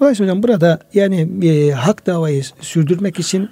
Dolayısıyla 0.00 0.32
hocam 0.32 0.42
burada 0.42 0.78
yani 0.94 1.46
e, 1.48 1.70
hak 1.70 2.06
davayı 2.06 2.42
sürdürmek 2.60 3.18
için 3.18 3.48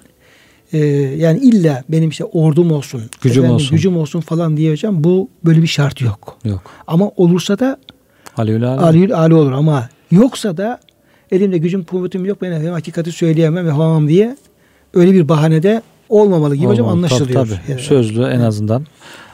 e, 0.73 0.77
yani 1.17 1.39
illa 1.39 1.83
benim 1.89 2.09
işte 2.09 2.25
ordum 2.25 2.71
olsun, 2.71 3.01
Gücüm 3.21 3.49
olsun. 3.49 3.77
gücüm 3.77 3.97
olsun 3.97 4.21
falan 4.21 4.57
diye 4.57 4.71
hocam 4.71 5.03
bu 5.03 5.29
böyle 5.45 5.61
bir 5.61 5.67
şart 5.67 6.01
yok. 6.01 6.37
Yok. 6.45 6.61
Ama 6.87 7.09
olursa 7.15 7.59
da 7.59 7.77
Alem. 8.37 8.63
Ali 8.63 9.15
Ali 9.15 9.33
olur 9.33 9.51
ama 9.51 9.89
yoksa 10.11 10.57
da 10.57 10.79
elimde 11.31 11.57
gücüm 11.57 11.83
kuvvetim 11.83 12.25
yok 12.25 12.41
ben 12.41 12.51
efendim 12.51 12.73
hakikati 12.73 13.11
söyleyemem 13.11 13.67
yapamam 13.67 14.07
diye 14.07 14.37
öyle 14.93 15.13
bir 15.13 15.29
bahanede 15.29 15.81
olmamalı 16.09 16.55
gibi 16.55 16.67
hocam 16.67 16.85
Olmalı. 16.85 16.97
anlaşılıyor. 16.97 17.45
Tabii, 17.45 17.49
tabii. 17.49 17.59
Evet. 17.67 17.81
Sözlü 17.81 18.23
en 18.23 18.39
azızından. 18.39 18.85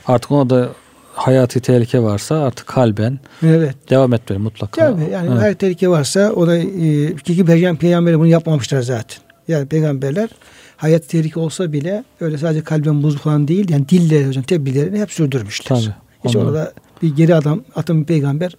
Artık 0.08 0.32
ona 0.32 0.50
da 0.50 0.70
hayati 1.14 1.60
tehlike 1.60 2.00
varsa 2.04 2.36
artık 2.44 2.68
kalben 2.68 3.20
Evet. 3.46 3.76
devam 3.90 4.14
etmeli 4.14 4.40
mutlaka. 4.40 4.82
Tabii 4.92 5.12
yani 5.12 5.30
Evet. 5.32 5.42
her 5.42 5.54
tehlike 5.54 5.90
varsa 5.90 6.32
o 6.32 6.48
da 6.48 6.58
e, 6.58 7.16
peygamber, 7.16 7.76
peygamberler 7.76 8.20
bunu 8.20 8.28
yapmamışlar 8.28 8.82
zaten. 8.82 9.18
Yani 9.48 9.68
peygamberler 9.68 10.30
hayat 10.78 11.10
tehlike 11.10 11.40
olsa 11.40 11.74
bile 11.74 12.04
öyle 12.20 12.38
sadece 12.38 12.64
kalben 12.64 13.04
buz 13.04 13.18
falan 13.18 13.48
değil 13.48 13.70
yani 13.70 13.90
dille 13.90 14.28
hocam 14.28 14.44
tebliğlerini 14.44 15.00
hep 15.02 15.12
sürdürmüşler. 15.12 15.68
Tabii. 15.78 15.94
Hiç 16.30 16.36
orada 16.36 16.74
bir 17.02 17.16
geri 17.16 17.36
adam 17.36 17.62
atın 17.76 18.02
bir 18.02 18.06
peygamber 18.06 18.54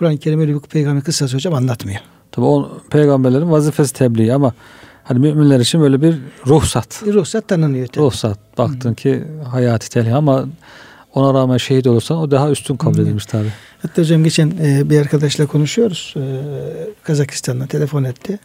Kur'an-ı 0.00 0.18
Kerim 0.18 0.40
öyle 0.40 0.54
bir 0.54 0.60
peygamber 0.60 1.04
kıssası 1.04 1.36
hocam 1.36 1.54
anlatmıyor. 1.54 2.00
Tabi 2.32 2.46
o 2.46 2.78
peygamberlerin 2.90 3.50
vazifesi 3.50 3.92
tebliğ 3.94 4.34
ama 4.34 4.54
hani 5.04 5.18
müminler 5.18 5.60
için 5.60 5.80
böyle 5.80 6.02
bir 6.02 6.14
ruhsat. 6.46 7.02
Bir 7.06 7.14
ruhsat 7.14 7.48
tanınıyor. 7.48 7.86
Tabii. 7.86 8.04
Ruhsat. 8.04 8.58
Baktın 8.58 8.90
Hı. 8.90 8.94
ki 8.94 9.24
hayati 9.50 9.90
tehlike 9.90 10.14
ama 10.14 10.46
ona 11.14 11.34
rağmen 11.34 11.56
şehit 11.56 11.86
olursan 11.86 12.18
o 12.18 12.30
daha 12.30 12.50
üstün 12.50 12.76
kabul 12.76 12.98
edilmiş 12.98 13.26
tabi. 13.26 13.46
Hatta 13.82 14.02
hocam 14.02 14.24
geçen 14.24 14.52
e, 14.62 14.90
bir 14.90 15.00
arkadaşla 15.00 15.46
konuşuyoruz. 15.46 16.14
E, 16.16 16.22
Kazakistan'dan 17.02 17.66
telefon 17.66 18.04
etti. 18.04 18.38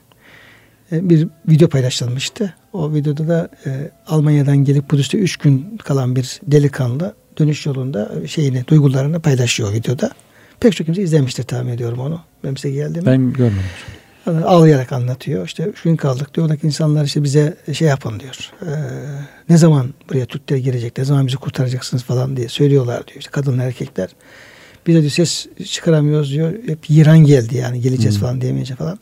E, 0.91 1.10
bir 1.10 1.28
video 1.47 1.70
paylaşılmıştı. 1.70 2.53
O 2.74 2.93
videoda 2.93 3.28
da 3.28 3.49
e, 3.66 3.91
Almanya'dan 4.08 4.58
gelip 4.58 4.89
Kudüs'te 4.89 5.18
3 5.18 5.38
gün 5.38 5.78
kalan 5.84 6.16
bir 6.16 6.39
delikanlı 6.43 7.16
dönüş 7.39 7.66
yolunda 7.66 8.12
şeyini, 8.28 8.68
duygularını 8.68 9.20
paylaşıyor 9.20 9.74
videoda. 9.74 10.12
Pek 10.60 10.76
çok 10.76 10.86
kimse 10.86 11.01
izlemiştir 11.01 11.43
tahmin 11.43 11.72
ediyorum 11.72 11.99
onu. 11.99 12.22
Benim 12.43 12.58
size 12.58 12.74
geldi 12.74 12.99
mi? 12.99 13.06
Ben 13.06 13.34
görmedim. 13.34 13.64
Ağlayarak 14.45 14.91
anlatıyor. 14.91 15.45
İşte 15.45 15.64
üç 15.64 15.82
gün 15.82 15.95
kaldık. 15.95 16.36
Diyorlar 16.36 16.58
ki 16.58 16.68
insanlar 16.68 17.06
işte 17.06 17.24
bize 17.24 17.58
şey 17.74 17.88
yapın 17.88 18.20
diyor. 18.20 18.51
Ee, 18.62 18.68
ne 19.49 19.58
zaman 19.58 19.93
buraya 20.10 20.26
Türkler 20.26 20.58
girecek? 20.58 20.97
Ne 20.97 21.06
zaman 21.06 21.28
bizi 21.28 21.38
kurtaracaksınız 21.38 22.03
falan 22.03 22.38
diye 22.38 22.47
söylüyorlar 22.47 23.08
diyor. 23.08 23.20
İşte 23.20 23.32
kadınlar 23.32 23.66
erkekler. 23.66 24.10
Biz 24.88 24.95
de 24.95 25.01
diyor 25.01 25.12
ses 25.12 25.47
çıkaramıyoruz 25.66 26.32
diyor. 26.32 26.53
Hep 26.68 26.89
İran 26.89 27.20
geldi 27.20 27.58
yani 27.58 27.82
geleceğiz 27.82 28.16
hmm. 28.16 28.22
falan 28.22 28.41
diyemeyince 28.41 28.76
falan. 28.76 28.99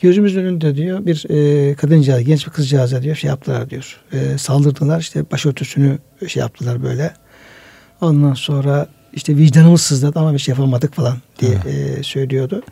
Gözümüzün 0.00 0.40
önünde 0.40 0.76
diyor 0.76 1.06
bir 1.06 1.26
e, 1.30 1.74
kadıncağız, 1.74 2.24
genç 2.24 2.46
bir 2.46 2.52
kızcağıza 2.52 3.02
diyor 3.02 3.16
şey 3.16 3.28
yaptılar 3.28 3.70
diyor. 3.70 4.00
E, 4.12 4.38
saldırdılar 4.38 5.00
işte 5.00 5.30
başörtüsünü 5.30 5.98
şey 6.28 6.40
yaptılar 6.40 6.82
böyle. 6.82 7.12
Ondan 8.00 8.34
sonra 8.34 8.88
işte 9.18 9.36
vicdanımız 9.36 9.82
sızladı 9.82 10.18
ama 10.18 10.32
bir 10.32 10.38
şey 10.38 10.52
yapamadık 10.52 10.94
falan 10.94 11.16
diye 11.38 11.58
e, 11.66 12.02
söylüyordu. 12.02 12.62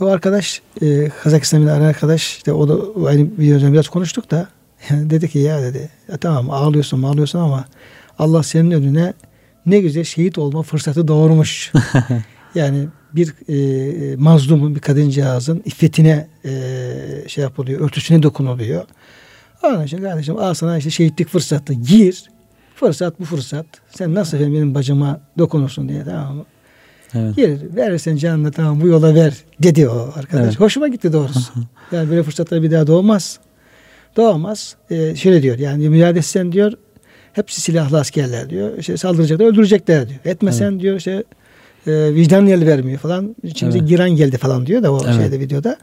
O 0.00 0.06
arkadaş 0.06 0.62
e, 0.82 1.08
Kazakistan'da 1.22 1.72
arkadaş 1.72 2.36
işte 2.36 2.52
o 2.52 2.68
da 2.68 3.08
aynı 3.08 3.22
videoda 3.38 3.72
biraz 3.72 3.88
konuştuk 3.88 4.30
da 4.30 4.48
yani 4.90 5.10
dedi 5.10 5.28
ki 5.28 5.38
ya 5.38 5.62
dedi 5.62 5.90
ya 6.08 6.16
tamam 6.16 6.50
ağlıyorsun 6.50 7.02
ağlıyorsun 7.02 7.38
ama 7.38 7.64
Allah 8.18 8.42
senin 8.42 8.70
önüne 8.70 9.12
ne 9.66 9.80
güzel 9.80 10.04
şehit 10.04 10.38
olma 10.38 10.62
fırsatı 10.62 11.08
doğurmuş. 11.08 11.72
yani 12.54 12.88
bir 13.12 13.34
e, 13.48 14.16
mazlumun 14.16 14.74
bir 14.74 14.80
kadıncağızın 14.80 15.62
iffetine 15.64 16.28
e, 16.44 16.50
şey 17.26 17.42
yapılıyor, 17.42 17.80
örtüsüne 17.80 18.22
dokunuluyor. 18.22 18.84
Onun 19.62 19.84
için 19.84 19.98
kardeşim 19.98 20.38
al 20.38 20.54
sana 20.54 20.78
işte 20.78 20.90
şehitlik 20.90 21.28
fırsatı 21.28 21.72
gir. 21.72 22.30
Fırsat 22.80 23.20
bu 23.20 23.24
fırsat. 23.24 23.66
Sen 23.90 24.14
nasıl 24.14 24.36
efendim 24.36 24.54
benim 24.54 24.74
bacıma 24.74 25.20
dokunursun 25.38 25.88
diye 25.88 26.04
tamam 26.04 26.36
mı? 26.36 26.44
Evet. 27.14 27.36
Gir 27.36 27.76
verirsen 27.76 28.16
canını 28.16 28.52
tamam 28.52 28.80
bu 28.80 28.86
yola 28.86 29.14
ver 29.14 29.34
dedi 29.62 29.88
o 29.88 30.12
arkadaş. 30.16 30.44
Evet. 30.44 30.60
Hoşuma 30.60 30.88
gitti 30.88 31.12
doğrusu. 31.12 31.52
yani 31.92 32.10
böyle 32.10 32.22
fırsatlar 32.22 32.62
bir 32.62 32.70
daha 32.70 32.86
doğmaz. 32.86 33.38
Doğmaz. 34.16 34.76
Ee, 34.90 35.16
şöyle 35.16 35.42
diyor 35.42 35.58
yani 35.58 35.88
müdahale 35.88 36.18
etsen 36.18 36.52
diyor 36.52 36.72
hepsi 37.32 37.60
silahlı 37.60 37.98
askerler 37.98 38.50
diyor. 38.50 38.78
İşte 38.78 38.96
saldıracaklar 38.96 39.46
öldürecekler 39.46 40.08
diyor. 40.08 40.20
Etmesen 40.24 40.72
evet. 40.72 40.80
diyor 40.80 40.96
işte 40.96 41.24
e, 41.86 42.14
vicdan 42.14 42.46
el 42.46 42.66
vermiyor 42.66 42.98
falan. 42.98 43.36
İçimize 43.42 43.78
evet. 43.78 43.88
giren 43.88 44.10
geldi 44.10 44.38
falan 44.38 44.66
diyor 44.66 44.82
da 44.82 44.92
o 44.92 45.00
evet. 45.04 45.14
şeyde 45.14 45.40
videoda. 45.40 45.76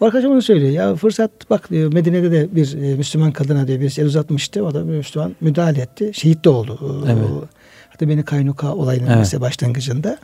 O 0.00 0.06
arkadaş 0.06 0.24
onu 0.24 0.42
söylüyor. 0.42 0.72
Ya 0.72 0.94
fırsat 0.94 1.30
bak 1.50 1.70
diyor 1.70 1.92
Medine'de 1.92 2.32
de 2.32 2.56
bir 2.56 2.82
e, 2.82 2.94
Müslüman 2.94 3.32
kadına 3.32 3.68
diyor 3.68 3.80
birisi 3.80 4.00
el 4.00 4.06
uzatmıştı. 4.06 4.64
O 4.64 4.74
da 4.74 4.88
bir 4.88 4.92
Müslüman 4.92 5.36
müdahale 5.40 5.80
etti. 5.80 6.10
Şehit 6.14 6.44
de 6.44 6.48
oldu. 6.48 7.04
Evet. 7.06 7.48
hatta 7.88 8.08
beni 8.08 8.22
kaynuka 8.22 8.74
olayının 8.74 9.06
evet. 9.06 9.16
mesela 9.18 9.40
başlangıcında. 9.40 10.18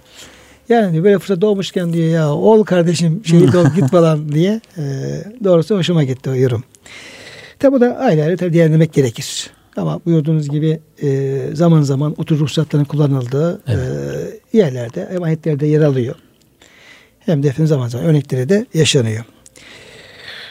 Yani 0.68 0.92
diyor, 0.92 1.04
böyle 1.04 1.18
fırsat 1.18 1.40
doğmuşken 1.40 1.92
diyor 1.92 2.08
ya 2.08 2.32
ol 2.32 2.64
kardeşim 2.64 3.22
şehit 3.24 3.54
ol 3.54 3.66
git 3.76 3.90
falan 3.90 4.28
diye. 4.32 4.60
E, 4.78 4.82
doğrusu 5.44 5.76
hoşuma 5.76 6.04
gitti 6.04 6.30
o 6.30 6.34
yorum. 6.34 6.64
Tabi 7.58 7.72
bu 7.72 7.80
da 7.80 7.96
ayrı 7.96 8.22
ayrı 8.22 8.36
tabi 8.36 8.52
değerlendirmek 8.52 8.92
gerekir. 8.92 9.50
Ama 9.76 10.00
buyurduğunuz 10.06 10.48
gibi 10.48 10.80
e, 11.02 11.38
zaman 11.52 11.82
zaman 11.82 12.14
o 12.18 12.24
tür 12.24 12.38
ruhsatların 12.38 12.84
kullanıldığı 12.84 13.62
evet. 13.66 13.88
e, 14.52 14.58
yerlerde 14.58 15.08
hem 15.10 15.22
ayetlerde 15.22 15.66
yer 15.66 15.80
alıyor. 15.80 16.14
Hem 17.18 17.42
de 17.42 17.66
zaman 17.66 17.88
zaman 17.88 18.06
örnekleri 18.06 18.48
de 18.48 18.66
yaşanıyor. 18.74 19.24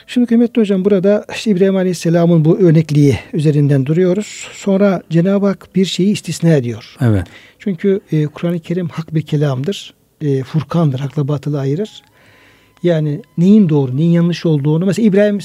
Şimdi 0.08 0.28
kıymetli 0.28 0.62
hocam 0.62 0.86
burada 0.86 1.26
işte 1.36 1.52
İbrahim 1.52 1.76
Aleyhisselam'ın 1.76 2.46
bu 2.46 2.58
örnekliği 2.58 3.20
üzerinden 3.34 3.86
duruyoruz. 3.86 4.48
Sonra 4.54 5.02
Cenab-ı 5.10 5.46
Hak 5.46 5.76
bir 5.76 5.86
şeyi 5.86 6.12
istisna 6.12 6.50
ediyor. 6.50 6.96
Evet. 7.02 7.28
Çünkü 7.60 8.00
e, 8.12 8.26
Kur'an-ı 8.26 8.60
Kerim 8.60 8.88
hak 8.90 9.16
bir 9.16 9.22
kelamdır. 9.22 9.94
E, 10.22 10.44
furkandır. 10.44 11.00
Hakla 11.00 11.28
batılı 11.28 11.60
ayırır. 11.60 12.04
Yani 12.84 13.22
neyin 13.38 13.70
doğru, 13.70 13.98
neyin 13.98 14.12
yanlış 14.12 14.46
olduğunu. 14.46 14.86
Mesela 14.86 15.08
İbrahim 15.08 15.40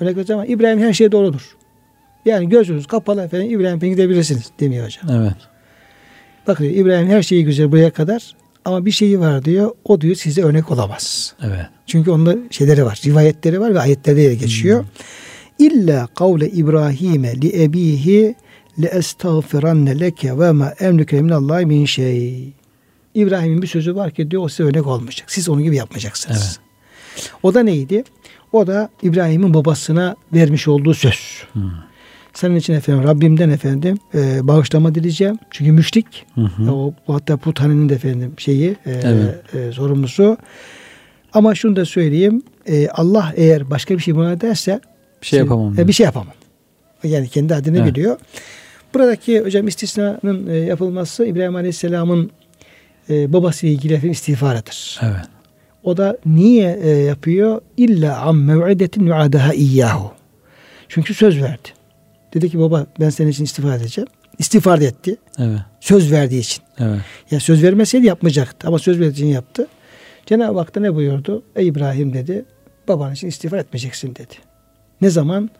örnek 0.00 0.16
vereceğim 0.16 0.40
ama 0.40 0.46
İbrahim 0.46 0.78
her 0.78 0.92
şey 0.92 1.12
doğrudur. 1.12 1.56
Yani 2.24 2.48
gözünüz 2.48 2.86
kapalı 2.86 3.22
efendim 3.22 3.50
İbrahim'e 3.50 3.88
gidebilirsiniz 3.88 4.50
demiyor 4.60 4.86
hocam. 4.86 5.22
Evet. 5.22 5.36
Bakın 6.46 6.64
İbrahim 6.64 7.08
her 7.08 7.22
şeyi 7.22 7.44
güzel 7.44 7.72
buraya 7.72 7.90
kadar 7.90 8.34
ama 8.64 8.86
bir 8.86 8.90
şeyi 8.90 9.20
var 9.20 9.44
diyor. 9.44 9.70
O 9.84 10.00
diyor 10.00 10.14
size 10.14 10.42
örnek 10.42 10.70
olamaz. 10.70 11.34
Evet. 11.42 11.66
Çünkü 11.86 12.10
onda 12.10 12.36
şeyleri 12.50 12.84
var. 12.84 13.00
Rivayetleri 13.04 13.60
var 13.60 13.74
ve 13.74 13.80
ayetlerde 13.80 14.30
de 14.30 14.34
geçiyor. 14.34 14.80
Hmm. 14.80 15.66
İlla 15.66 16.06
kavle 16.06 16.50
İbrahim'e 16.50 17.40
li 17.42 17.62
ebihi 17.62 18.34
le 18.82 18.86
estağfiranne 18.86 20.00
leke 20.00 20.38
ve 20.38 20.52
ma 20.52 20.74
emlike 20.80 21.22
minallahi 21.22 21.66
min 21.66 21.84
şey. 21.84 22.52
İbrahim'in 23.14 23.62
bir 23.62 23.66
sözü 23.66 23.94
var 23.94 24.10
ki 24.10 24.30
diyor 24.30 24.42
o 24.42 24.48
size 24.48 24.62
örnek 24.62 24.86
olmayacak. 24.86 25.30
Siz 25.30 25.48
onun 25.48 25.62
gibi 25.62 25.76
yapmayacaksınız. 25.76 26.60
Evet. 27.14 27.32
O 27.42 27.54
da 27.54 27.62
neydi? 27.62 28.04
O 28.52 28.66
da 28.66 28.90
İbrahim'in 29.02 29.54
babasına 29.54 30.16
vermiş 30.32 30.68
olduğu 30.68 30.94
söz. 30.94 31.42
Hmm. 31.52 31.70
Senin 32.34 32.56
için 32.56 32.74
efendim 32.74 33.04
Rabbimden 33.04 33.50
efendim 33.50 33.98
e, 34.14 34.48
bağışlama 34.48 34.94
dileyeceğim. 34.94 35.38
Çünkü 35.50 35.72
müşrik. 35.72 36.26
Hı 36.34 36.40
hı. 36.40 36.72
O 36.72 36.94
hatta 37.06 37.36
puthanenin 37.36 37.88
de 37.88 37.94
efendim 37.94 38.34
şeyi 38.38 38.70
e, 38.70 38.92
evet. 39.04 39.54
e, 39.54 39.72
sorumlusu. 39.72 40.36
Ama 41.32 41.54
şunu 41.54 41.76
da 41.76 41.84
söyleyeyim. 41.84 42.42
E, 42.66 42.88
Allah 42.88 43.32
eğer 43.36 43.70
başka 43.70 43.94
bir 43.94 44.02
şey 44.02 44.16
bana 44.16 44.40
derse 44.40 44.80
bir 45.22 45.26
şey 45.26 45.38
yapamam. 45.38 45.78
E, 45.78 45.88
bir 45.88 45.92
şey 45.92 46.04
yapamam. 46.04 46.34
Yani 47.04 47.28
kendi 47.28 47.54
adını 47.54 47.78
evet. 47.78 47.88
biliyor. 47.88 48.16
Buradaki 48.94 49.40
hocam 49.40 49.68
istisnanın 49.68 50.46
e, 50.46 50.56
yapılması 50.56 51.26
İbrahim 51.26 51.56
Aleyhisselam'ın 51.56 52.30
e, 53.10 53.32
babasıyla 53.32 53.74
ilgili 53.74 53.92
efendim 53.92 54.12
istiğfarıdır. 54.12 55.00
Evet. 55.02 55.26
O 55.82 55.96
da 55.96 56.18
niye 56.26 56.78
e, 56.82 56.88
yapıyor? 56.88 57.60
İlla 57.76 58.20
am 58.20 58.44
mev'idetin 58.44 59.06
yu'adaha 59.06 59.54
iyyahu. 59.54 60.12
Çünkü 60.88 61.14
söz 61.14 61.42
verdi. 61.42 61.68
Dedi 62.34 62.50
ki 62.50 62.58
baba 62.58 62.86
ben 63.00 63.10
senin 63.10 63.30
için 63.30 63.44
istiğfar 63.44 63.76
edeceğim. 63.76 64.08
İstiğfar 64.38 64.78
etti. 64.78 65.16
Evet. 65.38 65.60
Söz 65.80 66.12
verdiği 66.12 66.40
için. 66.40 66.62
Evet. 66.78 67.00
Ya 67.30 67.40
söz 67.40 67.62
vermeseydi 67.62 68.06
yapmayacaktı 68.06 68.68
ama 68.68 68.78
söz 68.78 69.00
verdiği 69.00 69.12
için 69.12 69.26
yaptı. 69.26 69.66
Cenab-ı 70.26 70.58
Hak 70.58 70.74
da 70.74 70.80
ne 70.80 70.94
buyurdu? 70.94 71.42
Ey 71.56 71.66
İbrahim 71.66 72.12
dedi. 72.12 72.44
Baban 72.88 73.12
için 73.12 73.28
istiğfar 73.28 73.58
etmeyeceksin 73.58 74.14
dedi. 74.14 74.34
Ne 75.00 75.10
zaman? 75.10 75.50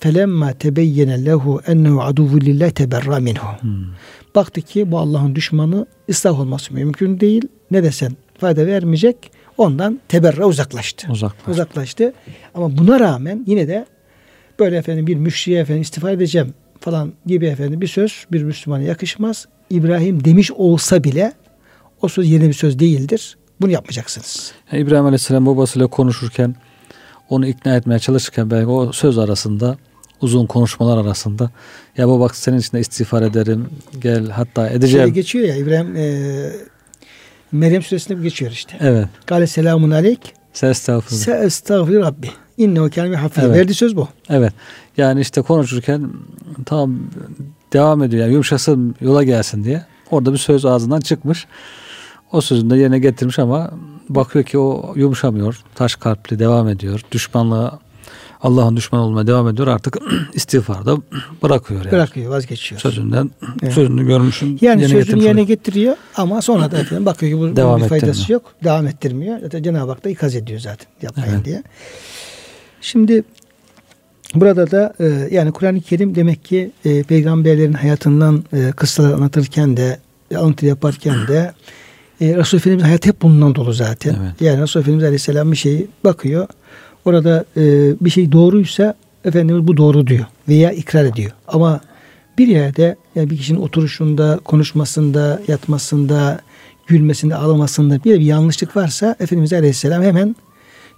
Felemma 0.00 0.52
tebeyyene 0.52 1.24
lehu 1.24 1.60
ennehu 1.66 2.02
aduvu 2.02 2.40
lillahi 2.40 2.72
teberra 2.72 3.20
minhu. 3.20 3.46
Hmm. 3.60 3.84
Baktı 4.34 4.60
ki 4.60 4.90
bu 4.90 4.98
Allah'ın 4.98 5.34
düşmanı 5.34 5.86
ıslah 6.08 6.40
olması 6.40 6.74
mümkün 6.74 7.20
değil. 7.20 7.48
Ne 7.70 7.82
desen 7.82 8.16
fayda 8.38 8.66
vermeyecek. 8.66 9.30
Ondan 9.58 10.00
teberra 10.08 10.46
uzaklaştı. 10.46 11.12
Uzaklaştı. 11.12 11.50
uzaklaştı. 11.50 12.12
Ama 12.54 12.78
buna 12.78 13.00
rağmen 13.00 13.44
yine 13.46 13.68
de 13.68 13.86
böyle 14.58 14.76
efendim 14.76 15.06
bir 15.06 15.16
müşriye 15.16 15.60
efendim 15.60 15.82
istifa 15.82 16.10
edeceğim 16.10 16.54
falan 16.80 17.12
gibi 17.26 17.46
efendim 17.46 17.80
bir 17.80 17.86
söz 17.86 18.26
bir 18.32 18.42
Müslümana 18.42 18.82
yakışmaz. 18.82 19.46
İbrahim 19.70 20.24
demiş 20.24 20.50
olsa 20.50 21.04
bile 21.04 21.32
o 22.02 22.08
söz 22.08 22.30
yeni 22.30 22.48
bir 22.48 22.52
söz 22.52 22.78
değildir. 22.78 23.36
Bunu 23.60 23.70
yapmayacaksınız. 23.70 24.52
Yani 24.72 24.82
İbrahim 24.82 25.04
Aleyhisselam 25.04 25.46
babasıyla 25.46 25.86
konuşurken 25.86 26.54
onu 27.28 27.46
ikna 27.46 27.76
etmeye 27.76 27.98
çalışırken 27.98 28.50
belki 28.50 28.66
o 28.66 28.92
söz 28.92 29.18
arasında 29.18 29.78
uzun 30.20 30.46
konuşmalar 30.46 30.98
arasında 30.98 31.50
ya 31.96 32.08
baba 32.08 32.28
senin 32.28 32.58
için 32.58 32.72
de 32.72 32.80
istiğfar 32.80 33.22
ederim 33.22 33.68
gel 34.00 34.28
hatta 34.28 34.68
edeceğim. 34.68 35.06
Şey 35.06 35.14
geçiyor 35.14 35.48
ya 35.48 35.56
İbrahim 35.56 35.96
e, 35.96 36.50
Meryem 37.52 37.82
suresinde 37.82 38.22
geçiyor 38.22 38.52
işte. 38.52 38.76
Evet. 38.80 39.08
Kale 39.26 39.46
selamun 39.46 39.90
aleyk. 39.90 40.20
Se 40.52 40.66
estağfurullah. 40.66 41.22
Se 41.22 41.32
estağfirullah 41.32 42.06
Rabbi. 42.06 42.30
İnnehu 42.58 42.90
kâne 42.90 43.16
hafiz. 43.16 43.44
Evet. 43.44 43.56
Verdiği 43.56 43.74
söz 43.74 43.96
bu. 43.96 44.08
Evet. 44.30 44.52
Yani 44.96 45.20
işte 45.20 45.42
konuşurken 45.42 46.10
tam 46.66 46.98
devam 47.72 48.02
ediyor. 48.02 48.22
Yani 48.22 48.32
yumuşasın 48.32 48.94
yola 49.00 49.22
gelsin 49.22 49.64
diye. 49.64 49.84
Orada 50.10 50.32
bir 50.32 50.38
söz 50.38 50.64
ağzından 50.64 51.00
çıkmış. 51.00 51.46
O 52.32 52.40
sözünü 52.40 52.70
de 52.70 52.76
yerine 52.76 52.98
getirmiş 52.98 53.38
ama 53.38 53.70
bakıyor 54.08 54.44
ki 54.44 54.58
o 54.58 54.92
yumuşamıyor. 54.96 55.60
Taş 55.74 55.94
kalpli 55.94 56.38
devam 56.38 56.68
ediyor. 56.68 57.00
Düşmanlığa 57.12 57.78
Allah'ın 58.42 58.76
düşmanı 58.76 59.02
olmaya 59.02 59.26
devam 59.26 59.48
ediyor. 59.48 59.68
Artık 59.68 59.98
istiğfarda 60.34 60.96
bırakıyor 61.42 61.80
yani. 61.84 61.92
Bırakıyor, 61.92 62.30
vazgeçiyor. 62.30 62.80
Sözünden 62.80 63.30
Evet. 63.62 63.72
sözünü 63.72 64.06
görmüşüm. 64.06 64.58
Yani 64.60 64.82
yerine 64.82 65.04
sözünü 65.04 65.22
yerine 65.22 65.44
getiriyor 65.44 65.96
ama 66.16 66.42
sonra 66.42 66.70
da 66.70 66.78
efendim 66.78 67.06
bakıyor 67.06 67.32
ki 67.32 67.38
bu, 67.38 67.56
Devam 67.56 67.82
bir 67.82 67.88
faydası 67.88 68.32
yok. 68.32 68.42
Devam 68.64 68.86
ettirmiyor. 68.86 69.38
Zaten 69.40 69.62
Cenab-ı 69.62 69.90
Hak 69.90 70.04
da 70.04 70.10
ikaz 70.10 70.34
ediyor 70.34 70.60
zaten 70.60 70.86
yapmayın 71.02 71.34
Evet. 71.34 71.44
diye. 71.44 71.62
Şimdi 72.80 73.22
burada 74.34 74.70
da 74.70 74.94
e, 75.00 75.28
yani 75.30 75.52
Kur'an-ı 75.52 75.80
Kerim 75.80 76.14
demek 76.14 76.44
ki 76.44 76.70
e, 76.84 77.02
peygamberlerin 77.02 77.72
hayatından 77.72 78.44
e, 78.52 78.72
kıssalar 78.76 79.12
anlatırken 79.12 79.76
de 79.76 79.98
alıntı 80.36 80.66
yaparken 80.66 81.28
de 81.28 81.52
e, 82.20 82.36
Resul 82.36 82.58
Efendimiz 82.58 82.84
hayat 82.84 83.06
hep 83.06 83.22
bundan 83.22 83.54
dolu 83.54 83.72
zaten. 83.72 84.16
Evet. 84.22 84.40
Yani 84.40 84.62
Resul 84.62 84.80
Efendimiz 84.80 85.04
Aleyhisselam 85.04 85.52
bir 85.52 85.56
şeyi 85.56 85.86
bakıyor. 86.04 86.48
Orada 87.04 87.44
e, 87.56 87.62
bir 88.00 88.10
şey 88.10 88.32
doğruysa 88.32 88.94
Efendimiz 89.24 89.66
bu 89.66 89.76
doğru 89.76 90.06
diyor 90.06 90.26
veya 90.48 90.72
ikrar 90.72 91.04
ediyor. 91.04 91.30
Ama 91.48 91.80
bir 92.38 92.48
yerde 92.48 92.96
yani 93.14 93.30
bir 93.30 93.36
kişinin 93.36 93.60
oturuşunda, 93.60 94.40
konuşmasında, 94.44 95.42
yatmasında, 95.48 96.40
gülmesinde, 96.86 97.34
ağlamasında 97.34 98.04
bir, 98.04 98.20
bir 98.20 98.20
yanlışlık 98.20 98.76
varsa 98.76 99.16
Efendimiz 99.20 99.52
Aleyhisselam 99.52 100.02
hemen 100.02 100.36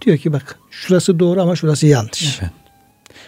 diyor 0.02 0.18
ki 0.18 0.32
bak 0.32 0.58
şurası 0.70 1.18
doğru 1.18 1.42
ama 1.42 1.56
şurası 1.56 1.86
yanlış. 1.86 2.38
Evet. 2.42 2.50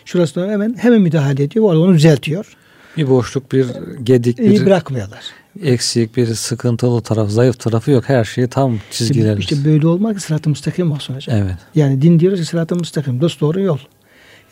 Şurası 0.04 0.34
doğru 0.34 0.50
hemen 0.50 0.74
hemen 0.78 1.00
müdahale 1.00 1.42
ediyor. 1.42 1.64
Onu 1.74 1.94
düzeltiyor. 1.94 2.56
Bir 2.96 3.08
boşluk, 3.08 3.52
bir 3.52 3.66
gedik, 4.02 4.38
İyi 4.38 4.50
bir 4.50 4.66
bırakmıyorlar. 4.66 5.20
eksik, 5.62 6.16
bir 6.16 6.26
sıkıntılı 6.34 7.00
taraf, 7.02 7.30
zayıf 7.30 7.60
tarafı 7.60 7.90
yok. 7.90 8.04
Her 8.06 8.24
şeyi 8.24 8.48
tam 8.48 8.78
çizgilerimiz. 8.90 9.40
İşte 9.44 9.64
böyle 9.64 9.86
olmak 9.86 10.20
sırat-ı 10.22 10.50
müstakim 10.50 10.92
olsun 10.92 11.14
hocam. 11.14 11.36
Evet. 11.36 11.56
Yani 11.74 12.02
din 12.02 12.20
diyoruz 12.20 12.40
ki 12.40 12.46
sırat-ı 12.46 12.76
müstakim. 12.76 13.20
Dost 13.20 13.40
doğru 13.40 13.60
yol. 13.60 13.78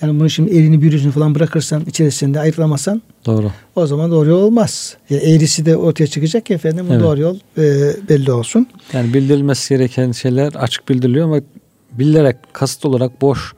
Yani 0.02 0.20
bunu 0.20 0.30
şimdi 0.30 0.50
elini 0.50 0.82
bürüzünü 0.82 1.12
falan 1.12 1.34
bırakırsan 1.34 1.82
içerisinde 1.86 2.40
ayırlamasan 2.40 3.02
Doğru. 3.26 3.50
o 3.76 3.86
zaman 3.86 4.10
doğru 4.10 4.28
yol 4.30 4.42
olmaz. 4.42 4.96
Yani 5.10 5.22
eğrisi 5.22 5.66
de 5.66 5.76
ortaya 5.76 6.06
çıkacak 6.06 6.46
ki 6.46 6.54
efendim 6.54 6.86
bu 6.88 6.92
Evet. 6.92 7.02
doğru 7.02 7.20
yol 7.20 7.36
e, 7.58 7.62
belli 8.08 8.32
olsun. 8.32 8.66
Yani 8.92 9.14
bildirilmesi 9.14 9.74
gereken 9.74 10.12
şeyler 10.12 10.52
açık 10.54 10.88
bildiriliyor 10.88 11.24
ama 11.26 11.40
bilerek 11.92 12.36
kasıt 12.52 12.84
olarak 12.84 13.20
boş 13.20 13.54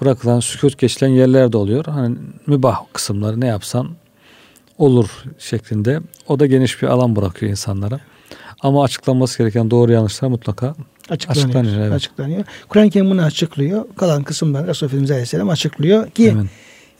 bırakılan, 0.00 0.40
sükut 0.40 0.78
geçilen 0.78 1.10
yerler 1.10 1.52
de 1.52 1.56
oluyor. 1.56 1.84
Hani 1.84 2.16
mübah 2.46 2.80
kısımları 2.92 3.40
ne 3.40 3.46
yapsan 3.46 3.88
olur 4.78 5.08
şeklinde. 5.38 6.00
O 6.28 6.40
da 6.40 6.46
geniş 6.46 6.82
bir 6.82 6.86
alan 6.86 7.16
bırakıyor 7.16 7.50
insanlara. 7.50 8.00
Ama 8.60 8.84
açıklanması 8.84 9.38
gereken 9.38 9.70
doğru 9.70 9.92
yanlışlar 9.92 10.28
mutlaka 10.28 10.74
Açıklanıyor. 11.10 11.44
Açıklanıyor, 11.46 11.80
evet. 11.80 11.92
Açıklanıyor. 11.92 12.44
Kur'an-ı 12.68 12.90
Kerim 12.90 13.10
bunu 13.10 13.22
açıklıyor. 13.22 13.84
Kalan 13.96 14.22
kısımdan 14.22 14.66
Resulullah 14.66 14.90
Efendimiz 14.90 15.10
Aleyhisselam 15.10 15.48
açıklıyor 15.48 16.10
ki 16.10 16.34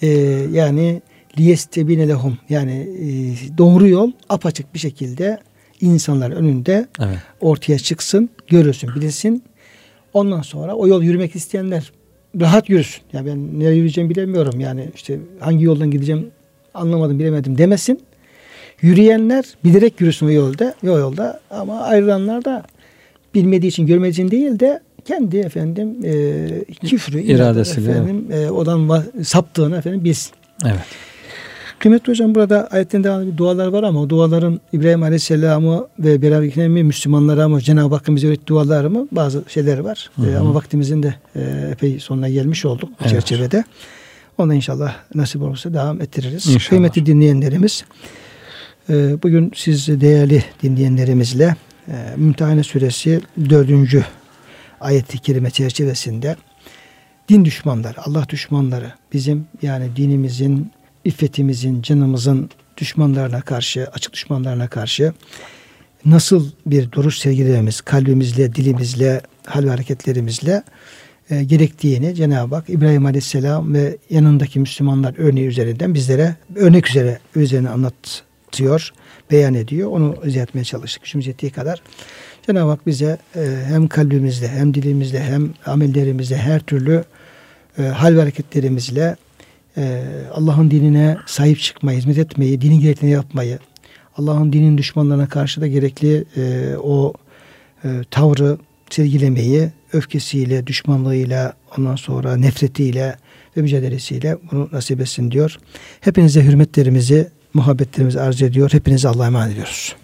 e, 0.03 0.09
yani 0.53 1.03
liyestebine 1.39 2.09
lehum 2.09 2.39
yani 2.49 2.73
e, 2.73 3.59
doğru 3.59 3.89
yol 3.89 4.13
apaçık 4.29 4.75
bir 4.75 4.79
şekilde 4.79 5.39
insanlar 5.81 6.31
önünde 6.31 6.89
Evet. 7.01 7.19
ortaya 7.41 7.79
çıksın, 7.79 8.31
görülsün, 8.49 8.95
bilinsin. 8.95 9.45
Ondan 10.15 10.43
sonra 10.43 10.75
o 10.75 10.89
yol 10.89 11.03
yürümek 11.03 11.37
isteyenler 11.37 11.93
rahat 12.41 12.69
yürüsün. 12.69 13.03
Ya 13.13 13.27
ben 13.27 13.61
nereye 13.61 13.75
yürüyeceğim 13.75 14.11
bilemiyorum. 14.11 14.61
Yani 14.61 14.89
işte 14.95 15.19
hangi 15.41 15.65
yoldan 15.65 15.91
gideceğim 15.91 16.31
anlamadım, 16.75 17.19
bilemedim 17.19 17.59
demesin. 17.59 18.01
Yürüyenler 18.83 19.45
bilerek 19.65 20.01
yürüsün 20.01 20.27
o 20.27 20.31
yolda, 20.31 20.75
o 20.85 20.99
yolda 20.99 21.41
ama 21.51 21.81
ayrılanlar 21.81 22.45
da 22.45 22.65
bilmediği 23.35 23.69
için, 23.69 23.87
görmediği 23.87 24.13
için 24.13 24.31
değil 24.31 24.61
de 24.61 24.81
kendi 25.05 25.39
efendim 25.39 25.97
e, 26.05 26.65
küfrü, 26.87 27.23
İradesiyle, 27.23 27.91
efendim 27.91 28.27
e, 28.33 28.51
odan 28.51 29.05
saptığını 29.23 29.77
efendim 29.77 30.05
bilsin. 30.05 30.33
Evet. 30.65 30.81
Kıymetli 31.81 32.11
hocam 32.11 32.35
burada 32.35 32.67
ayetten 32.67 33.05
devamlı 33.05 33.39
dualar 33.39 33.67
var 33.67 33.83
ama 33.83 34.01
o 34.01 34.09
duaların 34.09 34.61
İbrahim 34.73 35.03
Aleyhisselam'ı 35.03 35.89
ve 35.99 36.23
beraberlikine 36.23 36.69
mi 36.69 36.83
Müslümanlara 36.85 37.49
mı 37.49 37.61
Cenab-ı 37.61 37.95
Hakk'ın 37.95 38.17
bize 38.17 38.29
öğrettiği 38.29 38.47
dualar 38.47 38.85
mı 38.85 39.09
bazı 39.13 39.45
şeyler 39.49 39.79
var. 39.79 40.11
Hı 40.17 40.23
hı. 40.23 40.31
Ee, 40.31 40.37
ama 40.37 40.55
vaktimizin 40.55 41.03
de 41.03 41.15
e, 41.37 41.41
epey 41.73 42.01
sonuna 42.01 42.29
gelmiş 42.29 42.65
olduk 42.65 42.89
Evet. 43.01 43.11
çerçevede. 43.11 43.65
Ona 44.39 44.55
inşallah 44.55 44.95
nasip 45.15 45.43
olursa 45.43 45.75
devam 45.75 46.01
ettiririz. 46.01 46.47
İnşallah. 46.47 46.69
Kıymetli 46.69 47.07
dinleyenlerimiz 47.07 47.85
e, 48.91 49.23
bugün 49.23 49.53
siz 49.55 50.01
değerli 50.01 50.45
dinleyenlerimizle 50.63 51.57
e, 51.89 51.95
Mümtehane 52.17 52.63
Suresi 52.63 53.21
4. 53.51 53.71
ayet-i 54.81 55.19
kerime 55.19 55.51
çerçevesinde 55.51 56.37
din 57.29 57.45
düşmanları, 57.45 58.03
Allah 58.03 58.27
düşmanları 58.29 58.93
bizim 59.13 59.47
yani 59.63 59.97
dinimizin, 59.97 60.71
iffetimizin, 61.05 61.83
canımızın 61.83 62.51
düşmanlarına 62.77 63.41
karşı, 63.41 63.89
açık 63.93 64.13
düşmanlarına 64.13 64.69
karşı 64.69 65.13
nasıl 66.05 66.51
bir 66.67 66.93
duruş 66.93 67.19
sergilememiz, 67.19 67.81
kalbimizle, 67.81 68.55
dilimizle, 68.55 69.21
hal 69.47 69.65
ve 69.65 69.71
hareketlerimizle 69.71 70.63
e, 71.31 71.45
gerektiğini 71.45 72.15
Cenab-ı 72.15 72.55
Hak 72.55 72.71
İbrahim 72.71 73.07
Aleyhisselam 73.07 73.75
ve 73.75 73.97
yanındaki 74.11 74.61
Müslümanlar 74.61 75.15
örneği 75.19 75.47
üzerinden 75.47 75.95
bizlere 75.95 76.37
örnek 76.57 76.91
üzere 76.91 77.19
üzerine 77.37 77.69
anlatıyor, 77.69 78.93
beyan 79.31 79.55
ediyor. 79.55 79.91
Onu 79.91 80.17
izah 80.25 80.43
etmeye 80.43 80.65
çalıştık. 80.65 81.03
Gücümüz 81.03 81.27
yettiği 81.27 81.53
kadar. 81.53 81.83
Cenab-ı 82.47 82.71
Hak 82.71 82.87
bize 82.87 83.19
e, 83.37 83.41
hem 83.67 83.89
kalbimizle 83.89 84.49
hem 84.49 84.75
dilimizle 84.75 85.23
hem 85.23 85.51
amellerimizle 85.67 86.37
her 86.37 86.61
türlü 86.61 87.05
e, 87.79 87.83
hal 87.83 88.17
ve 88.17 88.21
hareketlerimizle 88.21 89.17
e, 89.77 90.03
Allah'ın 90.35 90.71
dinine 90.71 91.17
sahip 91.27 91.61
çıkmayı, 91.61 91.99
hizmet 91.99 92.19
etmeyi, 92.19 92.61
dinin 92.61 92.81
gerektiğini 92.81 93.11
yapmayı, 93.11 93.59
Allah'ın 94.17 94.53
dinin 94.53 94.79
düşmanlarına 94.79 95.29
karşı 95.29 95.61
da 95.61 95.67
gerekli 95.67 96.25
e, 96.37 96.77
o 96.77 97.13
e, 97.85 97.89
tavrı 98.11 98.59
sergilemeyi, 98.91 99.71
öfkesiyle, 99.93 100.67
düşmanlığıyla, 100.67 101.53
ondan 101.79 101.97
sonra 101.97 102.37
nefretiyle 102.37 103.17
ve 103.57 103.61
mücadelesiyle 103.63 104.39
bunu 104.51 104.69
nasip 104.73 105.01
etsin 105.01 105.31
diyor. 105.31 105.59
Hepinize 106.01 106.45
hürmetlerimizi, 106.45 107.29
muhabbetlerimizi 107.55 108.21
arz 108.21 108.43
ediyor. 108.43 108.73
Hepinize 108.73 109.09
Allah'a 109.09 109.27
emanet 109.27 109.53
ediyoruz. 109.53 109.95